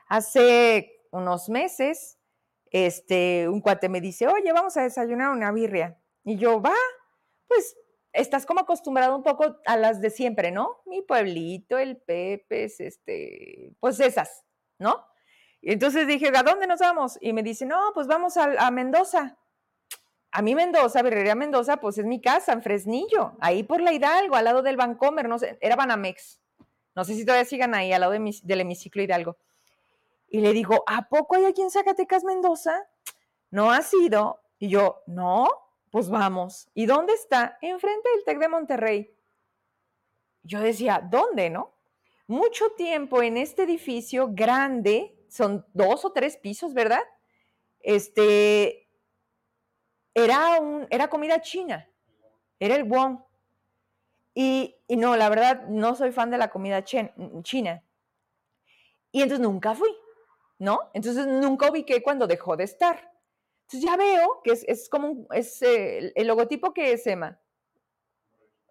hace 0.08 1.06
unos 1.12 1.50
meses, 1.50 2.18
este, 2.72 3.50
un 3.50 3.60
cuate 3.60 3.90
me 3.90 4.00
dice, 4.00 4.30
oye, 4.30 4.54
vamos 4.54 4.78
a 4.78 4.84
desayunar 4.84 5.32
una 5.32 5.52
birria. 5.52 6.00
Y 6.24 6.38
yo, 6.38 6.62
va, 6.62 6.74
pues 7.50 7.76
estás 8.14 8.46
como 8.46 8.62
acostumbrado 8.62 9.14
un 9.14 9.24
poco 9.24 9.58
a 9.66 9.76
las 9.76 10.00
de 10.00 10.10
siempre, 10.10 10.52
¿no? 10.52 10.82
Mi 10.86 11.02
pueblito, 11.02 11.78
el 11.78 11.98
Pepe, 11.98 12.64
este, 12.80 13.74
pues 13.82 14.00
esas, 14.00 14.46
¿no? 14.80 15.06
Y 15.60 15.74
entonces 15.74 16.08
dije, 16.08 16.32
¿a 16.34 16.44
dónde 16.44 16.66
nos 16.66 16.80
vamos? 16.80 17.18
Y 17.20 17.34
me 17.34 17.44
dice, 17.44 17.66
no, 17.66 17.92
pues 17.94 18.08
vamos 18.08 18.38
a, 18.38 18.72
Mendoza. 18.72 19.38
A 20.32 20.42
mí 20.42 20.56
Mendoza, 20.56 21.02
Berrería 21.02 21.36
Mendoza, 21.36 21.76
pues 21.82 21.98
es 21.98 22.06
mi 22.06 22.22
casa, 22.22 22.54
en 22.54 22.64
Fresnillo, 22.64 23.36
ahí 23.42 23.64
por 23.64 23.82
la 23.82 23.92
Hidalgo, 23.92 24.38
al 24.38 24.46
lado 24.46 24.62
del 24.62 24.78
Bancomer, 24.78 25.28
no 25.28 25.40
sé, 25.40 25.58
era 25.60 25.76
Banamex. 25.76 26.40
No 26.96 27.04
sé 27.04 27.16
si 27.16 27.26
todavía 27.26 27.46
sigan 27.46 27.76
ahí, 27.76 27.92
al 27.92 28.02
lado 28.02 28.14
del 28.14 28.62
hemiciclo 28.62 29.02
Hidalgo. 29.02 29.38
Y 30.30 30.40
le 30.40 30.54
digo, 30.54 30.84
¿a 30.88 31.08
poco 31.08 31.36
hay 31.36 31.46
aquí 31.46 31.62
en 31.62 31.72
Zacatecas, 31.72 32.24
Mendoza? 32.24 32.88
No 33.52 33.72
ha 33.72 33.82
sido. 33.82 34.42
Y 34.58 34.70
yo, 34.70 35.04
no, 35.06 35.50
pues 35.92 36.10
vamos. 36.10 36.70
¿Y 36.74 36.86
dónde 36.86 37.14
está? 37.14 37.58
Enfrente 37.62 38.10
del 38.10 38.24
TEC 38.24 38.40
de 38.40 38.48
Monterrey. 38.48 39.16
Yo 40.44 40.60
decía, 40.62 41.02
¿dónde, 41.10 41.50
no? 41.50 41.76
mucho 42.28 42.72
tiempo 42.72 43.22
en 43.22 43.38
este 43.38 43.64
edificio 43.64 44.30
grande, 44.32 45.16
son 45.28 45.66
dos 45.74 46.06
o 46.06 46.12
tres 46.12 46.38
pisos, 46.38 46.74
¿verdad? 46.74 47.04
Este, 47.80 48.90
era, 50.14 50.60
un, 50.60 50.88
era 50.90 51.08
comida 51.08 51.42
china, 51.42 51.88
era 52.60 52.76
el 52.76 52.84
Wong. 52.84 53.20
Y, 54.38 54.76
no, 54.90 55.16
la 55.16 55.30
verdad, 55.30 55.68
no 55.70 55.96
soy 55.96 56.12
fan 56.12 56.30
de 56.30 56.38
la 56.38 56.50
comida 56.50 56.84
china. 56.84 57.84
Y 59.12 59.22
entonces 59.22 59.40
nunca 59.40 59.74
fui, 59.74 59.90
¿no? 60.60 60.92
Entonces 60.94 61.26
nunca 61.26 61.72
ubiqué 61.72 62.04
cuando 62.04 62.28
dejó 62.28 62.58
de 62.58 62.66
estar. 62.66 63.12
Entonces 63.62 63.90
ya 63.90 63.96
veo 63.96 64.42
que 64.44 64.52
es, 64.52 64.90
como, 64.90 65.26
es 65.32 65.62
eh, 65.62 66.12
el 66.14 66.28
logotipo 66.28 66.74
que 66.74 66.92
es 66.92 67.08
Emma. 67.08 67.40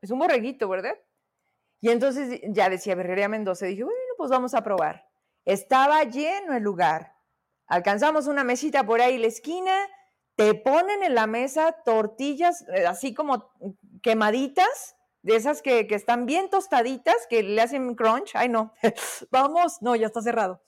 Es 0.02 0.10
un 0.10 0.18
borreguito, 0.18 0.68
¿verdad? 0.68 0.96
Y 1.80 1.88
entonces 1.88 2.40
ya 2.48 2.68
decía 2.68 2.94
Berrería 2.94 3.28
Mendoza, 3.28 3.64
dije, 3.64 3.84
bueno, 3.84 3.98
pues 4.18 4.30
vamos 4.30 4.54
a 4.54 4.62
probar. 4.62 5.08
Estaba 5.46 6.04
lleno 6.04 6.54
el 6.54 6.62
lugar. 6.62 7.14
Alcanzamos 7.66 8.26
una 8.26 8.44
mesita 8.44 8.84
por 8.84 9.00
ahí 9.00 9.14
en 9.14 9.22
la 9.22 9.28
esquina, 9.28 9.88
te 10.36 10.54
ponen 10.54 11.02
en 11.02 11.14
la 11.14 11.26
mesa 11.26 11.72
tortillas 11.84 12.66
eh, 12.68 12.86
así 12.86 13.14
como 13.14 13.52
quemaditas, 14.02 14.93
de 15.24 15.36
esas 15.36 15.62
que, 15.62 15.86
que, 15.86 15.94
están 15.94 16.26
bien 16.26 16.50
tostaditas, 16.50 17.16
que 17.30 17.42
le 17.42 17.60
hacen 17.60 17.94
crunch. 17.94 18.32
Ay, 18.34 18.50
no, 18.50 18.74
vamos, 19.30 19.80
no, 19.80 19.96
ya 19.96 20.06
está 20.06 20.20
cerrado. 20.20 20.62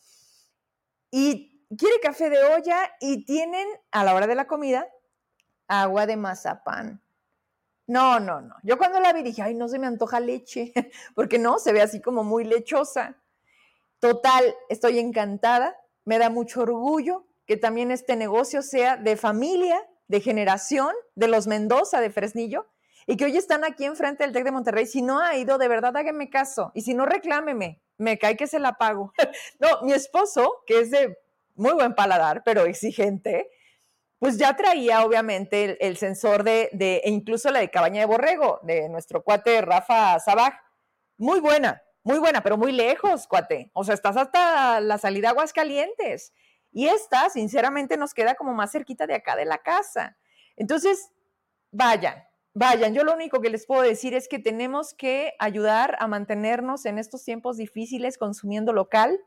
Y 1.10 1.62
quiere 1.76 2.00
café 2.00 2.30
de 2.30 2.42
olla 2.42 2.90
y 2.98 3.24
tienen 3.26 3.68
a 3.90 4.02
la 4.02 4.14
hora 4.14 4.26
de 4.26 4.34
la 4.34 4.46
comida 4.46 4.88
agua 5.68 6.06
de 6.06 6.16
mazapán. 6.16 7.02
No, 7.86 8.18
no, 8.18 8.40
no. 8.40 8.54
Yo 8.62 8.78
cuando 8.78 8.98
la 8.98 9.12
vi 9.12 9.22
dije, 9.22 9.42
ay, 9.42 9.54
no 9.54 9.68
se 9.68 9.78
me 9.78 9.86
antoja 9.86 10.20
leche, 10.20 10.72
porque 11.14 11.38
no, 11.38 11.58
se 11.58 11.72
ve 11.72 11.82
así 11.82 12.00
como 12.00 12.24
muy 12.24 12.44
lechosa. 12.44 13.22
Total, 14.00 14.42
estoy 14.70 14.98
encantada, 14.98 15.76
me 16.04 16.18
da 16.18 16.30
mucho 16.30 16.62
orgullo 16.62 17.26
que 17.44 17.58
también 17.58 17.90
este 17.90 18.16
negocio 18.16 18.62
sea 18.62 18.96
de 18.96 19.16
familia, 19.16 19.78
de 20.08 20.20
generación, 20.20 20.94
de 21.14 21.28
los 21.28 21.46
Mendoza, 21.46 22.00
de 22.00 22.10
Fresnillo, 22.10 22.66
y 23.06 23.16
que 23.16 23.24
hoy 23.24 23.36
están 23.36 23.64
aquí 23.64 23.84
enfrente 23.84 24.24
del 24.24 24.32
TEC 24.32 24.44
de 24.44 24.50
Monterrey. 24.50 24.86
Si 24.86 25.00
no 25.00 25.20
ha 25.20 25.36
ido, 25.36 25.58
de 25.58 25.68
verdad 25.68 25.96
hágame 25.96 26.28
caso, 26.28 26.72
y 26.74 26.82
si 26.82 26.94
no, 26.94 27.06
reclámeme, 27.06 27.80
me 27.98 28.18
cae 28.18 28.36
que 28.36 28.46
se 28.46 28.58
la 28.58 28.74
pago. 28.74 29.12
no, 29.60 29.82
mi 29.82 29.92
esposo, 29.92 30.62
que 30.66 30.80
es 30.80 30.90
de 30.90 31.16
muy 31.54 31.72
buen 31.72 31.94
paladar, 31.94 32.42
pero 32.44 32.64
exigente, 32.64 33.50
pues 34.18 34.38
ya 34.38 34.56
traía 34.56 35.04
obviamente 35.04 35.86
el, 35.86 35.96
sensor 35.96 36.42
de, 36.42 36.68
e 36.72 37.10
incluso 37.10 37.50
la 37.50 37.60
de 37.60 37.70
cabaña 37.70 38.00
de 38.00 38.06
borrego 38.06 38.60
de 38.62 38.88
nuestro 38.88 39.22
cuate 39.22 39.60
Rafa 39.60 40.18
Sabaj. 40.20 40.54
Muy 41.18 41.40
buena, 41.40 41.82
muy 42.02 42.18
buena, 42.18 42.42
pero 42.42 42.56
muy 42.56 42.72
lejos, 42.72 43.26
cuate. 43.26 43.70
O 43.72 43.84
sea, 43.84 43.94
estás 43.94 44.16
hasta 44.16 44.80
la 44.80 44.98
salida 44.98 45.30
Aguas 45.30 45.52
Calientes. 45.52 46.32
Y 46.72 46.88
esta, 46.88 47.30
sinceramente, 47.30 47.96
nos 47.96 48.14
queda 48.14 48.34
como 48.34 48.52
más 48.52 48.72
cerquita 48.72 49.06
de 49.06 49.14
acá 49.14 49.36
de 49.36 49.46
la 49.46 49.58
casa. 49.58 50.16
Entonces, 50.56 51.10
vayan, 51.70 52.26
vayan. 52.56 52.94
Yo 52.94 53.04
lo 53.04 53.14
único 53.14 53.42
que 53.42 53.50
les 53.50 53.66
puedo 53.66 53.82
decir 53.82 54.14
es 54.14 54.28
que 54.28 54.38
tenemos 54.38 54.94
que 54.94 55.34
ayudar 55.38 55.94
a 56.00 56.08
mantenernos 56.08 56.86
en 56.86 56.98
estos 56.98 57.22
tiempos 57.22 57.58
difíciles 57.58 58.16
consumiendo 58.16 58.72
local 58.72 59.20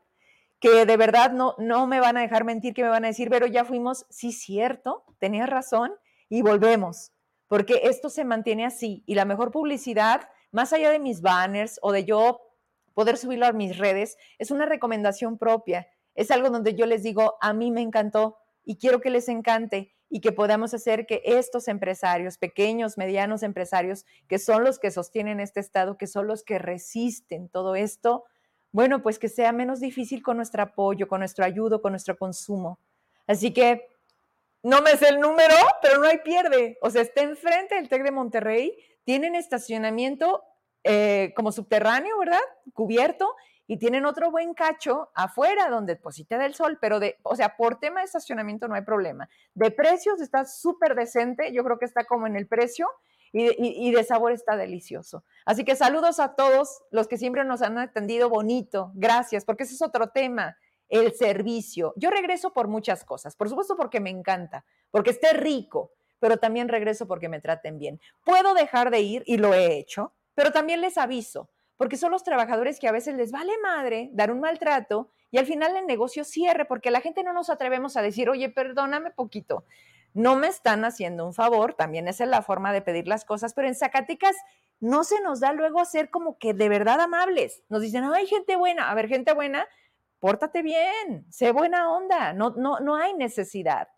que 0.58 0.84
de 0.84 0.96
verdad 0.96 1.30
no, 1.30 1.54
no 1.56 1.86
me 1.86 2.00
van 2.00 2.16
a 2.16 2.22
dejar 2.22 2.44
mentir, 2.44 2.74
que 2.74 2.82
me 2.82 2.88
van 2.88 3.04
a 3.04 3.08
decir, 3.08 3.30
pero 3.30 3.46
ya 3.46 3.64
fuimos, 3.64 4.04
sí, 4.10 4.32
cierto, 4.32 5.04
tenías 5.18 5.48
razón, 5.48 5.92
y 6.28 6.42
volvemos, 6.42 7.12
porque 7.48 7.82
esto 7.84 8.10
se 8.10 8.24
mantiene 8.24 8.66
así, 8.66 9.02
y 9.06 9.14
la 9.14 9.24
mejor 9.24 9.52
publicidad, 9.52 10.28
más 10.50 10.74
allá 10.74 10.90
de 10.90 10.98
mis 10.98 11.22
banners 11.22 11.78
o 11.80 11.92
de 11.92 12.04
yo 12.04 12.42
poder 12.92 13.16
subirlo 13.16 13.46
a 13.46 13.52
mis 13.52 13.78
redes, 13.78 14.18
es 14.38 14.50
una 14.50 14.66
recomendación 14.66 15.38
propia, 15.38 15.88
es 16.14 16.30
algo 16.30 16.50
donde 16.50 16.74
yo 16.74 16.84
les 16.84 17.04
digo, 17.04 17.38
a 17.40 17.54
mí 17.54 17.70
me 17.70 17.80
encantó 17.80 18.36
y 18.62 18.76
quiero 18.76 19.00
que 19.00 19.08
les 19.08 19.28
encante 19.28 19.94
y 20.10 20.20
que 20.20 20.32
podamos 20.32 20.74
hacer 20.74 21.06
que 21.06 21.22
estos 21.24 21.68
empresarios, 21.68 22.36
pequeños, 22.36 22.98
medianos 22.98 23.44
empresarios, 23.44 24.04
que 24.28 24.38
son 24.38 24.64
los 24.64 24.80
que 24.80 24.90
sostienen 24.90 25.38
este 25.38 25.60
Estado, 25.60 25.96
que 25.96 26.08
son 26.08 26.26
los 26.26 26.42
que 26.42 26.58
resisten 26.58 27.48
todo 27.48 27.76
esto, 27.76 28.24
bueno, 28.72 29.02
pues 29.02 29.18
que 29.18 29.28
sea 29.28 29.52
menos 29.52 29.80
difícil 29.80 30.22
con 30.22 30.36
nuestro 30.36 30.62
apoyo, 30.62 31.08
con 31.08 31.20
nuestro 31.20 31.44
ayudo, 31.44 31.80
con 31.80 31.92
nuestro 31.92 32.18
consumo. 32.18 32.78
Así 33.26 33.52
que 33.52 33.88
no 34.62 34.82
me 34.82 34.96
sé 34.96 35.08
el 35.08 35.20
número, 35.20 35.54
pero 35.80 36.00
no 36.00 36.08
hay 36.08 36.18
pierde. 36.18 36.76
O 36.82 36.90
sea, 36.90 37.02
está 37.02 37.22
enfrente 37.22 37.76
del 37.76 37.88
TEC 37.88 38.02
de 38.02 38.10
Monterrey, 38.10 38.76
tienen 39.04 39.34
estacionamiento 39.34 40.42
eh, 40.84 41.32
como 41.36 41.52
subterráneo, 41.52 42.18
¿verdad? 42.18 42.40
Cubierto, 42.72 43.34
y 43.66 43.78
tienen 43.78 44.04
otro 44.04 44.32
buen 44.32 44.52
cacho 44.52 45.10
afuera 45.14 45.68
donde 45.68 45.94
deposita 45.94 46.38
del 46.38 46.54
sol, 46.54 46.78
pero 46.80 46.98
de, 46.98 47.18
o 47.22 47.36
sea, 47.36 47.56
por 47.56 47.78
tema 47.78 48.00
de 48.00 48.06
estacionamiento 48.06 48.66
no 48.66 48.74
hay 48.74 48.82
problema. 48.82 49.28
De 49.54 49.70
precios 49.70 50.20
está 50.20 50.44
súper 50.44 50.96
decente, 50.96 51.52
yo 51.52 51.62
creo 51.62 51.78
que 51.78 51.84
está 51.84 52.04
como 52.04 52.26
en 52.26 52.34
el 52.34 52.48
precio 52.48 52.88
y, 53.32 53.92
de 53.92 54.02
sabor 54.02 54.32
está 54.32 54.56
delicioso. 54.56 55.22
Así 55.44 55.64
que 55.64 55.76
saludos 55.76 56.18
a 56.18 56.34
todos 56.34 56.82
los 56.90 57.06
que 57.06 57.16
siempre 57.16 57.44
nos 57.44 57.62
han 57.62 57.78
atendido 57.78 58.28
bonito. 58.28 58.90
Gracias, 58.94 59.44
porque 59.44 59.62
ese 59.62 59.74
es 59.74 59.82
otro 59.82 60.08
tema, 60.08 60.56
el 60.88 61.12
servicio. 61.14 61.92
Yo 61.94 62.10
regreso 62.10 62.52
por 62.52 62.66
muchas 62.66 63.04
cosas, 63.04 63.36
por 63.36 63.48
supuesto 63.48 63.76
porque 63.76 64.00
me 64.00 64.10
encanta, 64.10 64.64
porque 64.90 65.10
esté 65.10 65.32
rico, 65.32 65.92
pero 66.18 66.38
también 66.38 66.68
regreso 66.68 67.06
porque 67.06 67.28
me 67.28 67.40
traten 67.40 67.78
bien. 67.78 68.00
Puedo 68.24 68.52
dejar 68.54 68.90
de 68.90 69.00
ir 69.00 69.22
y 69.26 69.36
lo 69.36 69.54
he 69.54 69.78
hecho, 69.78 70.12
pero 70.34 70.52
también 70.52 70.80
les 70.80 70.98
aviso, 70.98 71.50
porque 71.76 71.96
son 71.96 72.12
los 72.12 72.24
trabajadores 72.24 72.78
que 72.78 72.88
a 72.88 72.92
veces 72.92 73.14
les 73.14 73.32
vale 73.32 73.52
madre 73.62 74.10
dar 74.12 74.30
un 74.30 74.40
maltrato 74.40 75.10
y 75.30 75.38
al 75.38 75.46
final 75.46 75.76
el 75.76 75.86
negocio 75.86 76.24
cierre, 76.24 76.64
porque 76.64 76.90
la 76.90 77.00
gente 77.00 77.22
no 77.22 77.32
nos 77.32 77.50
atrevemos 77.50 77.96
a 77.96 78.02
decir, 78.02 78.28
oye, 78.28 78.50
perdóname 78.50 79.10
poquito 79.10 79.64
no 80.14 80.36
me 80.36 80.48
están 80.48 80.84
haciendo 80.84 81.24
un 81.24 81.34
favor, 81.34 81.74
también 81.74 82.08
esa 82.08 82.24
es 82.24 82.30
la 82.30 82.42
forma 82.42 82.72
de 82.72 82.82
pedir 82.82 83.06
las 83.06 83.24
cosas, 83.24 83.54
pero 83.54 83.68
en 83.68 83.74
Zacatecas 83.74 84.36
no 84.80 85.04
se 85.04 85.20
nos 85.20 85.40
da 85.40 85.52
luego 85.52 85.84
ser 85.84 86.10
como 86.10 86.38
que 86.38 86.54
de 86.54 86.68
verdad 86.68 87.00
amables. 87.00 87.62
Nos 87.68 87.82
dicen, 87.82 88.04
ay, 88.04 88.26
gente 88.26 88.56
buena, 88.56 88.90
a 88.90 88.94
ver, 88.94 89.08
gente 89.08 89.32
buena, 89.34 89.66
pórtate 90.18 90.62
bien, 90.62 91.26
sé 91.30 91.52
buena 91.52 91.90
onda, 91.90 92.32
no, 92.32 92.50
no, 92.56 92.80
no 92.80 92.96
hay 92.96 93.14
necesidad. 93.14 93.88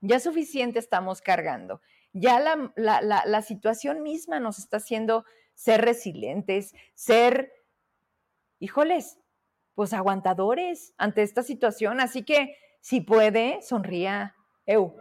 Ya 0.00 0.20
suficiente 0.20 0.78
estamos 0.78 1.22
cargando. 1.22 1.80
Ya 2.12 2.40
la, 2.40 2.72
la, 2.76 3.22
la 3.24 3.42
situación 3.42 4.02
misma 4.02 4.38
nos 4.38 4.58
está 4.58 4.76
haciendo 4.76 5.24
ser 5.54 5.82
resilientes, 5.82 6.74
ser, 6.94 7.52
híjoles, 8.58 9.18
pues 9.74 9.92
aguantadores 9.92 10.94
ante 10.98 11.22
esta 11.22 11.42
situación. 11.42 12.00
Así 12.00 12.24
que 12.24 12.56
si 12.80 13.00
puede, 13.00 13.62
sonría. 13.62 14.34
Eu. 14.66 14.94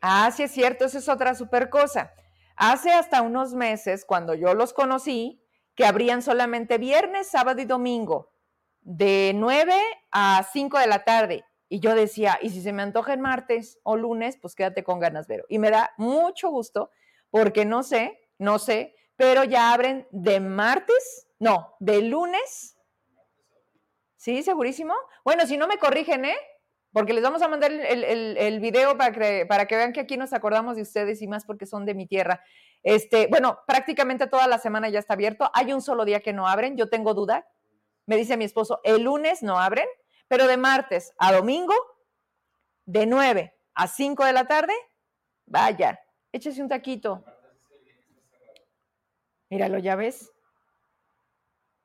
Ah, 0.00 0.30
sí 0.30 0.44
es 0.44 0.52
cierto, 0.52 0.84
esa 0.84 0.98
es 0.98 1.08
otra 1.08 1.34
super 1.34 1.70
cosa. 1.70 2.12
Hace 2.56 2.90
hasta 2.92 3.22
unos 3.22 3.54
meses, 3.54 4.04
cuando 4.04 4.34
yo 4.34 4.54
los 4.54 4.72
conocí, 4.72 5.42
que 5.74 5.84
abrían 5.84 6.22
solamente 6.22 6.78
viernes, 6.78 7.28
sábado 7.28 7.60
y 7.60 7.66
domingo, 7.66 8.32
de 8.80 9.32
9 9.34 9.74
a 10.10 10.46
5 10.52 10.78
de 10.78 10.86
la 10.86 11.04
tarde. 11.04 11.44
Y 11.68 11.80
yo 11.80 11.94
decía, 11.94 12.38
y 12.40 12.50
si 12.50 12.62
se 12.62 12.72
me 12.72 12.82
antoja 12.82 13.16
martes 13.16 13.78
o 13.82 13.96
lunes, 13.96 14.38
pues 14.40 14.54
quédate 14.54 14.84
con 14.84 15.00
ganas, 15.00 15.26
Vero. 15.26 15.44
Y 15.48 15.58
me 15.58 15.70
da 15.70 15.92
mucho 15.98 16.48
gusto 16.48 16.90
porque 17.36 17.66
no 17.66 17.82
sé, 17.82 18.18
no 18.38 18.58
sé, 18.58 18.96
pero 19.14 19.44
ya 19.44 19.74
abren 19.74 20.08
de 20.10 20.40
martes, 20.40 21.28
no, 21.38 21.76
de 21.80 22.00
lunes. 22.00 22.78
¿Sí, 24.16 24.42
segurísimo? 24.42 24.94
Bueno, 25.22 25.46
si 25.46 25.58
no 25.58 25.66
me 25.66 25.76
corrigen, 25.76 26.24
¿eh? 26.24 26.36
porque 26.94 27.12
les 27.12 27.22
vamos 27.22 27.42
a 27.42 27.48
mandar 27.48 27.70
el, 27.70 28.60
video 28.60 28.96
para 28.96 29.12
que, 29.12 29.76
vean 29.76 29.92
que 29.92 30.00
aquí 30.00 30.16
nos 30.16 30.32
acordamos 30.32 30.76
de 30.76 30.82
ustedes 30.82 31.20
y 31.20 31.28
más 31.28 31.44
porque 31.44 31.66
son 31.66 31.84
de 31.84 31.92
mi 31.94 32.06
tierra. 32.06 32.42
Este, 32.82 33.26
bueno, 33.26 33.58
prácticamente 33.66 34.28
toda 34.28 34.46
la 34.46 34.56
semana 34.56 34.88
ya 34.88 35.00
está 35.00 35.12
abierto. 35.12 35.50
Hay 35.52 35.74
un 35.74 35.82
solo 35.82 36.06
día 36.06 36.20
que 36.20 36.32
no 36.32 36.48
abren, 36.48 36.78
yo 36.78 36.88
tengo 36.88 37.12
duda. 37.12 37.46
Me 38.06 38.16
dice 38.16 38.38
mi 38.38 38.46
esposo, 38.46 38.80
el 38.82 39.02
lunes 39.02 39.42
no 39.42 39.58
abren, 39.58 39.86
pero 40.26 40.46
de 40.46 40.56
martes 40.56 41.12
a 41.18 41.34
domingo, 41.34 41.74
de 42.86 43.04
9 43.04 43.54
a 43.74 43.88
5 43.88 44.24
de 44.24 44.32
la 44.32 44.46
tarde, 44.46 44.72
vaya, 45.44 46.00
échese 46.36 46.62
un 46.62 46.68
taquito. 46.68 47.24
Míralo, 49.50 49.78
ya 49.78 49.96
ves. 49.96 50.32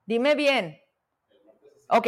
Dime 0.06 0.36
bien. 0.36 0.82
Ok, 1.89 2.08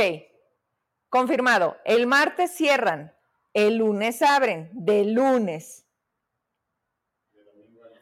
Confirmado. 1.14 1.78
El 1.86 2.08
martes 2.08 2.56
cierran. 2.56 3.16
El 3.54 3.76
lunes 3.76 4.24
abren. 4.24 4.72
De 4.74 5.06
lunes. 5.06 5.86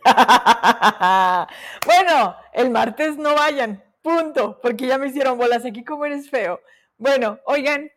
bueno, 1.85 2.37
el 2.53 2.69
martes 2.69 3.17
no 3.17 3.35
vayan. 3.35 3.83
Punto. 4.01 4.61
Porque 4.61 4.87
ya 4.87 4.97
me 4.97 5.07
hicieron 5.07 5.37
bolas 5.37 5.65
aquí 5.65 5.83
como 5.83 6.05
eres 6.05 6.29
feo. 6.29 6.61
Bueno, 6.97 7.37
oigan. 7.43 7.91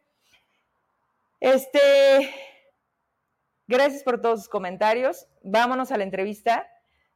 Este. 1.39 2.35
Gracias 3.67 4.03
por 4.03 4.21
todos 4.21 4.41
sus 4.41 4.49
comentarios. 4.49 5.27
Vámonos 5.43 5.91
a 5.93 5.99
la 5.99 6.05
entrevista 6.05 6.69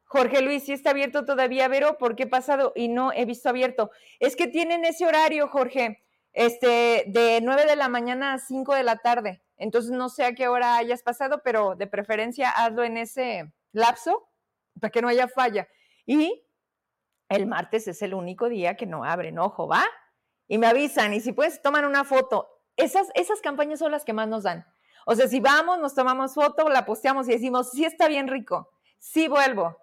Jorge 0.09 0.41
Luis, 0.41 0.65
sí 0.65 0.73
está 0.73 0.91
abierto 0.91 1.27
todavía, 1.27 1.69
Vero, 1.69 1.99
¿por 1.99 2.17
qué 2.17 2.23
he 2.23 2.27
pasado 2.27 2.73
y 2.75 2.89
no 2.89 3.13
he 3.13 3.27
visto 3.27 3.51
abierto? 3.51 3.91
Es 4.21 4.37
que 4.37 4.47
tienen 4.47 4.87
ese 4.87 5.05
horario, 5.05 5.49
Jorge, 5.49 6.03
este, 6.33 7.05
de 7.09 7.41
9 7.43 7.67
de 7.67 7.77
la 7.77 7.91
mañana 7.91 8.33
a 8.33 8.39
5 8.39 8.75
de 8.75 8.85
la 8.85 8.97
tarde. 8.97 9.43
Entonces 9.59 9.91
no 9.91 10.09
sé 10.09 10.25
a 10.25 10.35
qué 10.35 10.49
hora 10.49 10.79
hayas 10.79 11.03
pasado, 11.03 11.43
pero 11.45 11.75
de 11.75 11.87
preferencia 11.87 12.49
hazlo 12.49 12.85
en 12.85 12.97
ese 12.97 13.53
lapso 13.73 14.31
para 14.81 14.91
que 14.91 15.03
no 15.03 15.09
haya 15.09 15.29
falla. 15.29 15.69
Y 16.07 16.43
el 17.29 17.47
martes 17.47 17.87
es 17.87 18.01
el 18.01 18.15
único 18.15 18.49
día 18.49 18.77
que 18.77 18.87
no 18.87 19.05
abren, 19.05 19.39
ojo, 19.39 19.69
¿va? 19.69 19.85
Y 20.47 20.57
me 20.57 20.69
avisan, 20.69 21.13
y 21.13 21.21
si 21.21 21.33
puedes, 21.33 21.61
toman 21.61 21.85
una 21.85 22.05
foto. 22.05 22.49
Esas, 22.77 23.09
esas 23.15 23.43
campañas 23.43 23.81
son 23.81 23.93
las 23.93 24.07
que 24.07 24.15
más 24.15 24.27
nos 24.29 24.45
dan. 24.45 24.65
O 25.11 25.15
sea, 25.15 25.27
si 25.27 25.41
vamos, 25.41 25.79
nos 25.79 25.95
tomamos 25.95 26.35
foto, 26.35 26.69
la 26.69 26.85
posteamos 26.85 27.27
y 27.29 27.33
decimos, 27.33 27.71
sí 27.71 27.87
está 27.87 28.09
bien 28.09 28.29
rico, 28.29 28.69
sí 28.99 29.27
vuelvo, 29.27 29.79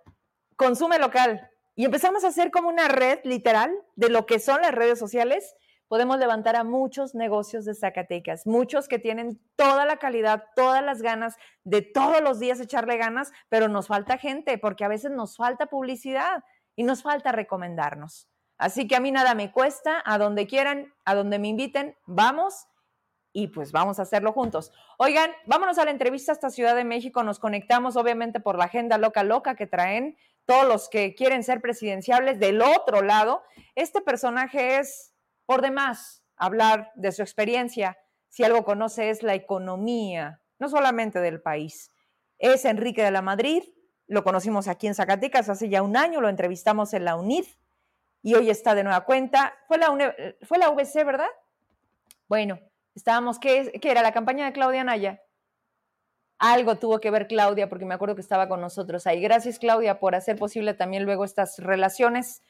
consume 0.56 1.00
local. 1.00 1.50
Y 1.74 1.84
empezamos 1.84 2.24
a 2.24 2.28
hacer 2.28 2.52
como 2.52 2.70
una 2.70 2.90
red 2.90 3.22
literal 3.24 3.74
de 3.96 4.10
lo 4.10 4.28
que 4.28 4.38
son 4.38 4.62
las 4.62 4.72
redes 4.72 5.00
sociales. 5.00 5.56
Podemos 5.88 6.20
levantar 6.20 6.56
a 6.56 6.64
muchos 6.64 7.16
negocios 7.16 7.66
de 7.66 7.74
Zacatecas, 7.74 8.46
muchos 8.46 8.88
que 8.88 9.00
tienen 9.00 9.42
toda 9.56 9.88
la 9.88 9.98
calidad, 9.98 10.44
todas 10.56 10.84
las 10.84 11.02
ganas 11.02 11.38
de 11.64 11.82
todos 11.82 12.22
los 12.22 12.40
días 12.40 12.60
echarle 12.60 12.98
ganas, 12.98 13.32
pero 13.50 13.68
nos 13.68 13.88
falta 13.88 14.20
gente 14.20 14.60
porque 14.60 14.86
a 14.86 14.90
veces 14.90 15.10
nos 15.10 15.38
falta 15.38 15.66
publicidad 15.66 16.44
y 16.76 16.84
nos 16.84 17.02
falta 17.02 17.32
recomendarnos. 17.32 18.30
Así 18.60 18.88
que 18.88 18.96
a 18.96 19.00
mí 19.00 19.12
nada 19.12 19.34
me 19.34 19.52
cuesta, 19.52 20.04
a 20.06 20.20
donde 20.20 20.46
quieran, 20.46 20.94
a 21.04 21.16
donde 21.16 21.40
me 21.40 21.48
inviten, 21.48 21.98
vamos 22.06 22.68
y 23.36 23.48
pues 23.48 23.74
vamos 23.74 24.00
a 24.00 24.04
hacerlo 24.04 24.32
juntos. 24.32 24.72
Oigan, 24.98 25.30
vámonos 25.46 25.78
a 25.78 25.84
la 25.84 25.92
entrevista 25.92 26.32
hasta 26.32 26.50
Ciudad 26.50 26.74
de 26.74 26.86
México, 26.86 27.22
nos 27.22 27.38
conectamos 27.38 27.98
obviamente 27.98 28.40
por 28.40 28.58
la 28.58 28.64
agenda 28.64 28.98
loca 28.98 29.24
loca 29.24 29.56
que 29.56 29.68
traen 29.68 30.18
todos 30.46 30.66
los 30.66 30.88
que 30.88 31.16
quieren 31.16 31.44
ser 31.44 31.60
presidenciables 31.60 32.40
del 32.40 32.62
otro 32.62 33.02
lado. 33.02 33.44
Este 33.76 34.00
personaje 34.00 34.78
es 34.78 35.14
por 35.46 35.62
demás 35.62 36.24
hablar 36.38 36.94
de 36.96 37.12
su 37.12 37.24
experiencia, 37.24 37.98
si 38.30 38.46
algo 38.46 38.64
conoce 38.64 39.10
es 39.10 39.22
la 39.22 39.34
economía, 39.34 40.42
no 40.58 40.70
solamente 40.70 41.20
del 41.20 41.42
país. 41.42 41.92
Es 42.38 42.64
Enrique 42.64 43.04
de 43.04 43.12
la 43.12 43.22
Madrid, 43.22 43.64
lo 44.08 44.24
conocimos 44.24 44.70
aquí 44.70 44.88
en 44.88 44.96
Zacatecas 44.96 45.50
hace 45.50 45.68
ya 45.68 45.82
un 45.82 45.98
año, 45.98 46.22
lo 46.22 46.30
entrevistamos 46.30 46.94
en 46.94 47.04
la 47.04 47.18
UNID 47.18 47.48
y 48.22 48.34
hoy 48.36 48.50
está 48.50 48.76
de 48.76 48.86
nueva 48.86 49.04
cuenta. 49.04 49.54
Fue 49.68 49.78
la, 49.78 50.16
fue 50.44 50.58
la 50.58 50.70
VC, 50.70 51.04
¿verdad? 51.04 51.28
Bueno, 52.30 52.60
estábamos, 52.96 53.40
¿qué, 53.40 53.72
¿qué 53.82 53.92
era? 53.92 54.02
¿La 54.02 54.14
campaña 54.14 54.46
de 54.46 54.54
Claudia 54.54 54.84
Naya? 54.84 55.22
Algo 56.40 56.78
tuvo 56.78 57.00
que 57.00 57.12
ver 57.12 57.28
Claudia, 57.28 57.70
porque 57.70 57.86
me 57.86 57.94
acuerdo 57.94 58.16
que 58.16 58.22
estaba 58.22 58.48
con 58.50 58.60
nosotros 58.60 59.08
ahí. 59.08 59.22
Gracias, 59.22 59.60
Claudia, 59.60 60.00
por 60.00 60.16
hacer 60.16 60.38
posible 60.38 60.74
también 60.74 61.04
luego 61.06 61.24
estas 61.24 61.60
relaciones. 61.60 62.42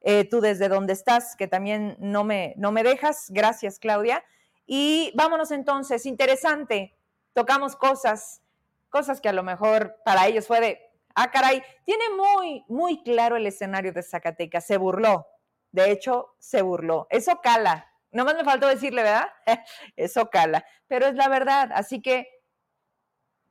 Eh, 0.00 0.28
tú 0.28 0.40
desde 0.40 0.68
donde 0.68 0.92
estás, 0.92 1.34
que 1.34 1.48
también 1.48 1.96
no 1.98 2.24
me, 2.24 2.54
no 2.56 2.72
me 2.72 2.82
dejas. 2.82 3.26
Gracias, 3.30 3.78
Claudia. 3.78 4.22
Y 4.66 5.12
vámonos 5.14 5.50
entonces, 5.50 6.06
interesante. 6.06 6.96
Tocamos 7.32 7.76
cosas, 7.76 8.42
cosas 8.90 9.20
que 9.20 9.28
a 9.28 9.32
lo 9.32 9.42
mejor 9.42 9.96
para 10.04 10.26
ellos 10.26 10.46
fue 10.46 10.60
de, 10.60 10.80
ah, 11.14 11.30
caray, 11.30 11.62
tiene 11.84 12.04
muy, 12.16 12.64
muy 12.68 13.02
claro 13.02 13.36
el 13.36 13.46
escenario 13.46 13.92
de 13.92 14.02
Zacatecas. 14.02 14.66
Se 14.66 14.76
burló. 14.76 15.26
De 15.72 15.90
hecho, 15.90 16.34
se 16.38 16.62
burló. 16.62 17.06
Eso 17.10 17.40
cala. 17.42 17.93
No 18.14 18.24
más 18.24 18.36
me 18.36 18.44
faltó 18.44 18.68
decirle, 18.68 19.02
¿verdad? 19.02 19.26
Eso 19.96 20.30
cala. 20.30 20.64
Pero 20.86 21.06
es 21.06 21.16
la 21.16 21.28
verdad. 21.28 21.70
Así 21.74 22.00
que 22.00 22.28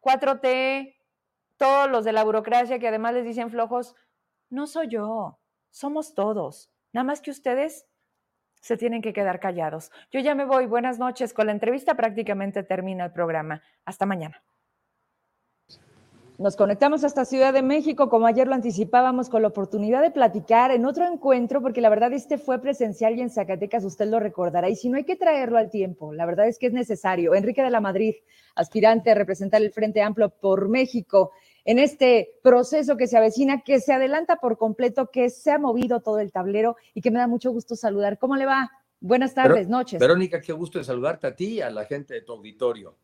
4T, 0.01 0.95
todos 1.57 1.89
los 1.91 2.05
de 2.05 2.13
la 2.13 2.23
burocracia 2.23 2.79
que 2.79 2.87
además 2.87 3.13
les 3.13 3.25
dicen 3.25 3.51
flojos, 3.51 3.95
no 4.49 4.65
soy 4.65 4.87
yo, 4.87 5.39
somos 5.69 6.15
todos. 6.15 6.71
Nada 6.93 7.03
más 7.03 7.21
que 7.21 7.31
ustedes 7.31 7.87
se 8.61 8.77
tienen 8.77 9.01
que 9.01 9.11
quedar 9.11 9.41
callados. 9.41 9.91
Yo 10.11 10.21
ya 10.21 10.33
me 10.33 10.45
voy. 10.45 10.65
Buenas 10.65 10.97
noches. 10.97 11.33
Con 11.33 11.47
la 11.47 11.51
entrevista 11.51 11.95
prácticamente 11.95 12.63
termina 12.63 13.05
el 13.05 13.11
programa. 13.11 13.61
Hasta 13.83 14.05
mañana. 14.05 14.41
Nos 16.39 16.55
conectamos 16.55 17.03
hasta 17.03 17.25
Ciudad 17.25 17.53
de 17.53 17.61
México, 17.61 18.09
como 18.09 18.25
ayer 18.25 18.47
lo 18.47 18.55
anticipábamos, 18.55 19.29
con 19.29 19.43
la 19.43 19.49
oportunidad 19.49 20.01
de 20.01 20.09
platicar 20.09 20.71
en 20.71 20.83
otro 20.85 21.05
encuentro, 21.05 21.61
porque 21.61 21.79
la 21.79 21.89
verdad 21.89 22.11
este 22.11 22.39
fue 22.39 22.59
presencial 22.59 23.15
y 23.15 23.21
en 23.21 23.29
Zacatecas 23.29 23.83
usted 23.85 24.07
lo 24.07 24.19
recordará. 24.19 24.67
Y 24.67 24.75
si 24.75 24.89
no 24.89 24.97
hay 24.97 25.03
que 25.03 25.15
traerlo 25.15 25.59
al 25.59 25.69
tiempo, 25.69 26.11
la 26.11 26.25
verdad 26.25 26.47
es 26.47 26.57
que 26.57 26.67
es 26.67 26.73
necesario. 26.73 27.35
Enrique 27.35 27.61
de 27.61 27.69
la 27.69 27.81
Madrid, 27.81 28.15
aspirante 28.55 29.11
a 29.11 29.13
representar 29.13 29.61
el 29.61 29.71
Frente 29.71 30.01
Amplio 30.01 30.29
por 30.29 30.69
México 30.69 31.31
en 31.65 31.77
este 31.77 32.39
proceso 32.41 32.97
que 32.97 33.05
se 33.05 33.15
avecina, 33.15 33.61
que 33.61 33.79
se 33.79 33.93
adelanta 33.93 34.37
por 34.37 34.57
completo, 34.57 35.11
que 35.11 35.29
se 35.29 35.51
ha 35.51 35.59
movido 35.59 36.01
todo 36.01 36.19
el 36.19 36.31
tablero 36.31 36.77
y 36.95 37.01
que 37.01 37.11
me 37.11 37.19
da 37.19 37.27
mucho 37.27 37.51
gusto 37.51 37.75
saludar. 37.75 38.17
¿Cómo 38.17 38.37
le 38.37 38.47
va? 38.47 38.71
Buenas 38.99 39.35
tardes, 39.35 39.69
noches. 39.69 39.99
Verónica, 39.99 40.41
qué 40.41 40.51
gusto 40.51 40.79
de 40.79 40.85
saludarte 40.85 41.27
a 41.27 41.35
ti 41.35 41.45
y 41.55 41.61
a 41.61 41.69
la 41.69 41.85
gente 41.85 42.15
de 42.15 42.21
tu 42.21 42.31
auditorio. 42.31 42.95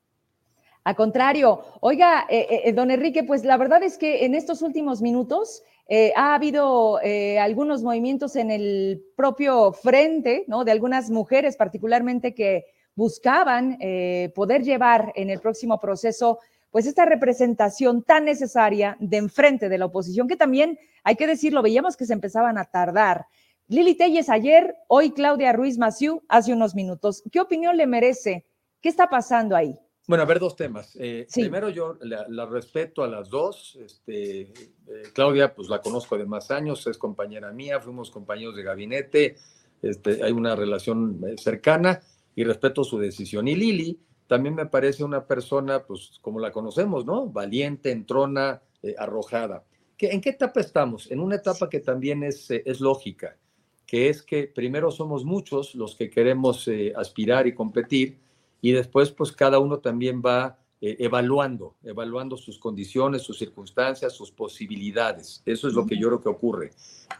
A 0.83 0.95
contrario, 0.95 1.61
oiga, 1.81 2.25
eh, 2.29 2.47
eh, 2.49 2.61
eh, 2.65 2.73
don 2.73 2.89
Enrique, 2.89 3.23
pues 3.23 3.43
la 3.43 3.57
verdad 3.57 3.83
es 3.83 3.97
que 3.97 4.25
en 4.25 4.33
estos 4.33 4.61
últimos 4.61 5.01
minutos 5.01 5.63
ha 6.15 6.35
habido 6.35 6.99
algunos 7.41 7.81
movimientos 7.81 8.35
en 8.35 8.51
el 8.51 9.03
propio 9.15 9.73
frente, 9.73 10.43
¿no? 10.45 10.63
De 10.63 10.71
algunas 10.71 11.09
mujeres 11.09 11.57
particularmente 11.57 12.35
que 12.35 12.65
buscaban 12.93 13.79
poder 14.35 14.61
llevar 14.61 15.11
en 15.15 15.31
el 15.31 15.39
próximo 15.39 15.79
proceso 15.79 16.37
pues 16.69 16.85
esta 16.85 17.05
representación 17.05 18.03
tan 18.03 18.25
necesaria 18.25 18.97
de 18.99 19.17
enfrente 19.17 19.67
de 19.67 19.79
la 19.79 19.85
oposición, 19.85 20.27
que 20.27 20.35
también, 20.35 20.77
hay 21.03 21.15
que 21.15 21.25
decirlo, 21.25 21.63
veíamos 21.63 21.97
que 21.97 22.05
se 22.05 22.13
empezaban 22.13 22.59
a 22.59 22.65
tardar. 22.65 23.25
Lili 23.67 23.95
Telles 23.95 24.29
ayer, 24.29 24.75
hoy 24.87 25.09
Claudia 25.09 25.53
Ruiz 25.53 25.79
Maciú 25.79 26.21
hace 26.29 26.53
unos 26.53 26.75
minutos. 26.75 27.23
¿Qué 27.31 27.39
opinión 27.39 27.77
le 27.77 27.87
merece? 27.87 28.45
¿Qué 28.79 28.89
está 28.89 29.09
pasando 29.09 29.55
ahí? 29.55 29.79
Bueno, 30.09 30.23
a 30.23 30.25
ver, 30.25 30.39
dos 30.39 30.55
temas. 30.55 30.97
Eh, 30.99 31.27
primero, 31.31 31.69
yo 31.69 31.95
la, 32.01 32.47
respeto 32.47 33.03
a 33.03 33.07
las 33.07 33.29
dos. 33.29 33.77
Este, 33.79 34.41
eh, 34.41 34.53
Claudia, 35.13 35.53
pues 35.53 35.69
la 35.69 35.81
conozco 35.81 36.17
de 36.17 36.25
más 36.25 36.49
años, 36.49 36.87
es 36.87 36.97
compañera 36.97 37.51
mía, 37.51 37.79
fuimos 37.79 38.09
compañeros 38.09 38.55
de 38.55 38.63
gabinete, 38.63 39.35
este, 39.83 40.23
hay 40.23 40.31
una 40.31 40.55
relación 40.55 41.21
eh, 41.27 41.35
cercana 41.37 42.01
y 42.35 42.43
respeto 42.43 42.83
su 42.83 42.97
decisión. 42.97 43.47
Y 43.47 43.53
Lili 43.53 43.99
también 44.25 44.55
me 44.55 44.65
parece 44.65 45.03
una 45.03 45.27
persona, 45.27 45.83
pues 45.85 46.17
como 46.23 46.39
la 46.39 46.51
conocemos, 46.51 47.05
¿no? 47.05 47.27
Valiente, 47.27 47.91
entrona, 47.91 48.63
arrojada. 48.97 49.63
¿En 49.99 50.21
qué 50.21 50.31
etapa 50.31 50.59
estamos? 50.59 51.11
En 51.11 51.19
una 51.19 51.35
etapa 51.35 51.69
que 51.69 51.81
también 51.81 52.23
es, 52.23 52.49
es 52.49 52.81
lógica, 52.81 53.37
que 53.85 54.09
es 54.09 54.23
que 54.23 54.47
primero 54.47 54.89
somos 54.89 55.23
muchos 55.23 55.75
los 55.75 55.95
que 55.95 56.09
queremos 56.09 56.67
aspirar 56.95 57.45
y 57.45 57.53
competir 57.53 58.17
y 58.61 58.71
después 58.71 59.11
pues 59.11 59.31
cada 59.31 59.59
uno 59.59 59.79
también 59.79 60.21
va 60.25 60.57
eh, 60.81 60.95
evaluando, 60.99 61.75
evaluando 61.83 62.37
sus 62.37 62.57
condiciones, 62.57 63.21
sus 63.21 63.37
circunstancias, 63.37 64.13
sus 64.13 64.31
posibilidades. 64.31 65.43
Eso 65.45 65.67
es 65.67 65.73
lo 65.73 65.85
que 65.85 65.97
yo 65.97 66.07
creo 66.07 66.21
que 66.21 66.29
ocurre. 66.29 66.71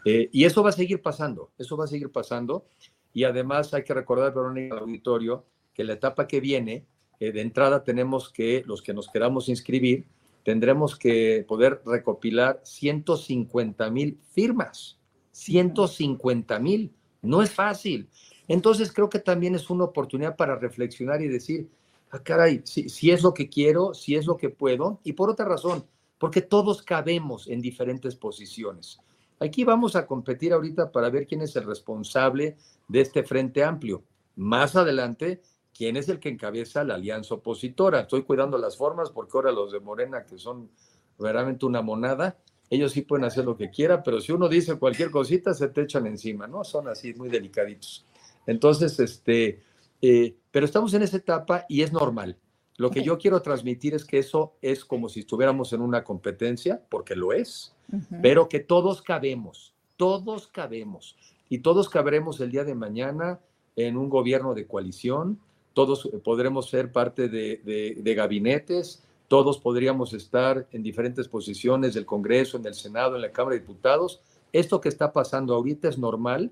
Eh, 0.06 0.30
y 0.32 0.44
eso 0.44 0.62
va 0.62 0.70
a 0.70 0.72
seguir 0.72 1.02
pasando, 1.02 1.50
eso 1.58 1.76
va 1.76 1.84
a 1.84 1.88
seguir 1.88 2.10
pasando. 2.10 2.64
Y 3.12 3.24
además 3.24 3.74
hay 3.74 3.84
que 3.84 3.92
recordar, 3.92 4.32
Verónica, 4.32 4.76
el 4.76 4.80
auditorio, 4.80 5.44
que 5.74 5.84
la 5.84 5.92
etapa 5.92 6.26
que 6.26 6.40
viene, 6.40 6.86
eh, 7.18 7.32
de 7.32 7.40
entrada 7.42 7.84
tenemos 7.84 8.30
que, 8.30 8.62
los 8.66 8.80
que 8.80 8.94
nos 8.94 9.08
queramos 9.08 9.50
inscribir, 9.50 10.06
tendremos 10.42 10.96
que 10.96 11.44
poder 11.46 11.82
recopilar 11.84 12.60
150 12.64 13.90
mil 13.90 14.18
firmas. 14.32 14.98
150 15.32 16.58
mil. 16.60 16.94
No 17.20 17.42
es 17.42 17.50
fácil. 17.50 18.08
Entonces 18.50 18.92
creo 18.92 19.08
que 19.08 19.20
también 19.20 19.54
es 19.54 19.70
una 19.70 19.84
oportunidad 19.84 20.34
para 20.34 20.56
reflexionar 20.56 21.22
y 21.22 21.28
decir, 21.28 21.68
ah, 22.10 22.18
caray, 22.18 22.62
si, 22.64 23.12
es 23.12 23.22
lo 23.22 23.32
que 23.32 23.48
quiero, 23.48 23.94
si 23.94 24.16
es 24.16 24.26
lo 24.26 24.36
que 24.36 24.48
puedo, 24.50 24.98
y 25.04 25.12
por 25.12 25.30
otra 25.30 25.46
razón, 25.46 25.84
porque 26.18 26.42
todos 26.42 26.82
cabemos 26.82 27.46
en 27.46 27.60
diferentes 27.60 28.16
posiciones. 28.16 28.98
Aquí 29.38 29.62
vamos 29.62 29.94
a 29.94 30.04
competir 30.04 30.52
ahorita 30.52 30.90
para 30.90 31.10
ver 31.10 31.28
quién 31.28 31.42
es 31.42 31.54
el 31.54 31.62
responsable 31.62 32.56
de 32.88 33.00
este 33.00 33.22
frente 33.22 33.62
amplio. 33.62 34.02
Más 34.34 34.74
adelante, 34.74 35.42
quién 35.72 35.96
es 35.96 36.08
el 36.08 36.18
que 36.18 36.30
encabeza 36.30 36.82
la 36.82 36.96
alianza 36.96 37.36
opositora. 37.36 38.00
Estoy 38.00 38.24
cuidando 38.24 38.58
las 38.58 38.76
formas 38.76 39.10
porque 39.10 39.30
ahora 39.34 39.52
los 39.52 39.70
de 39.70 39.78
Morena, 39.78 40.26
que 40.26 40.38
son 40.38 40.68
verdaderamente 41.16 41.66
una 41.66 41.82
monada, 41.82 42.36
ellos 42.68 42.90
sí 42.90 43.02
pueden 43.02 43.26
hacer 43.26 43.44
lo 43.44 43.56
que 43.56 43.70
quiera, 43.70 44.02
pero 44.02 44.20
si 44.20 44.32
uno 44.32 44.48
dice 44.48 44.76
cualquier 44.76 45.12
cosita, 45.12 45.54
se 45.54 45.68
te 45.68 45.82
echan 45.82 46.08
encima, 46.08 46.48
¿no? 46.48 46.64
Son 46.64 46.88
así 46.88 47.14
muy 47.14 47.28
delicaditos. 47.28 48.09
Entonces, 48.46 48.98
este, 48.98 49.62
eh, 50.02 50.36
pero 50.50 50.66
estamos 50.66 50.94
en 50.94 51.02
esa 51.02 51.16
etapa 51.16 51.64
y 51.68 51.82
es 51.82 51.92
normal. 51.92 52.36
Lo 52.76 52.90
que 52.90 53.02
yo 53.02 53.18
quiero 53.18 53.42
transmitir 53.42 53.94
es 53.94 54.06
que 54.06 54.18
eso 54.18 54.54
es 54.62 54.86
como 54.86 55.10
si 55.10 55.20
estuviéramos 55.20 55.74
en 55.74 55.82
una 55.82 56.02
competencia, 56.02 56.82
porque 56.88 57.14
lo 57.14 57.34
es, 57.34 57.74
pero 58.22 58.48
que 58.48 58.60
todos 58.60 59.02
cabemos, 59.02 59.74
todos 59.98 60.46
cabemos 60.46 61.14
y 61.50 61.58
todos 61.58 61.90
cabremos 61.90 62.40
el 62.40 62.50
día 62.50 62.64
de 62.64 62.74
mañana 62.74 63.38
en 63.76 63.98
un 63.98 64.08
gobierno 64.08 64.54
de 64.54 64.66
coalición, 64.66 65.38
todos 65.74 66.08
podremos 66.24 66.70
ser 66.70 66.90
parte 66.90 67.28
de, 67.28 67.60
de, 68.02 68.14
gabinetes, 68.14 69.02
todos 69.28 69.58
podríamos 69.58 70.14
estar 70.14 70.66
en 70.72 70.82
diferentes 70.82 71.28
posiciones 71.28 71.92
del 71.92 72.06
Congreso, 72.06 72.56
en 72.56 72.64
el 72.64 72.74
Senado, 72.74 73.14
en 73.14 73.22
la 73.22 73.30
Cámara 73.30 73.56
de 73.56 73.60
Diputados. 73.60 74.22
Esto 74.54 74.80
que 74.80 74.88
está 74.88 75.12
pasando 75.12 75.54
ahorita 75.54 75.88
es 75.88 75.98
normal 75.98 76.50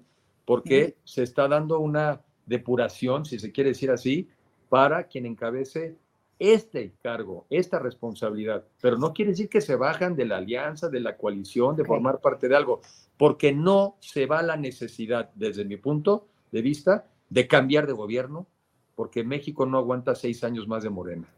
porque 0.49 0.97
se 1.05 1.25
está 1.25 1.47
dando 1.47 1.79
una 1.79 2.23
depuración, 2.47 3.27
si 3.27 3.39
se 3.39 3.53
quiere 3.53 3.69
decir 3.69 3.91
así, 3.91 4.31
para 4.71 5.05
quien 5.05 5.27
encabece 5.27 5.97
este 6.39 6.95
cargo, 7.03 7.45
esta 7.51 7.79
responsabilidad. 7.79 8.65
Pero 8.81 8.97
no 8.97 9.13
quiere 9.13 9.33
decir 9.33 9.51
que 9.51 9.61
se 9.61 9.77
bajan 9.77 10.17
de 10.17 10.25
la 10.25 10.39
alianza, 10.39 10.89
de 10.89 11.01
la 11.01 11.19
coalición, 11.19 11.77
de 11.77 11.85
formar 11.85 12.21
parte 12.21 12.49
de 12.49 12.57
algo, 12.57 12.81
porque 13.19 13.53
no 13.53 13.97
se 14.01 14.25
va 14.25 14.41
la 14.41 14.57
necesidad, 14.57 15.29
desde 15.35 15.67
mi 15.67 15.77
punto 15.77 16.29
de 16.51 16.63
vista, 16.63 17.05
de 17.29 17.47
cambiar 17.47 17.87
de 17.87 17.93
gobierno, 17.93 18.47
porque 18.97 19.25
México 19.25 19.67
no 19.67 19.77
aguanta 19.77 20.15
seis 20.15 20.43
años 20.45 20.67
más 20.67 20.83
de 20.83 20.89
Morena. 20.89 21.29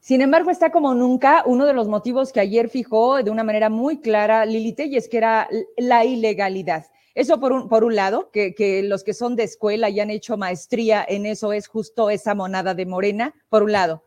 Sin 0.00 0.22
embargo, 0.22 0.50
está 0.50 0.72
como 0.72 0.94
nunca 0.94 1.42
uno 1.44 1.66
de 1.66 1.74
los 1.74 1.88
motivos 1.88 2.32
que 2.32 2.40
ayer 2.40 2.70
fijó 2.70 3.22
de 3.22 3.30
una 3.30 3.44
manera 3.44 3.68
muy 3.68 4.00
clara 4.00 4.46
Lili 4.46 4.72
Telles, 4.72 5.06
que 5.06 5.18
era 5.18 5.50
la 5.76 6.06
ilegalidad. 6.06 6.86
Eso 7.14 7.38
por 7.38 7.52
un, 7.52 7.68
por 7.68 7.84
un 7.84 7.94
lado, 7.94 8.30
que, 8.32 8.82
los 8.84 9.04
que 9.04 9.14
son 9.14 9.36
de 9.36 9.44
escuela 9.44 9.88
y 9.88 10.00
han 10.00 10.10
hecho 10.10 10.36
maestría 10.36 11.04
en 11.06 11.26
eso 11.26 11.52
es 11.52 11.68
justo 11.68 12.10
esa 12.10 12.34
monada 12.34 12.74
de 12.74 12.86
Morena, 12.86 13.34
por 13.48 13.62
un 13.62 13.72
lado. 13.72 14.02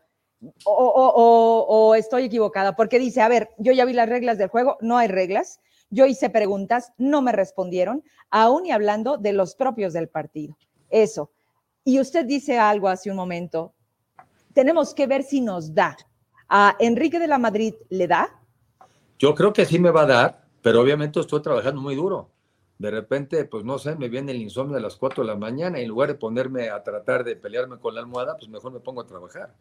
O, 0.64 1.66
o, 1.68 1.94
estoy 1.94 2.24
equivocada, 2.24 2.76
porque 2.76 2.98
dice, 2.98 3.22
a 3.22 3.28
ver, 3.28 3.50
yo 3.58 3.72
ya 3.72 3.84
vi 3.84 3.92
las 3.92 4.08
reglas 4.08 4.38
del 4.38 4.48
juego, 4.48 4.76
no 4.80 4.98
hay 4.98 5.08
reglas, 5.08 5.60
yo 5.90 6.06
hice 6.06 6.30
preguntas, 6.30 6.92
no 6.98 7.22
me 7.22 7.32
respondieron, 7.32 8.04
aún 8.30 8.66
y 8.66 8.72
hablando 8.72 9.16
de 9.16 9.32
los 9.32 9.54
propios 9.54 9.94
del 9.94 10.08
partido. 10.08 10.56
Eso. 10.90 11.30
Y 11.82 12.00
usted 12.00 12.26
dice 12.26 12.58
algo 12.58 12.88
hace 12.88 13.10
un 13.10 13.16
momento, 13.16 13.72
tenemos 14.52 14.94
que 14.94 15.06
ver 15.06 15.22
si 15.22 15.40
nos 15.40 15.74
da. 15.74 15.96
¿A 16.48 16.76
Enrique 16.78 17.18
de 17.18 17.26
la 17.26 17.38
Madrid 17.38 17.74
le 17.88 18.06
da? 18.06 18.28
Yo 19.18 19.34
creo 19.34 19.52
que 19.52 19.64
sí 19.64 19.78
me 19.78 19.90
va 19.90 20.02
a 20.02 20.06
dar, 20.06 20.44
pero 20.62 20.80
obviamente 20.80 21.20
estoy 21.20 21.42
trabajando 21.42 21.80
muy 21.80 21.94
duro. 21.94 22.30
De 22.78 22.90
repente, 22.90 23.44
pues 23.44 23.64
no 23.64 23.78
sé, 23.78 23.96
me 23.96 24.08
viene 24.08 24.32
el 24.32 24.40
insomnio 24.40 24.76
a 24.76 24.80
las 24.80 24.96
4 24.96 25.24
de 25.24 25.28
la 25.28 25.36
mañana 25.36 25.80
y 25.80 25.82
en 25.82 25.88
lugar 25.88 26.10
de 26.10 26.14
ponerme 26.14 26.70
a 26.70 26.82
tratar 26.82 27.24
de 27.24 27.34
pelearme 27.34 27.78
con 27.78 27.94
la 27.94 28.00
almohada, 28.00 28.36
pues 28.36 28.48
mejor 28.48 28.72
me 28.72 28.80
pongo 28.80 29.00
a 29.00 29.06
trabajar. 29.06 29.54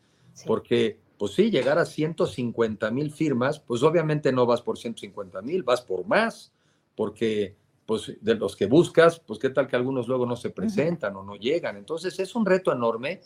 Porque, 0.46 1.00
pues 1.18 1.34
sí, 1.34 1.50
llegar 1.50 1.80
a 1.80 1.86
150 1.86 2.92
mil 2.92 3.12
firmas, 3.12 3.60
pues 3.60 3.82
obviamente 3.82 4.32
no 4.32 4.46
vas 4.46 4.62
por 4.62 4.78
150 4.78 5.42
mil, 5.42 5.64
vas 5.64 5.82
por 5.82 6.06
más, 6.06 6.54
porque 6.96 7.56
pues 7.88 8.18
de 8.20 8.36
los 8.36 8.56
que 8.56 8.66
buscas, 8.66 9.20
pues 9.22 9.40
qué 9.40 9.50
tal 9.50 9.68
que 9.68 9.78
algunos 9.78 10.10
luego 10.10 10.26
no 10.26 10.36
se 10.36 10.50
presentan 10.50 11.16
o 11.16 11.24
no 11.24 11.38
llegan. 11.38 11.78
Entonces 11.78 12.20
es 12.20 12.36
un 12.36 12.46
reto 12.46 12.72
enorme, 12.72 13.22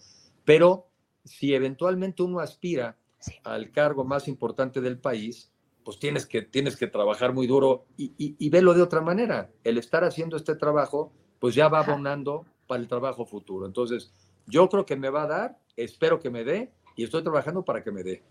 pero 0.45 0.87
si 1.25 1.53
eventualmente 1.53 2.21
uno 2.21 2.39
aspira 2.39 2.95
al 3.43 3.71
cargo 3.71 4.05
más 4.05 4.27
importante 4.27 4.79
del 4.79 4.99
país, 4.99 5.51
pues 5.83 5.99
tienes 5.99 6.25
que, 6.25 6.41
tienes 6.41 6.77
que 6.77 6.87
trabajar 6.87 7.33
muy 7.33 7.47
duro 7.47 7.85
y, 7.97 8.13
y, 8.17 8.49
verlo 8.49 8.73
de 8.73 8.81
otra 8.81 9.01
manera. 9.01 9.49
El 9.63 9.77
estar 9.77 10.03
haciendo 10.03 10.37
este 10.37 10.55
trabajo, 10.55 11.11
pues 11.39 11.55
ya 11.55 11.67
va 11.67 11.79
abonando 11.79 12.45
para 12.67 12.81
el 12.81 12.87
trabajo 12.87 13.25
futuro. 13.25 13.65
Entonces, 13.65 14.13
yo 14.47 14.69
creo 14.69 14.85
que 14.85 14.95
me 14.95 15.09
va 15.09 15.23
a 15.23 15.27
dar, 15.27 15.59
espero 15.75 16.19
que 16.19 16.29
me 16.29 16.43
dé 16.43 16.71
y 16.95 17.03
estoy 17.03 17.23
trabajando 17.23 17.63
para 17.63 17.83
que 17.83 17.91
me 17.91 18.03
dé. 18.03 18.23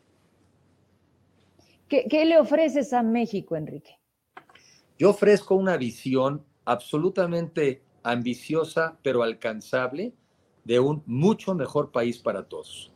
¿Qué, 1.88 2.06
qué 2.08 2.24
le 2.24 2.38
ofreces 2.38 2.92
a 2.92 3.02
México, 3.02 3.56
Enrique? 3.56 3.98
Yo 4.98 5.10
ofrezco 5.10 5.56
una 5.56 5.76
visión 5.76 6.44
absolutamente 6.64 7.82
ambiciosa, 8.02 8.98
pero 9.02 9.22
alcanzable, 9.22 10.14
de 10.64 10.78
un 10.78 11.02
mucho 11.06 11.54
mejor 11.54 11.90
país 11.90 12.18
para 12.18 12.48
todos. 12.48 12.92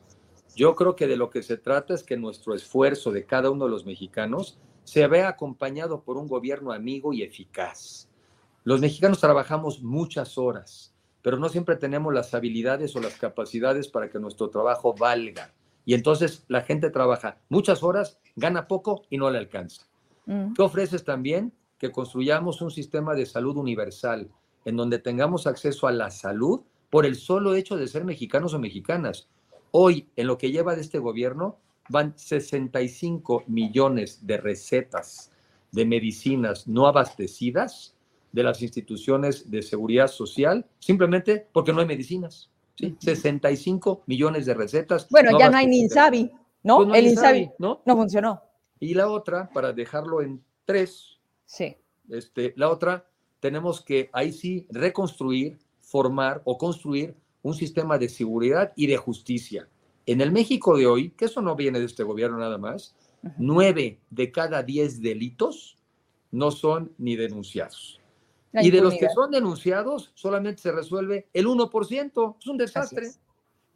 Yo 0.54 0.74
creo 0.74 0.96
que 0.96 1.06
de 1.06 1.16
lo 1.16 1.30
que 1.30 1.42
se 1.42 1.56
trata 1.56 1.94
es 1.94 2.02
que 2.02 2.16
nuestro 2.16 2.54
esfuerzo 2.54 3.10
de 3.10 3.24
cada 3.24 3.50
uno 3.50 3.64
de 3.64 3.70
los 3.70 3.84
mexicanos 3.84 4.58
se 4.84 5.06
vea 5.06 5.28
acompañado 5.28 6.02
por 6.02 6.16
un 6.16 6.28
gobierno 6.28 6.72
amigo 6.72 7.12
y 7.12 7.22
eficaz. 7.22 8.08
Los 8.64 8.80
mexicanos 8.80 9.20
trabajamos 9.20 9.82
muchas 9.82 10.38
horas, 10.38 10.94
pero 11.22 11.38
no 11.38 11.48
siempre 11.48 11.76
tenemos 11.76 12.12
las 12.14 12.34
habilidades 12.34 12.94
o 12.96 13.00
las 13.00 13.16
capacidades 13.16 13.88
para 13.88 14.08
que 14.08 14.18
nuestro 14.18 14.50
trabajo 14.50 14.94
valga. 14.94 15.52
Y 15.84 15.94
entonces 15.94 16.44
la 16.48 16.62
gente 16.62 16.90
trabaja 16.90 17.38
muchas 17.48 17.82
horas, 17.82 18.18
gana 18.36 18.68
poco 18.68 19.02
y 19.10 19.18
no 19.18 19.30
le 19.30 19.38
alcanza. 19.38 19.86
Mm. 20.26 20.54
¿Qué 20.54 20.62
ofreces 20.62 21.04
también? 21.04 21.52
que 21.84 21.92
construyamos 21.92 22.62
un 22.62 22.70
sistema 22.70 23.14
de 23.14 23.26
salud 23.26 23.56
universal 23.56 24.30
en 24.64 24.76
donde 24.76 24.98
tengamos 24.98 25.46
acceso 25.46 25.86
a 25.86 25.92
la 25.92 26.10
salud 26.10 26.62
por 26.88 27.04
el 27.04 27.16
solo 27.16 27.54
hecho 27.54 27.76
de 27.76 27.88
ser 27.88 28.04
mexicanos 28.04 28.54
o 28.54 28.58
mexicanas. 28.58 29.28
Hoy, 29.76 30.08
en 30.14 30.28
lo 30.28 30.38
que 30.38 30.52
lleva 30.52 30.76
de 30.76 30.82
este 30.82 31.00
gobierno, 31.00 31.58
van 31.88 32.16
65 32.16 33.42
millones 33.48 34.24
de 34.24 34.36
recetas 34.36 35.32
de 35.72 35.84
medicinas 35.84 36.68
no 36.68 36.86
abastecidas 36.86 37.96
de 38.30 38.44
las 38.44 38.62
instituciones 38.62 39.50
de 39.50 39.62
seguridad 39.62 40.06
social, 40.06 40.64
simplemente 40.78 41.48
porque 41.52 41.72
no 41.72 41.80
hay 41.80 41.86
medicinas. 41.86 42.50
¿sí? 42.76 42.96
65 43.00 44.04
millones 44.06 44.46
de 44.46 44.54
recetas. 44.54 45.08
Bueno, 45.10 45.36
ya 45.36 45.50
no 45.50 45.56
hay 45.56 45.66
ni 45.66 45.80
Insabi, 45.80 46.30
¿no? 46.62 46.76
Pues 46.76 46.96
el 46.96 47.06
Insabi, 47.08 47.50
¿no? 47.58 47.82
no 47.84 47.96
funcionó. 47.96 48.42
Y 48.78 48.94
la 48.94 49.08
otra, 49.08 49.50
para 49.52 49.72
dejarlo 49.72 50.22
en 50.22 50.40
tres, 50.64 51.18
Sí. 51.46 51.76
Este, 52.08 52.54
la 52.56 52.70
otra, 52.70 53.08
tenemos 53.40 53.80
que 53.80 54.08
ahí 54.12 54.32
sí 54.32 54.68
reconstruir, 54.70 55.58
formar 55.80 56.42
o 56.44 56.56
construir 56.58 57.16
un 57.44 57.54
sistema 57.54 57.98
de 57.98 58.08
seguridad 58.08 58.72
y 58.74 58.86
de 58.86 58.96
justicia. 58.96 59.68
En 60.06 60.20
el 60.20 60.32
México 60.32 60.76
de 60.76 60.86
hoy, 60.86 61.10
que 61.10 61.26
eso 61.26 61.42
no 61.42 61.54
viene 61.54 61.78
de 61.78 61.84
este 61.84 62.02
gobierno 62.02 62.38
nada 62.38 62.58
más, 62.58 62.96
nueve 63.38 64.00
de 64.10 64.32
cada 64.32 64.62
diez 64.62 65.00
delitos 65.00 65.76
no 66.32 66.50
son 66.50 66.92
ni 66.98 67.16
denunciados. 67.16 68.00
y 68.52 68.70
de 68.70 68.80
los 68.80 68.94
que 68.94 69.08
son 69.10 69.30
denunciados, 69.30 70.10
solamente 70.14 70.62
se 70.62 70.72
resuelve 70.72 71.28
el 71.32 71.46
1%. 71.46 72.36
Es 72.40 72.46
un 72.46 72.56
desastre. 72.56 73.06
Es. 73.06 73.20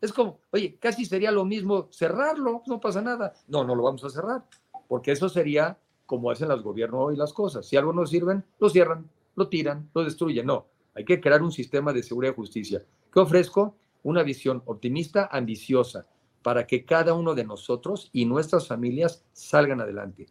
es. 0.01 0.12
como, 0.12 0.39
oye, 0.51 0.77
casi 0.81 1.05
sería 1.05 1.31
lo 1.31 1.45
mismo 1.45 1.89
cerrarlo, 1.91 2.62
no 2.66 2.81
pasa 2.81 3.03
nada. 3.03 3.35
No, 3.49 3.64
no 3.64 3.75
lo 3.75 3.83
vamos 3.83 4.03
a 4.05 4.11
cerrar, 4.11 4.45
porque 4.89 5.12
eso 5.12 5.29
sería 5.29 5.79
como 6.07 6.31
hacen 6.31 6.49
los 6.49 6.62
gobiernos 6.62 7.01
hoy 7.09 7.16
las 7.16 7.35
cosas. 7.35 7.66
Si 7.66 7.77
algo 7.77 7.93
no 7.93 8.07
sirven, 8.07 8.45
lo 8.59 8.71
cierran, 8.71 9.11
lo 9.37 9.49
tiran, 9.49 9.91
lo 9.95 10.05
destruyen. 10.05 10.47
No, 10.47 10.66
hay 10.99 11.05
que 11.05 11.20
crear 11.20 11.42
un 11.42 11.53
sistema 11.53 11.92
de 11.92 12.03
seguridad 12.03 12.32
y 12.32 12.36
justicia. 12.36 12.84
¿Qué 13.12 13.20
ofrezco? 13.20 13.76
Una 14.03 14.24
visión 14.24 14.64
optimista, 14.66 15.28
ambiciosa, 15.30 16.09
para 16.42 16.66
que 16.66 16.84
cada 16.84 17.14
uno 17.14 17.36
de 17.36 17.44
nosotros 17.44 18.11
y 18.12 18.24
nuestras 18.24 18.66
familias 18.66 19.24
salgan 19.32 19.80
adelante. 19.80 20.26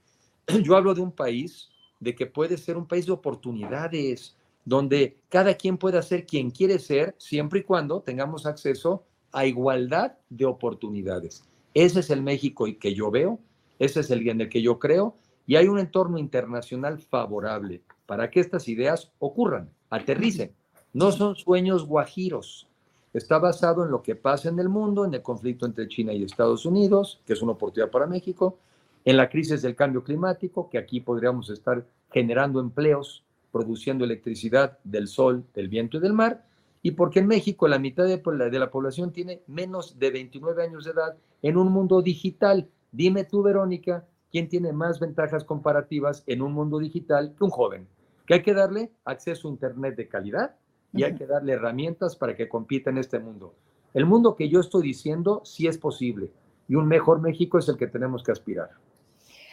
Yo 0.63 0.75
hablo 0.75 0.93
de 0.93 0.99
un 0.99 1.13
país, 1.13 1.69
de 2.01 2.13
que 2.13 2.25
puede 2.25 2.57
ser 2.57 2.75
un 2.75 2.85
país 2.85 3.05
de 3.05 3.13
oportunidades, 3.13 4.35
donde 4.65 5.21
cada 5.29 5.53
quien 5.53 5.77
pueda 5.77 6.01
ser 6.01 6.25
quien 6.25 6.51
quiere 6.51 6.79
ser, 6.79 7.15
siempre 7.17 7.61
y 7.61 7.63
cuando 7.63 8.01
tengamos 8.01 8.45
acceso 8.45 9.05
a 9.31 9.45
igualdad 9.45 10.17
de 10.29 10.43
oportunidades. 10.43 11.45
Ese 11.73 12.01
es 12.01 12.09
el 12.09 12.21
México 12.21 12.65
que 12.77 12.93
yo 12.93 13.09
veo, 13.09 13.39
ese 13.79 14.01
es 14.01 14.11
el 14.11 14.27
en 14.27 14.41
el 14.41 14.49
que 14.49 14.61
yo 14.61 14.79
creo 14.79 15.15
y 15.45 15.55
hay 15.55 15.69
un 15.69 15.79
entorno 15.79 16.17
internacional 16.17 16.99
favorable 16.99 17.83
para 18.05 18.29
que 18.29 18.41
estas 18.41 18.67
ideas 18.67 19.13
ocurran, 19.19 19.69
aterricen. 19.89 20.51
No 20.93 21.11
son 21.11 21.35
sueños 21.35 21.85
guajiros. 21.85 22.67
Está 23.13 23.39
basado 23.39 23.83
en 23.83 23.91
lo 23.91 24.01
que 24.01 24.15
pasa 24.15 24.49
en 24.49 24.59
el 24.59 24.69
mundo, 24.69 25.05
en 25.05 25.13
el 25.13 25.21
conflicto 25.21 25.65
entre 25.65 25.87
China 25.87 26.13
y 26.13 26.23
Estados 26.23 26.65
Unidos, 26.65 27.21
que 27.25 27.33
es 27.33 27.41
una 27.41 27.53
oportunidad 27.53 27.91
para 27.91 28.07
México, 28.07 28.57
en 29.05 29.17
la 29.17 29.29
crisis 29.29 29.61
del 29.61 29.75
cambio 29.75 30.03
climático, 30.03 30.69
que 30.69 30.77
aquí 30.77 30.99
podríamos 30.99 31.49
estar 31.49 31.85
generando 32.11 32.59
empleos, 32.59 33.23
produciendo 33.51 34.05
electricidad 34.05 34.77
del 34.83 35.07
sol, 35.07 35.45
del 35.53 35.69
viento 35.69 35.97
y 35.97 35.99
del 35.99 36.13
mar, 36.13 36.45
y 36.81 36.91
porque 36.91 37.19
en 37.19 37.27
México 37.27 37.67
la 37.67 37.79
mitad 37.79 38.05
de, 38.05 38.59
la 38.59 38.71
población 38.71 39.11
tiene 39.11 39.41
menos 39.47 39.97
de 39.99 40.11
29 40.11 40.63
años 40.63 40.85
de 40.85 40.91
edad 40.91 41.17
en 41.41 41.57
un 41.57 41.71
mundo 41.71 42.01
digital. 42.01 42.69
Dime 42.91 43.23
tú, 43.23 43.43
Verónica, 43.43 44.05
quién 44.31 44.47
tiene 44.47 44.73
más 44.73 44.99
ventajas 44.99 45.43
comparativas 45.43 46.23
en 46.27 46.41
un 46.41 46.53
mundo 46.53 46.79
digital 46.79 47.33
que 47.37 47.43
un 47.43 47.49
joven. 47.49 47.87
Que 48.25 48.35
hay 48.35 48.41
que 48.41 48.53
darle 48.53 48.91
acceso 49.05 49.47
a 49.47 49.51
Internet 49.51 49.95
de 49.95 50.07
calidad 50.07 50.55
y 50.97 51.03
hay 51.03 51.15
que 51.15 51.25
darle 51.25 51.53
herramientas 51.53 52.15
para 52.15 52.35
que 52.35 52.49
compita 52.49 52.89
en 52.89 52.97
este 52.97 53.19
mundo. 53.19 53.53
El 53.93 54.05
mundo 54.05 54.35
que 54.35 54.49
yo 54.49 54.59
estoy 54.59 54.83
diciendo 54.83 55.41
sí 55.45 55.67
es 55.67 55.77
posible 55.77 56.31
y 56.67 56.75
un 56.75 56.87
mejor 56.87 57.21
México 57.21 57.57
es 57.57 57.69
el 57.69 57.77
que 57.77 57.87
tenemos 57.87 58.23
que 58.23 58.31
aspirar. 58.31 58.71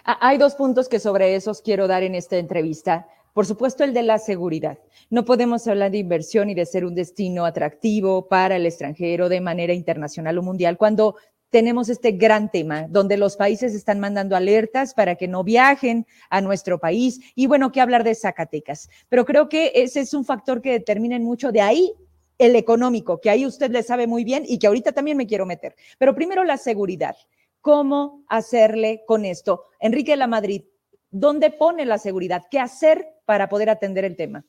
Hay 0.05 0.36
dos 0.36 0.55
puntos 0.55 0.88
que 0.88 1.01
sobre 1.01 1.34
esos 1.34 1.62
quiero 1.62 1.86
dar 1.86 2.03
en 2.03 2.14
esta 2.14 2.36
entrevista. 2.36 3.07
Por 3.32 3.47
supuesto, 3.47 3.84
el 3.84 3.95
de 3.95 4.03
la 4.03 4.18
seguridad. 4.18 4.78
No 5.11 5.24
podemos 5.24 5.66
hablar 5.66 5.90
de 5.90 5.99
inversión 5.99 6.51
y 6.51 6.55
de 6.55 6.66
ser 6.66 6.84
un 6.84 6.95
destino 6.95 7.45
atractivo 7.45 8.28
para 8.28 8.57
el 8.57 8.66
extranjero 8.66 9.28
de 9.28 9.40
manera 9.40 9.72
internacional 9.72 10.38
o 10.38 10.42
mundial 10.42 10.76
cuando 10.76 11.16
tenemos 11.51 11.88
este 11.88 12.12
gran 12.12 12.51
tema 12.51 12.86
donde 12.88 13.16
los 13.16 13.36
países 13.36 13.74
están 13.74 14.01
mandando 14.01 14.34
alertas 14.34 14.92
para 14.95 15.14
que 15.14 15.28
no 15.28 15.45
viajen 15.45 16.07
a 16.30 16.40
nuestro 16.40 16.78
país 16.78 17.20
y 17.34 17.47
bueno, 17.47 17.70
que 17.70 17.80
hablar 17.80 18.05
de 18.05 18.14
Zacatecas. 18.14 18.88
Pero 19.09 19.24
creo 19.24 19.49
que 19.49 19.72
ese 19.74 20.01
es 20.01 20.14
un 20.14 20.24
factor 20.24 20.61
que 20.61 20.72
determina 20.72 21.18
mucho 21.18 21.53
de 21.53 21.61
ahí 21.61 21.92
el 22.38 22.57
económico, 22.57 23.20
que 23.20 23.30
ahí 23.30 23.47
usted 23.47 23.70
le 23.70 23.82
sabe 23.82 24.07
muy 24.07 24.24
bien 24.24 24.45
y 24.47 24.59
que 24.59 24.66
ahorita 24.66 24.92
también 24.92 25.16
me 25.16 25.26
quiero 25.26 25.47
meter. 25.47 25.76
Pero 25.99 26.14
primero 26.14 26.45
la 26.45 26.57
seguridad. 26.57 27.16
¿Cómo 27.61 28.24
hacerle 28.28 29.05
con 29.07 29.24
esto? 29.24 29.64
Enrique 29.80 30.11
de 30.11 30.18
la 30.18 30.26
Madrid, 30.26 30.64
¿dónde 31.11 31.51
pone 31.51 31.86
la 31.86 31.99
seguridad? 31.99 32.42
¿Qué 32.51 32.59
hacer 32.59 33.07
para 33.24 33.49
poder 33.49 33.70
atender 33.70 34.05
el 34.05 34.16
tema? 34.16 34.45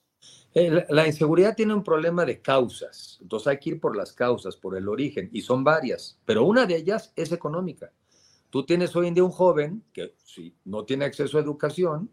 Eh, 0.53 0.85
la 0.89 1.05
inseguridad 1.05 1.55
tiene 1.55 1.73
un 1.73 1.83
problema 1.83 2.23
de 2.23 2.41
causas, 2.41 3.19
entonces 3.21 3.47
hay 3.47 3.59
que 3.59 3.71
ir 3.71 3.79
por 3.81 3.97
las 3.97 4.13
causas, 4.13 4.55
por 4.55 4.77
el 4.77 4.87
origen, 4.87 5.29
y 5.33 5.41
son 5.41 5.65
varias, 5.65 6.17
pero 6.23 6.45
una 6.45 6.65
de 6.65 6.77
ellas 6.77 7.11
es 7.17 7.33
económica. 7.33 7.91
Tú 8.49 8.65
tienes 8.65 8.95
hoy 8.95 9.07
en 9.07 9.15
día 9.15 9.23
un 9.25 9.31
joven 9.31 9.83
que 9.91 10.15
si 10.23 10.55
no 10.63 10.85
tiene 10.85 11.03
acceso 11.03 11.37
a 11.37 11.41
educación, 11.41 12.09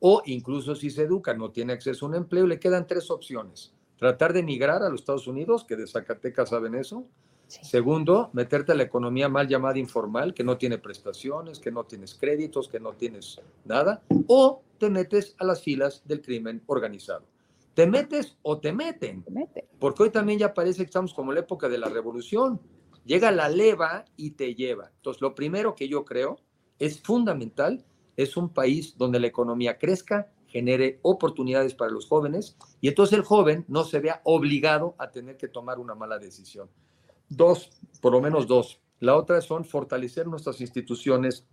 o 0.00 0.22
incluso 0.26 0.74
si 0.74 0.90
se 0.90 1.02
educa, 1.02 1.34
no 1.34 1.52
tiene 1.52 1.72
acceso 1.72 2.04
a 2.04 2.08
un 2.08 2.16
empleo, 2.16 2.48
le 2.48 2.58
quedan 2.58 2.86
tres 2.86 3.12
opciones. 3.12 3.72
Tratar 3.96 4.32
de 4.32 4.40
emigrar 4.40 4.82
a 4.82 4.88
los 4.88 5.00
Estados 5.00 5.28
Unidos, 5.28 5.64
que 5.64 5.76
de 5.76 5.86
Zacatecas 5.86 6.50
saben 6.50 6.74
eso. 6.74 7.06
Segundo, 7.46 8.30
meterte 8.32 8.72
a 8.72 8.74
la 8.74 8.82
economía 8.82 9.28
mal 9.28 9.46
llamada 9.46 9.78
informal, 9.78 10.34
que 10.34 10.42
no 10.42 10.58
tiene 10.58 10.78
prestaciones, 10.78 11.60
que 11.60 11.70
no 11.70 11.84
tienes 11.84 12.14
créditos, 12.14 12.68
que 12.68 12.80
no 12.80 12.94
tienes 12.94 13.40
nada. 13.64 14.02
O 14.26 14.62
te 14.78 14.90
metes 14.90 15.36
a 15.38 15.44
las 15.44 15.62
filas 15.62 16.02
del 16.04 16.20
crimen 16.20 16.62
organizado. 16.66 17.24
¿Te 17.74 17.86
metes 17.86 18.38
o 18.42 18.58
te 18.58 18.72
meten? 18.72 19.24
Porque 19.78 20.04
hoy 20.04 20.10
también 20.10 20.38
ya 20.38 20.54
parece 20.54 20.78
que 20.78 20.86
estamos 20.86 21.12
como 21.12 21.32
en 21.32 21.36
la 21.36 21.40
época 21.40 21.68
de 21.68 21.78
la 21.78 21.88
revolución. 21.88 22.60
Llega 23.04 23.30
la 23.32 23.48
leva 23.48 24.04
y 24.16 24.30
te 24.30 24.54
lleva. 24.54 24.90
Entonces, 24.96 25.20
lo 25.20 25.34
primero 25.34 25.74
que 25.74 25.88
yo 25.88 26.04
creo 26.04 26.38
es 26.78 27.00
fundamental, 27.02 27.84
es 28.16 28.36
un 28.36 28.48
país 28.48 28.96
donde 28.96 29.20
la 29.20 29.26
economía 29.26 29.78
crezca, 29.78 30.30
genere 30.46 31.00
oportunidades 31.02 31.74
para 31.74 31.90
los 31.90 32.06
jóvenes 32.06 32.56
y 32.80 32.86
entonces 32.86 33.18
el 33.18 33.24
joven 33.24 33.64
no 33.66 33.82
se 33.82 33.98
vea 33.98 34.20
obligado 34.22 34.94
a 34.98 35.10
tener 35.10 35.36
que 35.36 35.48
tomar 35.48 35.80
una 35.80 35.96
mala 35.96 36.18
decisión. 36.18 36.70
Dos, 37.28 37.70
por 38.00 38.12
lo 38.12 38.20
menos 38.20 38.46
dos. 38.46 38.80
La 39.00 39.16
otra 39.16 39.40
son 39.40 39.64
fortalecer 39.64 40.28
nuestras 40.28 40.60
instituciones 40.60 41.44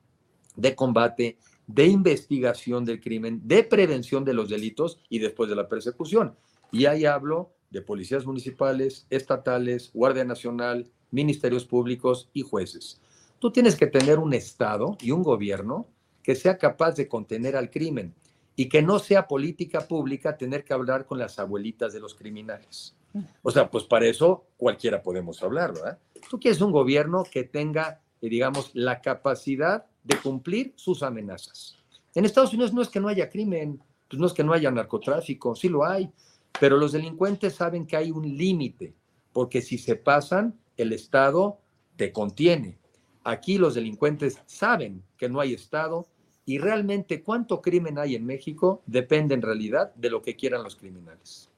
de 0.55 0.75
combate, 0.75 1.39
de 1.73 1.87
investigación 1.87 2.85
del 2.85 2.99
crimen, 2.99 3.41
de 3.43 3.63
prevención 3.63 4.25
de 4.25 4.33
los 4.33 4.49
delitos 4.49 4.99
y 5.09 5.19
después 5.19 5.49
de 5.49 5.55
la 5.55 5.67
persecución. 5.67 6.35
Y 6.71 6.85
ahí 6.85 7.05
hablo 7.05 7.51
de 7.69 7.81
policías 7.81 8.25
municipales, 8.25 9.05
estatales, 9.09 9.91
Guardia 9.93 10.25
Nacional, 10.25 10.89
ministerios 11.11 11.65
públicos 11.65 12.29
y 12.33 12.41
jueces. 12.41 13.01
Tú 13.39 13.51
tienes 13.51 13.75
que 13.75 13.87
tener 13.87 14.19
un 14.19 14.33
Estado 14.33 14.97
y 15.01 15.11
un 15.11 15.23
gobierno 15.23 15.87
que 16.23 16.35
sea 16.35 16.57
capaz 16.57 16.95
de 16.95 17.07
contener 17.07 17.55
al 17.55 17.71
crimen 17.71 18.13
y 18.55 18.69
que 18.69 18.81
no 18.81 18.99
sea 18.99 19.27
política 19.27 19.87
pública 19.87 20.37
tener 20.37 20.63
que 20.63 20.73
hablar 20.73 21.05
con 21.05 21.17
las 21.17 21.39
abuelitas 21.39 21.93
de 21.93 21.99
los 21.99 22.13
criminales. 22.13 22.95
O 23.41 23.51
sea, 23.51 23.69
pues 23.69 23.83
para 23.85 24.05
eso 24.05 24.45
cualquiera 24.57 25.01
podemos 25.01 25.41
hablar, 25.43 25.73
¿verdad? 25.73 25.99
Tú 26.29 26.39
quieres 26.39 26.61
un 26.61 26.71
gobierno 26.71 27.23
que 27.29 27.43
tenga, 27.43 28.01
eh, 28.21 28.29
digamos, 28.29 28.71
la 28.73 29.01
capacidad 29.01 29.85
de 30.03 30.17
cumplir 30.17 30.73
sus 30.75 31.03
amenazas. 31.03 31.77
En 32.13 32.25
Estados 32.25 32.53
Unidos 32.53 32.73
no 32.73 32.81
es 32.81 32.89
que 32.89 32.99
no 32.99 33.07
haya 33.07 33.29
crimen, 33.29 33.81
pues 34.09 34.19
no 34.19 34.27
es 34.27 34.33
que 34.33 34.43
no 34.43 34.53
haya 34.53 34.71
narcotráfico, 34.71 35.55
sí 35.55 35.69
lo 35.69 35.85
hay, 35.85 36.11
pero 36.59 36.77
los 36.77 36.91
delincuentes 36.91 37.55
saben 37.55 37.85
que 37.85 37.95
hay 37.95 38.11
un 38.11 38.37
límite, 38.37 38.93
porque 39.31 39.61
si 39.61 39.77
se 39.77 39.95
pasan, 39.95 40.59
el 40.77 40.91
Estado 40.93 41.59
te 41.95 42.11
contiene. 42.11 42.77
Aquí 43.23 43.57
los 43.57 43.75
delincuentes 43.75 44.39
saben 44.47 45.03
que 45.17 45.29
no 45.29 45.39
hay 45.39 45.53
Estado 45.53 46.07
y 46.45 46.57
realmente 46.57 47.23
cuánto 47.23 47.61
crimen 47.61 47.97
hay 47.97 48.15
en 48.15 48.25
México 48.25 48.81
depende 48.85 49.35
en 49.35 49.41
realidad 49.41 49.93
de 49.95 50.09
lo 50.09 50.21
que 50.21 50.35
quieran 50.35 50.63
los 50.63 50.75
criminales. 50.75 51.49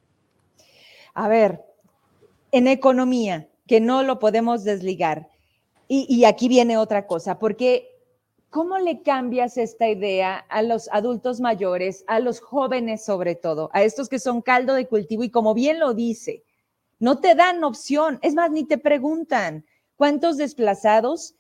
A 1.14 1.28
ver, 1.28 1.62
en 2.52 2.68
economía, 2.68 3.50
que 3.66 3.80
no 3.80 4.04
lo 4.04 4.20
podemos 4.20 4.64
desligar. 4.64 5.30
Y, 5.88 6.06
y 6.14 6.26
aquí 6.26 6.48
viene 6.48 6.78
otra 6.78 7.08
cosa, 7.08 7.40
porque 7.40 7.93
¿Cómo 8.54 8.78
le 8.78 9.02
cambias 9.02 9.58
esta 9.58 9.90
idea 9.90 10.38
a 10.38 10.62
los 10.62 10.88
adultos 10.92 11.40
mayores, 11.40 12.04
a 12.06 12.20
los 12.20 12.40
jóvenes 12.40 13.04
sobre 13.04 13.34
todo, 13.34 13.72
a 13.74 13.82
estos 13.82 14.10
que 14.10 14.20
son 14.20 14.44
caldo 14.44 14.76
de 14.76 14.88
cultivo 14.88 15.24
y 15.24 15.32
como 15.32 15.56
bien 15.56 15.80
lo 15.80 15.96
dice, 15.96 16.44
no 17.00 17.20
te 17.20 17.34
dan 17.34 17.64
opción, 17.64 18.20
es 18.22 18.36
más, 18.36 18.52
ni 18.52 18.64
te 18.64 18.78
preguntan. 18.78 19.66
Cuántos 19.96 20.38
desplazados 20.38 21.34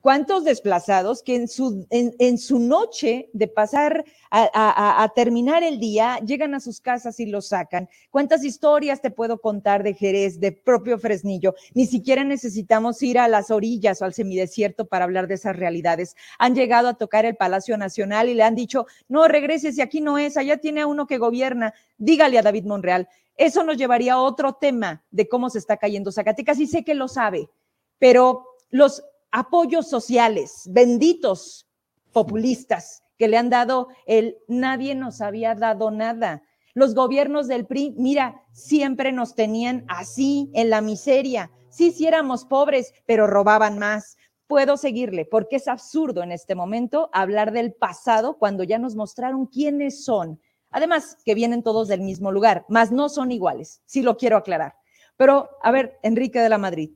¿Cuántos 0.00 0.44
desplazados 0.44 1.22
que 1.22 1.34
en 1.34 1.46
su, 1.46 1.86
en, 1.90 2.38
su 2.38 2.58
noche 2.58 3.28
de 3.34 3.48
pasar 3.48 4.02
a, 4.30 5.12
terminar 5.14 5.62
el 5.62 5.78
día 5.78 6.18
llegan 6.24 6.54
a 6.54 6.60
sus 6.60 6.80
casas 6.80 7.20
y 7.20 7.26
los 7.26 7.48
sacan? 7.48 7.86
¿Cuántas 8.10 8.42
historias 8.42 9.02
te 9.02 9.10
puedo 9.10 9.42
contar 9.42 9.82
de 9.82 9.92
Jerez, 9.92 10.40
de 10.40 10.52
propio 10.52 10.98
Fresnillo? 10.98 11.54
Ni 11.74 11.86
siquiera 11.86 12.24
necesitamos 12.24 13.02
ir 13.02 13.18
a 13.18 13.28
las 13.28 13.50
orillas 13.50 14.00
o 14.00 14.06
al 14.06 14.14
semidesierto 14.14 14.86
para 14.86 15.04
hablar 15.04 15.28
de 15.28 15.34
esas 15.34 15.54
realidades. 15.54 16.16
Han 16.38 16.54
llegado 16.54 16.88
a 16.88 16.94
tocar 16.94 17.26
el 17.26 17.36
Palacio 17.36 17.76
Nacional 17.76 18.30
y 18.30 18.34
le 18.34 18.42
han 18.42 18.54
dicho, 18.54 18.86
no, 19.06 19.28
regreses 19.28 19.76
y 19.76 19.82
aquí 19.82 20.00
no 20.00 20.16
es, 20.16 20.38
allá 20.38 20.56
tiene 20.56 20.80
a 20.80 20.86
uno 20.86 21.06
que 21.06 21.18
gobierna. 21.18 21.74
Dígale 21.98 22.38
a 22.38 22.42
David 22.42 22.64
Monreal. 22.64 23.06
Eso 23.36 23.64
nos 23.64 23.76
llevaría 23.76 24.14
a 24.14 24.22
otro 24.22 24.54
tema 24.54 25.04
de 25.10 25.28
cómo 25.28 25.50
se 25.50 25.58
está 25.58 25.76
cayendo 25.76 26.10
Zacatecas 26.10 26.58
y 26.58 26.66
sé 26.66 26.84
que 26.84 26.94
lo 26.94 27.06
sabe, 27.06 27.50
pero 27.98 28.46
los 28.70 29.02
apoyos 29.30 29.88
sociales, 29.88 30.62
benditos 30.70 31.68
populistas 32.12 33.02
que 33.18 33.28
le 33.28 33.36
han 33.36 33.50
dado 33.50 33.88
el 34.06 34.38
nadie 34.48 34.94
nos 34.94 35.20
había 35.20 35.54
dado 35.54 35.90
nada. 35.90 36.42
Los 36.72 36.94
gobiernos 36.94 37.48
del 37.48 37.66
PRI, 37.66 37.94
mira, 37.98 38.42
siempre 38.52 39.12
nos 39.12 39.34
tenían 39.34 39.84
así 39.88 40.50
en 40.54 40.70
la 40.70 40.80
miseria. 40.80 41.50
Sí, 41.68 41.92
sí 41.92 42.06
éramos 42.06 42.44
pobres, 42.44 42.94
pero 43.06 43.26
robaban 43.26 43.78
más. 43.78 44.16
Puedo 44.46 44.76
seguirle 44.76 45.26
porque 45.26 45.56
es 45.56 45.68
absurdo 45.68 46.22
en 46.22 46.32
este 46.32 46.54
momento 46.54 47.10
hablar 47.12 47.52
del 47.52 47.72
pasado 47.72 48.38
cuando 48.38 48.64
ya 48.64 48.78
nos 48.78 48.96
mostraron 48.96 49.46
quiénes 49.46 50.04
son. 50.04 50.40
Además, 50.70 51.18
que 51.24 51.34
vienen 51.34 51.62
todos 51.62 51.88
del 51.88 52.00
mismo 52.00 52.32
lugar, 52.32 52.64
mas 52.68 52.90
no 52.92 53.08
son 53.08 53.32
iguales, 53.32 53.82
sí 53.84 54.02
lo 54.02 54.16
quiero 54.16 54.36
aclarar. 54.36 54.74
Pero, 55.16 55.50
a 55.62 55.70
ver, 55.70 55.98
Enrique 56.02 56.40
de 56.40 56.48
la 56.48 56.58
Madrid, 56.58 56.90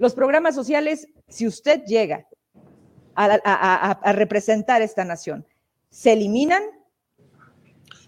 los 0.00 0.14
programas 0.14 0.54
sociales, 0.54 1.06
si 1.28 1.46
usted 1.46 1.84
llega 1.84 2.26
a, 3.14 4.12
representar 4.14 4.80
esta 4.80 5.04
nación, 5.04 5.46
¿se 5.90 6.14
eliminan? 6.14 6.62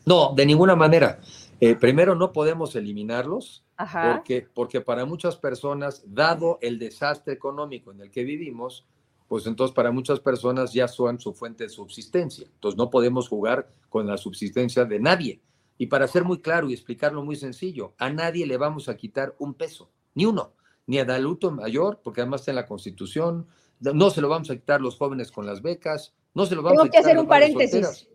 No, 0.07 0.33
de 0.35 0.47
ninguna 0.47 0.75
manera. 0.75 1.21
Eh, 1.61 1.77
primero, 1.77 2.15
no 2.15 2.33
podemos 2.33 2.75
eliminarlos 2.75 3.65
Porque, 3.77 4.49
porque 4.55 4.81
para 4.81 5.05
muchas 5.05 5.37
personas, 5.37 6.03
dado 6.07 6.59
el 6.63 6.79
desastre 6.79 7.35
económico 7.35 7.93
en 7.93 8.01
el 8.01 8.11
que 8.11 8.25
vivimos, 8.25 8.87
pues 9.29 9.47
entonces 9.47 9.75
para 9.75 9.93
muchas 9.93 10.19
personas 10.19 10.73
ya 10.73 10.89
son 10.89 11.21
su 11.21 11.35
fuente 11.35 11.65
de 11.65 11.71
subsistencia. 11.71 12.47
Entonces 12.55 12.79
no 12.79 12.89
podemos 12.89 13.29
jugar 13.29 13.71
con 13.91 14.07
la 14.07 14.17
subsistencia 14.17 14.87
de 14.87 14.99
nadie. 14.99 15.43
Y 15.77 15.89
para 15.89 16.09
ser 16.09 16.25
muy 16.25 16.41
claro 16.41 16.71
y 16.71 16.73
explicarlo 16.73 17.23
muy 17.23 17.37
sencillo, 17.37 17.93
a 17.99 18.09
nadie 18.09 18.47
le 18.47 18.57
vamos 18.57 18.89
a 18.89 18.97
quitar 18.97 19.35
un 19.39 19.53
peso, 19.53 19.91
ni 20.15 20.25
uno 20.25 20.55
ni 20.87 20.99
a 20.99 21.03
adulto 21.03 21.51
mayor, 21.51 22.01
porque 22.03 22.21
además 22.21 22.43
está 22.43 22.53
en 22.53 22.57
la 22.57 22.67
Constitución, 22.67 23.47
no 23.81 24.11
se 24.11 24.21
lo 24.21 24.29
vamos 24.29 24.51
a 24.51 24.55
quitar 24.55 24.81
los 24.81 24.97
jóvenes 24.97 25.31
con 25.33 25.47
las 25.47 25.63
becas, 25.63 26.15
no 26.35 26.47
se 26.47 26.55
lo 26.55 26.63
vamos 26.63 26.79
Tengo 26.79 26.83
a 26.83 26.87
quitar. 26.87 27.03
que 27.03 27.09
hacer 27.09 27.19
un 27.19 27.27
paréntesis. 27.27 28.09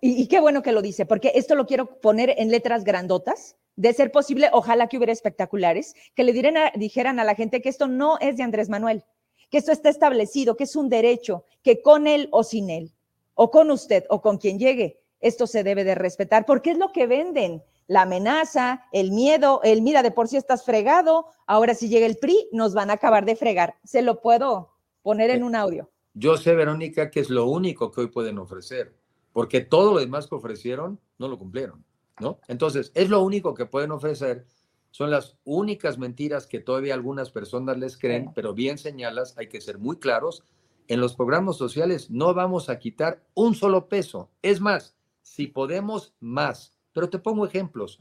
y, 0.00 0.26
qué 0.28 0.40
bueno 0.40 0.62
que 0.62 0.72
lo 0.72 0.82
dice, 0.82 1.04
porque 1.04 1.32
esto 1.34 1.54
lo 1.54 1.66
quiero 1.66 2.00
poner 2.00 2.34
en 2.38 2.50
letras 2.50 2.84
grandotas. 2.84 3.56
De 3.76 3.92
ser 3.92 4.10
posible, 4.10 4.50
ojalá 4.52 4.88
que 4.88 4.96
hubiera 4.96 5.12
espectaculares, 5.12 5.94
que 6.16 6.24
le 6.24 6.32
dijeran 6.32 7.20
a 7.20 7.24
la 7.24 7.34
gente 7.36 7.62
que 7.62 7.68
esto 7.68 7.86
no 7.86 8.18
es 8.18 8.36
de 8.36 8.42
Andrés 8.42 8.68
Manuel, 8.68 9.04
que 9.50 9.58
esto 9.58 9.70
está 9.70 9.88
establecido, 9.88 10.56
que 10.56 10.64
es 10.64 10.74
un 10.74 10.88
derecho, 10.88 11.44
que 11.62 11.80
con 11.80 12.08
él 12.08 12.28
o 12.32 12.42
sin 12.42 12.70
él, 12.70 12.92
o 13.34 13.52
con 13.52 13.70
usted 13.70 14.04
o 14.10 14.20
con 14.20 14.38
quien 14.38 14.58
llegue, 14.58 15.00
esto 15.20 15.46
se 15.46 15.62
debe 15.62 15.84
de 15.84 15.94
respetar, 15.94 16.44
porque 16.44 16.72
es 16.72 16.78
lo 16.78 16.90
que 16.90 17.06
venden 17.06 17.62
la 17.88 18.02
amenaza, 18.02 18.84
el 18.92 19.10
miedo, 19.10 19.60
el 19.64 19.82
mira, 19.82 20.02
de 20.02 20.12
por 20.12 20.28
sí 20.28 20.36
estás 20.36 20.64
fregado, 20.64 21.26
ahora 21.46 21.74
si 21.74 21.88
llega 21.88 22.06
el 22.06 22.18
PRI, 22.18 22.48
nos 22.52 22.74
van 22.74 22.90
a 22.90 22.94
acabar 22.94 23.24
de 23.24 23.34
fregar. 23.34 23.76
Se 23.82 24.02
lo 24.02 24.20
puedo 24.20 24.70
poner 25.02 25.30
en 25.30 25.42
un 25.42 25.56
audio. 25.56 25.90
Yo 26.14 26.36
sé, 26.36 26.54
Verónica, 26.54 27.10
que 27.10 27.20
es 27.20 27.30
lo 27.30 27.46
único 27.46 27.90
que 27.90 28.02
hoy 28.02 28.06
pueden 28.08 28.38
ofrecer, 28.38 28.94
porque 29.32 29.60
todo 29.60 29.94
lo 29.94 30.00
demás 30.00 30.26
que 30.26 30.34
ofrecieron 30.34 31.00
no 31.18 31.28
lo 31.28 31.38
cumplieron, 31.38 31.84
¿no? 32.20 32.38
Entonces, 32.46 32.92
es 32.94 33.08
lo 33.08 33.22
único 33.22 33.54
que 33.54 33.66
pueden 33.66 33.90
ofrecer, 33.90 34.46
son 34.90 35.10
las 35.10 35.36
únicas 35.44 35.96
mentiras 35.96 36.46
que 36.46 36.60
todavía 36.60 36.94
algunas 36.94 37.30
personas 37.30 37.78
les 37.78 37.96
creen, 37.96 38.32
pero 38.34 38.52
bien 38.52 38.78
señalas, 38.78 39.36
hay 39.38 39.48
que 39.48 39.60
ser 39.60 39.78
muy 39.78 39.98
claros, 39.98 40.42
en 40.88 41.00
los 41.00 41.14
programas 41.14 41.56
sociales 41.56 42.10
no 42.10 42.34
vamos 42.34 42.68
a 42.68 42.78
quitar 42.78 43.22
un 43.34 43.54
solo 43.54 43.88
peso, 43.88 44.30
es 44.42 44.60
más, 44.60 44.96
si 45.22 45.46
podemos 45.46 46.14
más, 46.20 46.77
pero 46.92 47.08
te 47.08 47.18
pongo 47.18 47.46
ejemplos. 47.46 47.98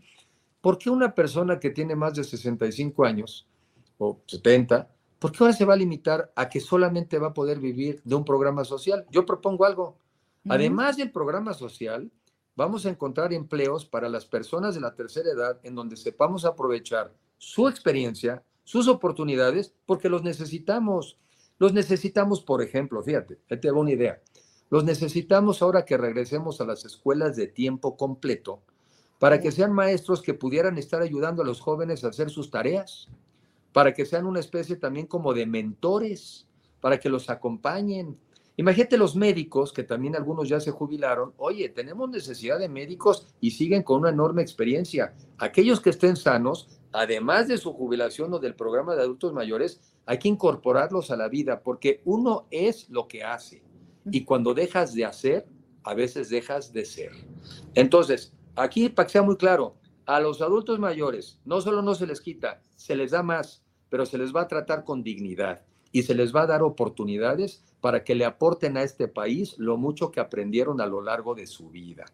¿Por 0.62 0.78
qué 0.78 0.90
una 0.90 1.14
persona 1.14 1.60
que 1.60 1.70
tiene 1.70 1.96
más 1.96 2.16
de 2.16 2.24
65 2.24 3.06
años 3.06 3.48
o 3.98 4.22
70, 4.26 4.90
por 5.20 5.32
qué 5.32 5.38
ahora 5.42 5.54
se 5.54 5.66
va 5.66 5.74
a 5.74 5.78
limitar 5.78 6.32
a 6.36 6.50
que 6.50 6.60
solamente 6.60 7.18
va 7.20 7.28
a 7.28 7.34
poder 7.34 7.60
vivir 7.60 8.02
de 8.04 8.16
un 8.16 8.26
programa 8.26 8.64
social? 8.64 9.06
Yo 9.10 9.26
propongo 9.26 9.66
algo. 9.66 9.98
Además 10.50 10.98
del 10.98 11.12
programa 11.12 11.54
social, 11.54 12.12
vamos 12.56 12.86
a 12.86 12.90
encontrar 12.90 13.34
empleos 13.34 13.86
para 13.86 14.10
las 14.10 14.26
personas 14.26 14.76
de 14.76 14.82
la 14.82 14.96
tercera 14.96 15.30
edad 15.30 15.60
en 15.64 15.76
donde 15.76 15.98
sepamos 15.98 16.46
aprovechar 16.46 17.14
su 17.38 17.68
experiencia, 17.68 18.44
sus 18.64 18.88
oportunidades, 18.88 19.74
porque 19.86 20.10
los 20.10 20.24
necesitamos. 20.24 21.18
Los 21.60 21.74
necesitamos, 21.74 22.42
por 22.42 22.62
ejemplo, 22.62 23.02
fíjate, 23.02 23.36
te 23.36 23.68
hago 23.68 23.82
una 23.82 23.92
idea. 23.92 24.22
Los 24.70 24.84
necesitamos 24.84 25.62
ahora 25.62 25.86
que 25.86 25.98
regresemos 25.98 26.62
a 26.62 26.66
las 26.66 26.86
escuelas 26.86 27.36
de 27.36 27.48
tiempo 27.48 27.98
completo 27.98 28.62
para 29.20 29.39
que 29.39 29.51
sean 29.51 29.74
maestros 29.74 30.22
que 30.22 30.34
pudieran 30.34 30.78
estar 30.78 31.01
ayudando 31.01 31.41
a 31.41 31.45
los 31.45 31.59
jóvenes 31.59 32.03
a 32.03 32.09
hacer 32.09 32.30
sus 32.30 32.51
tareas, 32.51 33.07
para 33.74 33.93
que 33.93 34.05
sean 34.05 34.26
una 34.26 34.39
especie 34.39 34.76
también 34.76 35.07
como 35.07 35.34
de 35.34 35.45
mentores, 35.45 36.47
para 36.80 36.99
que 36.99 37.09
los 37.09 37.30
acompañen. 37.30 38.18
Imagínate 38.55 38.97
los 38.97 39.15
médicos, 39.15 39.72
que 39.72 39.84
también 39.84 40.15
algunos 40.15 40.49
ya 40.49 40.59
se 40.59 40.72
jubilaron, 40.72 41.34
oye, 41.38 41.70
tenemos 41.70 42.09
necesidad 42.09 42.57
de 42.57 42.70
médicos 42.70 43.28
y 43.39 43.51
siguen 43.51 43.84
con 43.84 43.99
una 43.99 44.09
enorme 44.09 44.41
experiencia. 44.41 45.13
Aquellos 45.38 45.80
que 45.80 45.91
estén 45.91 46.15
sanos, 46.15 46.80
además 46.91 47.47
de 47.47 47.57
su 47.57 47.74
jubilación 47.74 48.34
o 48.34 48.39
del 48.39 48.55
programa 48.55 48.95
de 48.95 49.03
adultos 49.03 49.34
mayores, 49.34 49.80
hay 50.07 50.18
que 50.18 50.30
incorporarlos 50.30 51.11
a 51.11 51.18
la 51.18 51.28
vida, 51.28 51.61
porque 51.61 52.01
uno 52.05 52.47
es 52.49 52.89
lo 52.89 53.07
que 53.07 53.24
hace. 53.24 53.61
Y 54.11 54.24
cuando 54.24 54.53
dejas 54.53 54.93
de 54.93 55.05
hacer, 55.05 55.45
a 55.84 55.93
veces 55.93 56.30
dejas 56.30 56.74
de 56.74 56.86
ser. 56.86 57.11
Entonces, 57.76 58.34
aquí 58.58 58.89
para 58.89 59.05
que 59.05 59.14
sea 59.14 59.22
muy 59.22 59.38
claro, 59.38 59.76
a 60.05 60.20
los 60.20 60.41
adultos 60.41 60.80
mayores 60.80 61.39
no 61.45 61.62
solo 61.62 61.82
no 61.82 61.95
se 61.95 62.08
les 62.08 62.22
quita, 62.22 62.62
se 62.76 62.95
les 62.95 63.12
da 63.12 63.24
más, 63.24 63.64
pero 63.89 64.05
se 64.05 64.18
les 64.18 64.36
va 64.36 64.41
a 64.41 64.47
tratar 64.47 64.84
con 64.84 65.03
dignidad 65.03 65.66
y 65.91 66.03
se 66.03 66.16
les 66.16 66.36
va 66.36 66.41
a 66.41 66.47
dar 66.47 66.64
oportunidades 66.64 67.64
para 67.80 68.03
que 68.03 68.16
le 68.16 68.26
aporten 68.26 68.78
a 68.78 68.84
este 68.84 69.08
país 69.08 69.58
lo 69.58 69.78
mucho 69.78 70.12
que 70.12 70.20
aprendieron 70.20 70.82
a 70.82 70.88
lo 70.88 71.01
largo 71.01 71.36
de 71.36 71.47
su 71.47 71.70
vida. 71.70 72.05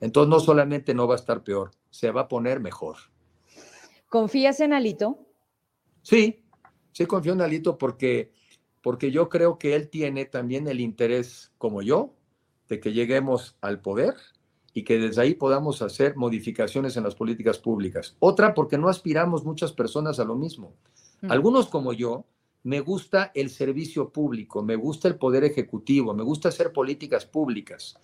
Entonces 0.00 0.28
no 0.28 0.40
solamente 0.40 0.94
no 0.94 1.08
va 1.08 1.14
a 1.14 1.16
estar 1.18 1.42
peor, 1.42 1.70
se 1.90 2.10
va 2.10 2.22
a 2.22 2.28
poner 2.28 2.60
mejor. 2.60 2.96
¿Confías 4.08 4.60
en 4.60 4.72
Alito? 4.72 5.18
Sí, 6.02 6.44
sí 6.92 7.06
confío 7.06 7.32
en 7.32 7.40
Alito 7.40 7.78
porque, 7.78 8.32
porque 8.82 9.10
yo 9.10 9.28
creo 9.28 9.58
que 9.58 9.74
él 9.74 9.88
tiene 9.88 10.26
también 10.26 10.68
el 10.68 10.80
interés, 10.80 11.52
como 11.58 11.82
yo, 11.82 12.14
de 12.68 12.80
que 12.80 12.92
lleguemos 12.92 13.56
al 13.60 13.80
poder 13.80 14.14
y 14.76 14.84
que 14.84 14.98
desde 14.98 15.22
ahí 15.22 15.32
podamos 15.32 15.80
hacer 15.80 16.16
modificaciones 16.16 16.98
en 16.98 17.04
las 17.04 17.14
políticas 17.14 17.56
públicas. 17.56 18.14
Otra, 18.18 18.52
porque 18.52 18.76
no 18.76 18.90
aspiramos 18.90 19.42
muchas 19.42 19.72
personas 19.72 20.20
a 20.20 20.24
lo 20.24 20.34
mismo. 20.34 20.74
Algunos 21.30 21.68
como 21.68 21.94
yo, 21.94 22.26
me 22.62 22.80
gusta 22.80 23.32
el 23.34 23.48
servicio 23.48 24.10
público, 24.10 24.62
me 24.62 24.76
gusta 24.76 25.08
el 25.08 25.16
poder 25.16 25.44
ejecutivo, 25.44 26.12
me 26.12 26.22
gusta 26.22 26.50
hacer 26.50 26.74
políticas 26.74 27.24
públicas. 27.24 27.96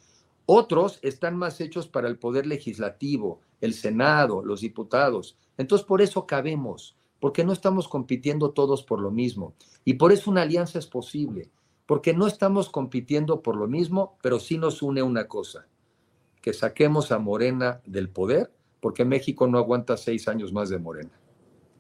Otros 0.46 0.98
están 1.02 1.36
más 1.36 1.60
hechos 1.60 1.88
para 1.88 2.08
el 2.08 2.18
poder 2.18 2.46
legislativo, 2.46 3.42
el 3.60 3.74
Senado, 3.74 4.42
los 4.42 4.62
diputados. 4.62 5.36
Entonces, 5.58 5.86
por 5.86 6.00
eso 6.00 6.26
cabemos, 6.26 6.96
porque 7.20 7.44
no 7.44 7.52
estamos 7.52 7.86
compitiendo 7.86 8.52
todos 8.52 8.82
por 8.82 8.98
lo 8.98 9.10
mismo. 9.10 9.52
Y 9.84 9.94
por 9.94 10.10
eso 10.10 10.30
una 10.30 10.40
alianza 10.40 10.78
es 10.78 10.86
posible, 10.86 11.50
porque 11.84 12.14
no 12.14 12.26
estamos 12.26 12.70
compitiendo 12.70 13.42
por 13.42 13.56
lo 13.56 13.68
mismo, 13.68 14.16
pero 14.22 14.40
sí 14.40 14.56
nos 14.56 14.80
une 14.80 15.02
una 15.02 15.28
cosa, 15.28 15.66
que 16.42 16.52
saquemos 16.52 17.12
a 17.12 17.18
Morena 17.18 17.80
del 17.86 18.10
poder, 18.10 18.50
porque 18.80 19.04
México 19.04 19.46
no 19.46 19.58
aguanta 19.58 19.96
seis 19.96 20.28
años 20.28 20.52
más 20.52 20.68
de 20.68 20.78
Morena. 20.78 21.18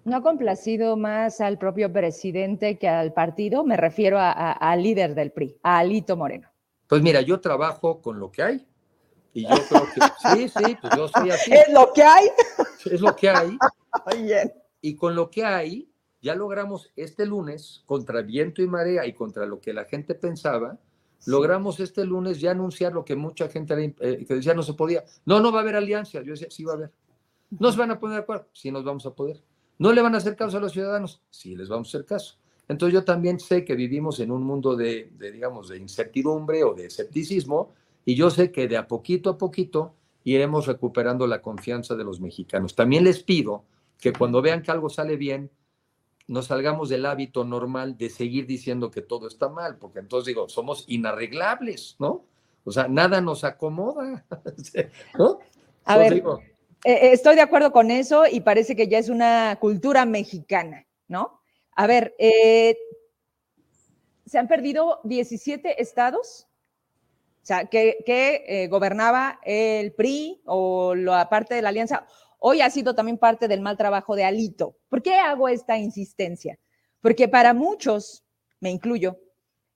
¿No 0.04 0.16
ha 0.16 0.22
complacido 0.22 0.96
más 0.96 1.40
al 1.40 1.58
propio 1.58 1.92
presidente 1.92 2.78
que 2.78 2.88
al 2.88 3.12
partido? 3.12 3.64
Me 3.64 3.76
refiero 3.76 4.18
al 4.20 4.82
líder 4.82 5.14
del 5.14 5.32
PRI, 5.32 5.58
a 5.62 5.78
Alito 5.78 6.16
Moreno. 6.16 6.48
Pues 6.86 7.02
mira, 7.02 7.20
yo 7.20 7.40
trabajo 7.40 8.00
con 8.00 8.18
lo 8.18 8.30
que 8.30 8.42
hay. 8.42 8.66
Y 9.32 9.42
yo 9.42 9.54
creo 9.68 9.86
que 9.94 10.00
sí, 10.34 10.48
sí, 10.48 10.76
pues 10.80 10.96
yo 10.96 11.08
soy 11.08 11.30
así. 11.30 11.52
¿Es 11.52 11.72
lo 11.72 11.92
que 11.92 12.02
hay? 12.02 12.26
Es 12.84 13.00
lo 13.00 13.14
que 13.16 13.28
hay. 13.28 13.58
Bien. 14.22 14.52
Y 14.80 14.96
con 14.96 15.14
lo 15.14 15.30
que 15.30 15.44
hay, 15.44 15.92
ya 16.20 16.34
logramos 16.34 16.92
este 16.96 17.26
lunes, 17.26 17.82
contra 17.86 18.22
viento 18.22 18.62
y 18.62 18.66
marea 18.66 19.06
y 19.06 19.12
contra 19.12 19.46
lo 19.46 19.60
que 19.60 19.72
la 19.72 19.84
gente 19.84 20.14
pensaba, 20.14 20.78
logramos 21.26 21.80
este 21.80 22.04
lunes 22.04 22.40
ya 22.40 22.50
anunciar 22.50 22.92
lo 22.92 23.04
que 23.04 23.16
mucha 23.16 23.48
gente 23.48 23.94
eh, 24.00 24.24
que 24.26 24.34
decía 24.34 24.54
no 24.54 24.62
se 24.62 24.74
podía. 24.74 25.04
No, 25.24 25.40
no 25.40 25.52
va 25.52 25.60
a 25.60 25.62
haber 25.62 25.76
alianza. 25.76 26.22
Yo 26.22 26.32
decía, 26.32 26.48
sí 26.50 26.64
va 26.64 26.72
a 26.72 26.76
haber. 26.76 26.92
¿No 27.50 27.70
se 27.70 27.78
van 27.78 27.90
a 27.90 27.98
poner 27.98 28.16
de 28.16 28.22
acuerdo? 28.22 28.46
Sí 28.52 28.70
nos 28.70 28.84
vamos 28.84 29.04
a 29.06 29.14
poder. 29.14 29.42
¿No 29.78 29.92
le 29.92 30.00
van 30.00 30.14
a 30.14 30.18
hacer 30.18 30.36
caso 30.36 30.58
a 30.58 30.60
los 30.60 30.72
ciudadanos? 30.72 31.20
Sí, 31.30 31.56
les 31.56 31.68
vamos 31.68 31.88
a 31.88 31.90
hacer 31.90 32.06
caso. 32.06 32.36
Entonces 32.68 32.94
yo 32.94 33.04
también 33.04 33.40
sé 33.40 33.64
que 33.64 33.74
vivimos 33.74 34.20
en 34.20 34.30
un 34.30 34.42
mundo 34.42 34.76
de, 34.76 35.10
digamos, 35.18 35.68
de 35.68 35.78
incertidumbre 35.78 36.64
o 36.64 36.74
de 36.74 36.86
escepticismo 36.86 37.72
y 38.04 38.14
yo 38.14 38.30
sé 38.30 38.50
que 38.50 38.68
de 38.68 38.76
a 38.76 38.86
poquito 38.86 39.30
a 39.30 39.38
poquito 39.38 39.94
iremos 40.24 40.66
recuperando 40.66 41.26
la 41.26 41.42
confianza 41.42 41.94
de 41.96 42.04
los 42.04 42.20
mexicanos. 42.20 42.74
También 42.74 43.04
les 43.04 43.22
pido 43.22 43.64
que 43.98 44.12
cuando 44.12 44.40
vean 44.40 44.62
que 44.62 44.70
algo 44.70 44.88
sale 44.88 45.16
bien, 45.16 45.50
nos 46.28 46.46
salgamos 46.46 46.88
del 46.88 47.06
hábito 47.06 47.44
normal 47.44 47.96
de 47.96 48.10
seguir 48.10 48.46
diciendo 48.46 48.90
que 48.90 49.02
todo 49.02 49.28
está 49.28 49.48
mal, 49.48 49.78
porque 49.78 50.00
entonces 50.00 50.26
digo, 50.26 50.48
somos 50.48 50.84
inarreglables, 50.88 51.96
¿no? 51.98 52.24
O 52.64 52.70
sea, 52.70 52.88
nada 52.88 53.20
nos 53.20 53.44
acomoda, 53.44 54.24
¿no? 55.18 55.38
A 55.84 55.98
ver, 55.98 56.14
eh, 56.14 56.22
eh, 56.84 57.12
estoy 57.12 57.34
de 57.34 57.42
acuerdo 57.42 57.72
con 57.72 57.90
eso 57.90 58.24
y 58.30 58.40
parece 58.40 58.76
que 58.76 58.88
ya 58.88 58.98
es 58.98 59.08
una 59.08 59.56
cultura 59.60 60.04
mexicana, 60.04 60.86
¿no? 61.08 61.40
A 61.74 61.86
ver, 61.86 62.14
eh, 62.18 62.76
se 64.26 64.38
han 64.38 64.46
perdido 64.46 65.00
17 65.04 65.82
estados, 65.82 66.46
o 67.42 67.44
sea, 67.44 67.64
que, 67.66 68.68
gobernaba 68.70 69.40
el 69.42 69.92
PRI 69.92 70.42
o 70.44 70.94
la 70.94 71.28
parte 71.28 71.54
de 71.54 71.62
la 71.62 71.70
alianza. 71.70 72.06
Hoy 72.44 72.60
ha 72.60 72.70
sido 72.70 72.96
también 72.96 73.18
parte 73.18 73.46
del 73.46 73.60
mal 73.60 73.76
trabajo 73.76 74.16
de 74.16 74.24
Alito. 74.24 74.76
¿Por 74.88 75.00
qué 75.00 75.14
hago 75.14 75.48
esta 75.48 75.78
insistencia? 75.78 76.58
Porque 77.00 77.28
para 77.28 77.54
muchos, 77.54 78.24
me 78.58 78.68
incluyo, 78.68 79.16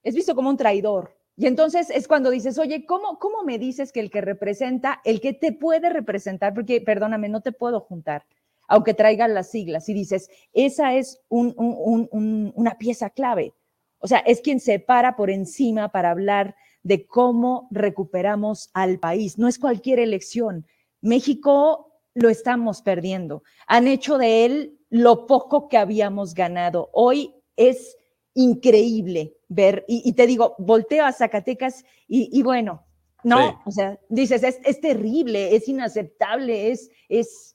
es 0.02 0.16
visto 0.16 0.34
como 0.34 0.50
un 0.50 0.56
traidor, 0.56 1.16
y 1.36 1.46
entonces 1.46 1.90
es 1.90 2.08
cuando 2.08 2.28
dices, 2.28 2.58
oye, 2.58 2.84
¿cómo, 2.84 3.20
¿cómo 3.20 3.44
me 3.44 3.58
dices 3.58 3.92
que 3.92 4.00
el 4.00 4.10
que 4.10 4.20
representa, 4.20 5.00
el 5.04 5.20
que 5.20 5.32
te 5.32 5.52
puede 5.52 5.90
representar, 5.90 6.54
porque 6.54 6.80
perdóname, 6.80 7.28
no 7.28 7.40
te 7.40 7.52
puedo 7.52 7.78
juntar, 7.78 8.26
aunque 8.66 8.94
traigan 8.94 9.32
las 9.32 9.48
siglas, 9.48 9.88
y 9.88 9.94
dices, 9.94 10.28
esa 10.52 10.94
es 10.94 11.20
una 11.28 12.78
pieza 12.78 13.10
clave. 13.10 13.54
O 13.98 14.08
sea, 14.08 14.18
es 14.18 14.40
quien 14.40 14.58
se 14.58 14.80
para 14.80 15.14
por 15.14 15.30
encima 15.30 15.92
para 15.92 16.10
hablar 16.10 16.56
de 16.82 17.06
cómo 17.06 17.68
recuperamos 17.70 18.70
al 18.74 18.98
país. 18.98 19.38
No 19.38 19.46
es 19.46 19.60
cualquier 19.60 20.00
elección. 20.00 20.66
México 21.00 21.92
lo 22.16 22.30
estamos 22.30 22.80
perdiendo. 22.80 23.42
Han 23.66 23.86
hecho 23.86 24.16
de 24.16 24.46
él 24.46 24.78
lo 24.88 25.26
poco 25.26 25.68
que 25.68 25.76
habíamos 25.76 26.34
ganado. 26.34 26.88
Hoy 26.92 27.34
es 27.56 27.96
increíble 28.32 29.36
ver, 29.48 29.84
y, 29.86 30.12
te 30.14 30.26
digo, 30.26 30.54
volteo 30.58 31.04
a 31.04 31.12
Zacatecas 31.12 31.84
y, 32.08 32.42
bueno, 32.42 32.84
no, 33.22 33.60
o 33.64 33.70
sea, 33.70 34.00
dices, 34.08 34.42
es, 34.42 34.80
terrible, 34.80 35.54
es 35.54 35.68
inaceptable, 35.68 36.70
es, 36.70 36.90
es, 37.08 37.54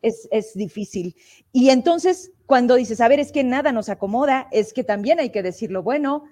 es, 0.00 0.28
es 0.30 0.54
difícil. 0.54 1.14
Y 1.52 1.68
entonces, 1.70 2.32
cuando 2.46 2.76
dices, 2.76 3.00
a 3.02 3.08
ver, 3.08 3.20
es 3.20 3.32
que 3.32 3.44
nada 3.44 3.70
nos 3.70 3.90
acomoda, 3.90 4.48
es 4.50 4.72
que 4.72 4.82
también 4.82 5.20
hay 5.20 5.30
que 5.30 5.42
decir 5.42 5.70
lo 5.70 5.82
bueno, 5.82 6.24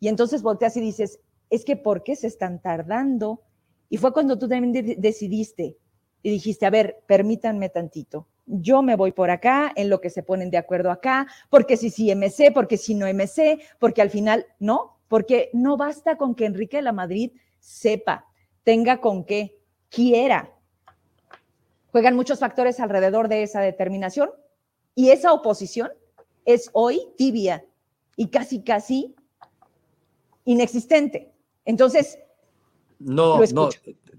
y 0.00 0.08
entonces 0.08 0.42
volteas 0.42 0.76
y 0.76 0.80
dices, 0.80 1.18
es 1.48 1.64
que 1.64 1.76
¿por 1.76 2.02
qué 2.02 2.14
se 2.14 2.26
están 2.26 2.60
tardando? 2.60 3.42
Y 3.88 3.96
fue 3.96 4.12
cuando 4.12 4.38
tú 4.38 4.48
también 4.48 4.96
decidiste 4.98 5.78
y 6.22 6.30
dijiste, 6.30 6.66
a 6.66 6.70
ver, 6.70 7.02
permítanme 7.06 7.68
tantito, 7.68 8.26
yo 8.46 8.82
me 8.82 8.96
voy 8.96 9.12
por 9.12 9.30
acá, 9.30 9.72
en 9.76 9.90
lo 9.90 10.00
que 10.00 10.10
se 10.10 10.22
ponen 10.22 10.50
de 10.50 10.56
acuerdo 10.56 10.90
acá, 10.90 11.26
porque 11.50 11.76
si 11.76 11.90
sí 11.90 12.10
MC, 12.14 12.52
porque 12.52 12.76
si 12.76 12.94
no 12.94 13.06
MC, 13.06 13.60
porque 13.78 14.02
al 14.02 14.10
final 14.10 14.46
no, 14.58 14.98
porque 15.08 15.50
no 15.52 15.76
basta 15.76 16.16
con 16.16 16.34
que 16.34 16.46
Enrique 16.46 16.78
de 16.78 16.82
la 16.82 16.92
Madrid 16.92 17.32
sepa, 17.58 18.26
tenga 18.64 19.00
con 19.00 19.24
qué, 19.24 19.58
quiera. 19.90 20.54
Juegan 21.92 22.16
muchos 22.16 22.38
factores 22.38 22.80
alrededor 22.80 23.28
de 23.28 23.42
esa 23.42 23.60
determinación 23.60 24.30
y 24.94 25.10
esa 25.10 25.32
oposición 25.32 25.90
es 26.44 26.70
hoy 26.72 27.02
tibia 27.16 27.64
y 28.16 28.28
casi, 28.28 28.62
casi 28.62 29.14
inexistente. 30.44 31.32
Entonces, 31.64 32.18
no, 32.98 33.38
no, 33.52 33.68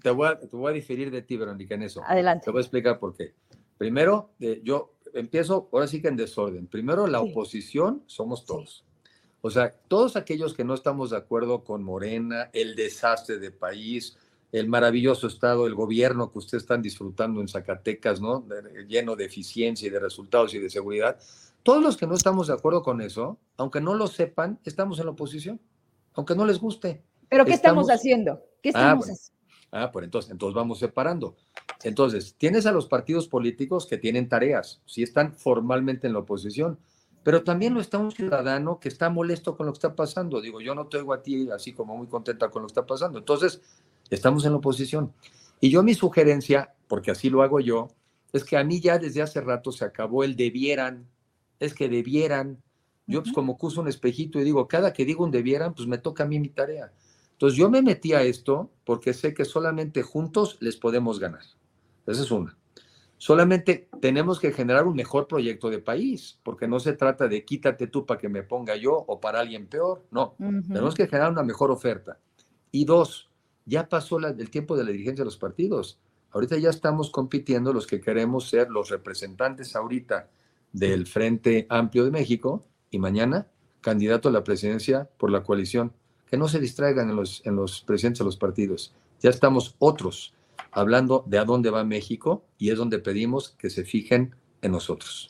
te 0.01 0.09
voy, 0.11 0.27
a, 0.27 0.39
te 0.39 0.55
voy 0.55 0.71
a 0.71 0.73
diferir 0.73 1.11
de 1.11 1.21
ti, 1.21 1.37
Verónica, 1.37 1.75
en 1.75 1.83
eso. 1.83 2.01
Adelante. 2.05 2.45
Te 2.45 2.51
voy 2.51 2.59
a 2.59 2.61
explicar 2.61 2.99
por 2.99 3.15
qué. 3.15 3.33
Primero, 3.77 4.31
eh, 4.39 4.61
yo 4.63 4.95
empiezo 5.13 5.69
ahora 5.71 5.87
sí 5.87 6.01
que 6.01 6.07
en 6.07 6.17
desorden. 6.17 6.67
Primero, 6.67 7.07
la 7.07 7.21
oposición 7.21 8.03
somos 8.07 8.45
todos. 8.45 8.85
O 9.41 9.49
sea, 9.49 9.73
todos 9.87 10.15
aquellos 10.15 10.53
que 10.53 10.63
no 10.63 10.73
estamos 10.73 11.11
de 11.11 11.17
acuerdo 11.17 11.63
con 11.63 11.83
Morena, 11.83 12.49
el 12.53 12.75
desastre 12.75 13.39
de 13.39 13.51
país, 13.51 14.17
el 14.51 14.67
maravilloso 14.67 15.27
estado, 15.27 15.67
el 15.67 15.75
gobierno 15.75 16.31
que 16.31 16.39
ustedes 16.39 16.63
están 16.63 16.81
disfrutando 16.81 17.39
en 17.39 17.47
Zacatecas, 17.47 18.19
¿no? 18.19 18.45
lleno 18.87 19.15
de 19.15 19.25
eficiencia 19.25 19.87
y 19.87 19.91
de 19.91 19.99
resultados 19.99 20.53
y 20.53 20.59
de 20.59 20.69
seguridad. 20.69 21.17
Todos 21.63 21.83
los 21.83 21.97
que 21.97 22.07
no 22.07 22.15
estamos 22.15 22.47
de 22.47 22.53
acuerdo 22.53 22.83
con 22.83 23.01
eso, 23.01 23.37
aunque 23.57 23.79
no 23.79 23.93
lo 23.93 24.07
sepan, 24.07 24.59
estamos 24.65 24.99
en 24.99 25.05
la 25.05 25.11
oposición, 25.11 25.61
aunque 26.13 26.35
no 26.35 26.45
les 26.45 26.59
guste. 26.59 27.03
¿Pero 27.29 27.45
qué 27.45 27.53
estamos, 27.53 27.89
haciendo? 27.89 28.41
¿Qué 28.61 28.69
ah, 28.69 28.79
estamos 28.79 29.05
haciendo? 29.05 29.38
Ah, 29.71 29.91
pues 29.91 30.05
entonces, 30.05 30.31
entonces 30.31 30.55
vamos 30.55 30.79
separando. 30.79 31.35
Entonces, 31.83 32.35
tienes 32.37 32.65
a 32.65 32.71
los 32.71 32.87
partidos 32.87 33.27
políticos 33.27 33.85
que 33.85 33.97
tienen 33.97 34.27
tareas, 34.27 34.81
si 34.85 35.03
están 35.03 35.33
formalmente 35.33 36.07
en 36.07 36.13
la 36.13 36.19
oposición, 36.19 36.79
pero 37.23 37.43
también 37.43 37.73
lo 37.73 37.81
está 37.81 37.97
un 37.97 38.11
ciudadano 38.11 38.79
que 38.79 38.89
está 38.89 39.09
molesto 39.09 39.55
con 39.55 39.65
lo 39.65 39.73
que 39.73 39.77
está 39.77 39.95
pasando. 39.95 40.41
Digo, 40.41 40.61
yo 40.61 40.73
no 40.73 40.87
te 40.87 40.97
oigo 40.97 41.13
a 41.13 41.21
ti 41.21 41.49
así 41.51 41.73
como 41.73 41.95
muy 41.95 42.07
contenta 42.07 42.49
con 42.49 42.61
lo 42.61 42.67
que 42.67 42.71
está 42.71 42.85
pasando. 42.85 43.19
Entonces, 43.19 43.61
estamos 44.09 44.45
en 44.45 44.51
la 44.51 44.57
oposición. 44.57 45.13
Y 45.61 45.69
yo 45.69 45.83
mi 45.83 45.93
sugerencia, 45.93 46.73
porque 46.87 47.11
así 47.11 47.29
lo 47.29 47.43
hago 47.43 47.59
yo, 47.59 47.89
es 48.31 48.43
que 48.43 48.57
a 48.57 48.63
mí 48.63 48.79
ya 48.79 48.97
desde 48.97 49.21
hace 49.21 49.41
rato 49.41 49.71
se 49.71 49.85
acabó 49.85 50.23
el 50.23 50.35
debieran, 50.35 51.07
es 51.59 51.73
que 51.73 51.89
debieran. 51.89 52.61
Yo 53.07 53.23
pues 53.23 53.33
como 53.33 53.57
curso 53.57 53.81
un 53.81 53.87
espejito 53.87 54.39
y 54.39 54.43
digo, 54.43 54.67
cada 54.67 54.93
que 54.93 55.03
digo 55.03 55.23
un 55.23 55.31
debieran, 55.31 55.73
pues 55.73 55.87
me 55.87 55.97
toca 55.97 56.23
a 56.23 56.27
mí 56.27 56.39
mi 56.39 56.49
tarea. 56.49 56.93
Entonces 57.39 57.57
yo 57.57 57.69
me 57.69 57.81
metí 57.81 58.11
a 58.11 58.21
esto 58.21 58.69
porque 58.83 59.13
sé 59.13 59.33
que 59.33 59.45
solamente 59.45 60.03
juntos 60.03 60.57
les 60.59 60.75
podemos 60.75 61.21
ganar. 61.21 61.43
Esa 62.05 62.23
es 62.23 62.31
una. 62.31 62.57
Solamente 63.17 63.87
tenemos 64.01 64.41
que 64.41 64.51
generar 64.51 64.85
un 64.85 64.97
mejor 64.97 65.25
proyecto 65.25 65.69
de 65.69 65.79
país, 65.79 66.37
porque 66.43 66.67
no 66.67 66.81
se 66.81 66.91
trata 66.91 67.29
de 67.29 67.45
quítate 67.45 67.87
tú 67.87 68.05
para 68.05 68.19
que 68.19 68.27
me 68.27 68.43
ponga 68.43 68.75
yo 68.75 68.93
o 68.93 69.21
para 69.21 69.39
alguien 69.39 69.67
peor. 69.67 70.03
No, 70.11 70.35
tenemos 70.37 70.95
que 70.95 71.07
generar 71.07 71.31
una 71.31 71.43
mejor 71.43 71.71
oferta. 71.71 72.19
Y 72.73 72.83
dos, 72.83 73.29
ya 73.65 73.87
pasó 73.87 74.17
el 74.17 74.49
tiempo 74.49 74.75
de 74.75 74.83
la 74.83 74.91
dirigencia 74.91 75.21
de 75.21 75.29
los 75.29 75.37
partidos. 75.37 75.97
Ahorita 76.31 76.57
ya 76.57 76.69
estamos 76.69 77.09
compitiendo 77.09 77.71
los 77.71 77.87
que 77.87 78.01
queremos 78.01 78.49
ser 78.49 78.69
los 78.69 78.89
representantes 78.89 79.77
ahorita 79.77 80.29
del 80.73 81.07
Frente 81.07 81.67
Amplio 81.69 82.03
de 82.03 82.11
México 82.11 82.65
y 82.91 82.99
mañana 82.99 83.47
candidato 83.79 84.27
a 84.27 84.33
la 84.33 84.43
presidencia 84.43 85.09
por 85.17 85.31
la 85.31 85.41
coalición. 85.41 85.93
Que 86.29 86.37
no 86.37 86.47
se 86.47 86.59
distraigan 86.59 87.09
en 87.09 87.15
los, 87.15 87.41
en 87.45 87.55
los 87.55 87.81
presidentes 87.81 88.19
de 88.19 88.25
los 88.25 88.37
partidos. 88.37 88.93
Ya 89.21 89.29
estamos 89.29 89.75
otros 89.79 90.33
hablando 90.71 91.23
de 91.27 91.39
a 91.39 91.45
dónde 91.45 91.69
va 91.69 91.83
México 91.83 92.43
y 92.57 92.69
es 92.69 92.77
donde 92.77 92.99
pedimos 92.99 93.55
que 93.57 93.69
se 93.69 93.83
fijen 93.83 94.35
en 94.61 94.71
nosotros. 94.71 95.29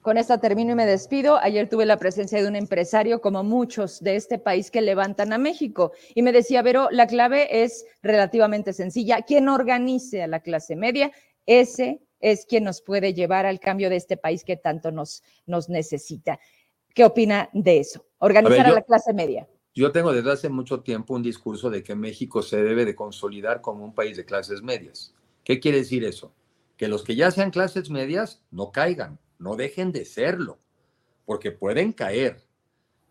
Con 0.00 0.16
esta 0.16 0.40
termino 0.40 0.72
y 0.72 0.74
me 0.74 0.86
despido. 0.86 1.36
Ayer 1.36 1.68
tuve 1.68 1.84
la 1.84 1.98
presencia 1.98 2.40
de 2.40 2.48
un 2.48 2.56
empresario, 2.56 3.20
como 3.20 3.44
muchos 3.44 4.00
de 4.00 4.16
este 4.16 4.38
país, 4.38 4.70
que 4.70 4.80
levantan 4.80 5.32
a 5.32 5.38
México. 5.38 5.92
Y 6.14 6.22
me 6.22 6.32
decía, 6.32 6.62
Vero, 6.62 6.88
la 6.90 7.06
clave 7.06 7.62
es 7.62 7.84
relativamente 8.02 8.72
sencilla. 8.72 9.22
Quien 9.22 9.48
organice 9.48 10.22
a 10.22 10.26
la 10.26 10.40
clase 10.40 10.76
media, 10.76 11.12
ese 11.46 12.00
es 12.20 12.46
quien 12.46 12.64
nos 12.64 12.80
puede 12.80 13.12
llevar 13.12 13.44
al 13.44 13.60
cambio 13.60 13.90
de 13.90 13.96
este 13.96 14.16
país 14.16 14.44
que 14.44 14.56
tanto 14.56 14.90
nos, 14.92 15.22
nos 15.46 15.68
necesita. 15.68 16.38
¿Qué 16.94 17.04
opina 17.04 17.50
de 17.52 17.80
eso? 17.80 18.06
Organizar 18.18 18.66
a, 18.66 18.72
la 18.72 18.82
clase 18.82 19.12
media. 19.12 19.46
Yo 19.78 19.92
tengo 19.92 20.12
desde 20.12 20.32
hace 20.32 20.48
mucho 20.48 20.80
tiempo 20.80 21.14
un 21.14 21.22
discurso 21.22 21.70
de 21.70 21.84
que 21.84 21.94
México 21.94 22.42
se 22.42 22.60
debe 22.60 22.84
de 22.84 22.96
consolidar 22.96 23.60
como 23.60 23.84
un 23.84 23.94
país 23.94 24.16
de 24.16 24.24
clases 24.24 24.60
medias. 24.60 25.14
¿Qué 25.44 25.60
quiere 25.60 25.78
decir 25.78 26.02
eso? 26.02 26.34
Que 26.76 26.88
los 26.88 27.04
que 27.04 27.14
ya 27.14 27.30
sean 27.30 27.52
clases 27.52 27.88
medias 27.88 28.42
no 28.50 28.72
caigan, 28.72 29.20
no 29.38 29.54
dejen 29.54 29.92
de 29.92 30.04
serlo, 30.04 30.58
porque 31.24 31.52
pueden 31.52 31.92
caer. 31.92 32.42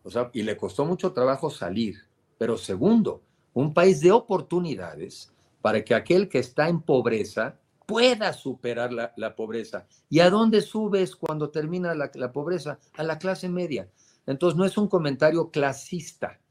O 0.03 0.09
sea, 0.09 0.29
y 0.33 0.41
le 0.41 0.57
costó 0.57 0.83
mucho 0.83 1.13
trabajo 1.13 1.49
salir. 1.49 2.01
Pero 2.37 2.57
segundo, 2.57 3.23
un 3.53 3.73
país 3.73 4.01
de 4.01 4.11
oportunidades 4.11 5.31
para 5.61 5.85
que 5.85 5.95
aquel 5.95 6.27
que 6.27 6.39
está 6.39 6.67
en 6.67 6.81
pobreza 6.81 7.57
pueda 7.85 8.33
superar 8.33 8.91
la, 8.91 9.35
pobreza. 9.37 9.87
¿Y 10.09 10.19
a 10.19 10.29
dónde 10.29 10.59
subes 10.59 11.15
cuando 11.15 11.49
termina 11.49 11.95
la, 11.95 12.11
la 12.15 12.33
pobreza? 12.33 12.77
A 12.97 13.03
la 13.03 13.17
clase 13.19 13.47
media. 13.47 13.89
Entonces 14.25 14.57
no 14.57 14.65
es 14.65 14.77
un 14.77 14.89
comentario 14.89 15.49
clasista, 15.49 16.41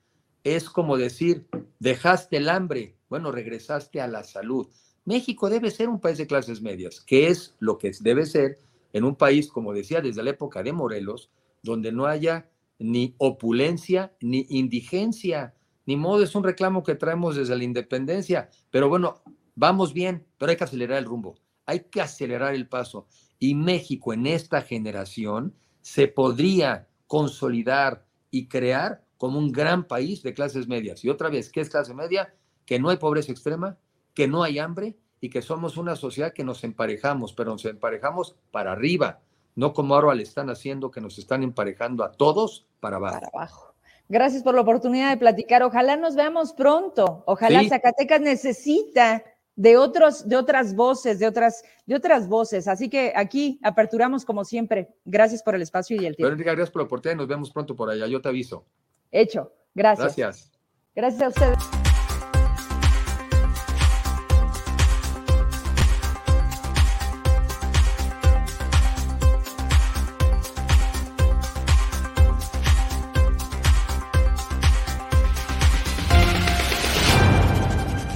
es 0.55 0.71
como 0.71 0.97
decir, 0.97 1.49
dejaste 1.81 2.37
el 2.37 2.49
hambre, 2.49 2.97
bueno, 3.09 3.33
regresaste 3.33 4.01
a 4.01 4.07
la 4.07 4.23
salud. 4.23 4.69
México 5.05 5.51
debe 5.51 5.73
ser 5.73 5.89
un 5.89 6.01
país 6.01 6.19
de 6.19 6.29
clases 6.29 6.63
medias, 6.63 7.01
que 7.01 7.27
es 7.27 7.57
lo 7.59 7.79
que 7.79 7.91
debe 8.01 8.27
ser 8.27 8.61
en 8.93 9.03
un 9.03 9.17
país, 9.17 9.49
como 9.49 9.73
decía, 9.73 10.01
desde 10.01 10.23
la 10.23 10.31
época 10.31 10.63
de 10.63 10.73
Morelos, 10.73 11.31
donde 11.65 11.91
no 11.91 12.07
haya 12.07 12.49
ni 12.79 13.17
opulencia 13.19 14.15
ni 14.21 14.47
indigencia. 14.49 15.57
Ni 15.85 15.97
modo, 15.97 16.23
es 16.23 16.37
un 16.37 16.45
reclamo 16.45 16.85
que 16.85 16.95
traemos 16.95 17.35
desde 17.35 17.57
la 17.57 17.65
independencia. 17.65 18.49
Pero 18.71 18.89
bueno, 18.89 19.25
vamos 19.57 19.93
bien, 19.93 20.29
pero 20.39 20.51
hay 20.51 20.57
que 20.57 20.65
acelerar 20.65 20.99
el 20.99 21.07
rumbo, 21.07 21.35
hay 21.65 21.81
que 21.91 22.01
acelerar 22.01 22.55
el 22.55 22.69
paso. 22.69 23.09
Y 23.41 23.57
México 23.57 24.13
en 24.13 24.29
esta 24.29 24.63
generación 24.63 25.57
se 25.81 26.07
podría 26.07 26.89
consolidar 27.09 28.07
y 28.31 28.47
crear 28.47 29.06
como 29.19 29.39
un 29.39 29.53
gran 29.53 29.85
país 29.85 30.23
de 30.23 30.35
clases 30.35 30.69
medias. 30.69 31.05
Y 31.05 31.09
otra 31.09 31.29
vez, 31.29 31.51
¿qué 31.51 31.61
es 31.61 31.71
clase 31.71 31.95
media? 31.95 32.35
Que 32.65 32.79
no 32.79 32.91
hay 32.91 32.97
pobreza 32.97 33.33
extrema, 33.33 33.79
que 34.15 34.29
no 34.29 34.43
hay 34.43 34.59
hambre 34.59 34.97
y 35.21 35.31
que 35.31 35.43
somos 35.43 35.77
una 35.77 35.97
sociedad 35.97 36.33
que 36.33 36.45
nos 36.45 36.65
emparejamos, 36.65 37.33
pero 37.33 37.51
nos 37.53 37.65
emparejamos 37.65 38.37
para 38.51 38.73
arriba, 38.73 39.21
no 39.55 39.73
como 39.73 39.95
ahora 39.95 40.15
le 40.15 40.23
están 40.23 40.51
haciendo, 40.51 40.91
que 40.91 41.01
nos 41.01 41.19
están 41.19 41.43
emparejando 41.43 42.05
a 42.05 42.13
todos 42.13 42.67
para 42.81 42.97
abajo. 42.97 43.15
Para 43.15 43.29
abajo. 43.29 43.75
Gracias 44.09 44.43
por 44.43 44.55
la 44.55 44.61
oportunidad 44.61 45.11
de 45.11 45.17
platicar. 45.17 45.63
Ojalá 45.63 45.97
nos 45.97 46.15
veamos 46.15 46.53
pronto. 46.53 47.25
Ojalá 47.27 47.67
Zacatecas 47.69 48.21
necesita 48.21 49.25
de 49.57 49.77
otros, 49.77 50.29
de 50.29 50.37
otras 50.37 50.77
voces, 50.77 51.19
de 51.19 51.27
otras, 51.27 51.65
de 51.87 51.97
otras 51.97 52.29
voces. 52.29 52.69
Así 52.69 52.89
que 52.89 53.13
aquí 53.17 53.59
aperturamos 53.63 54.25
como 54.25 54.45
siempre. 54.45 54.95
Gracias 55.05 55.43
por 55.43 55.57
el 55.57 55.63
espacio 55.63 56.01
y 56.01 56.07
el 56.07 56.15
tiempo. 56.15 56.37
gracias 56.37 56.71
por 56.71 56.83
la 56.83 56.87
oportunidad. 56.87 57.17
Nos 57.17 57.27
vemos 57.27 57.51
pronto 57.51 57.75
por 57.75 57.91
allá. 57.91 58.07
Yo 58.07 58.21
te 58.21 58.29
aviso. 58.29 58.65
Hecho. 59.11 59.53
Gracias. 59.75 60.17
Gracias. 60.17 60.53
Gracias 60.95 61.23
a 61.23 61.29
ustedes. 61.29 61.86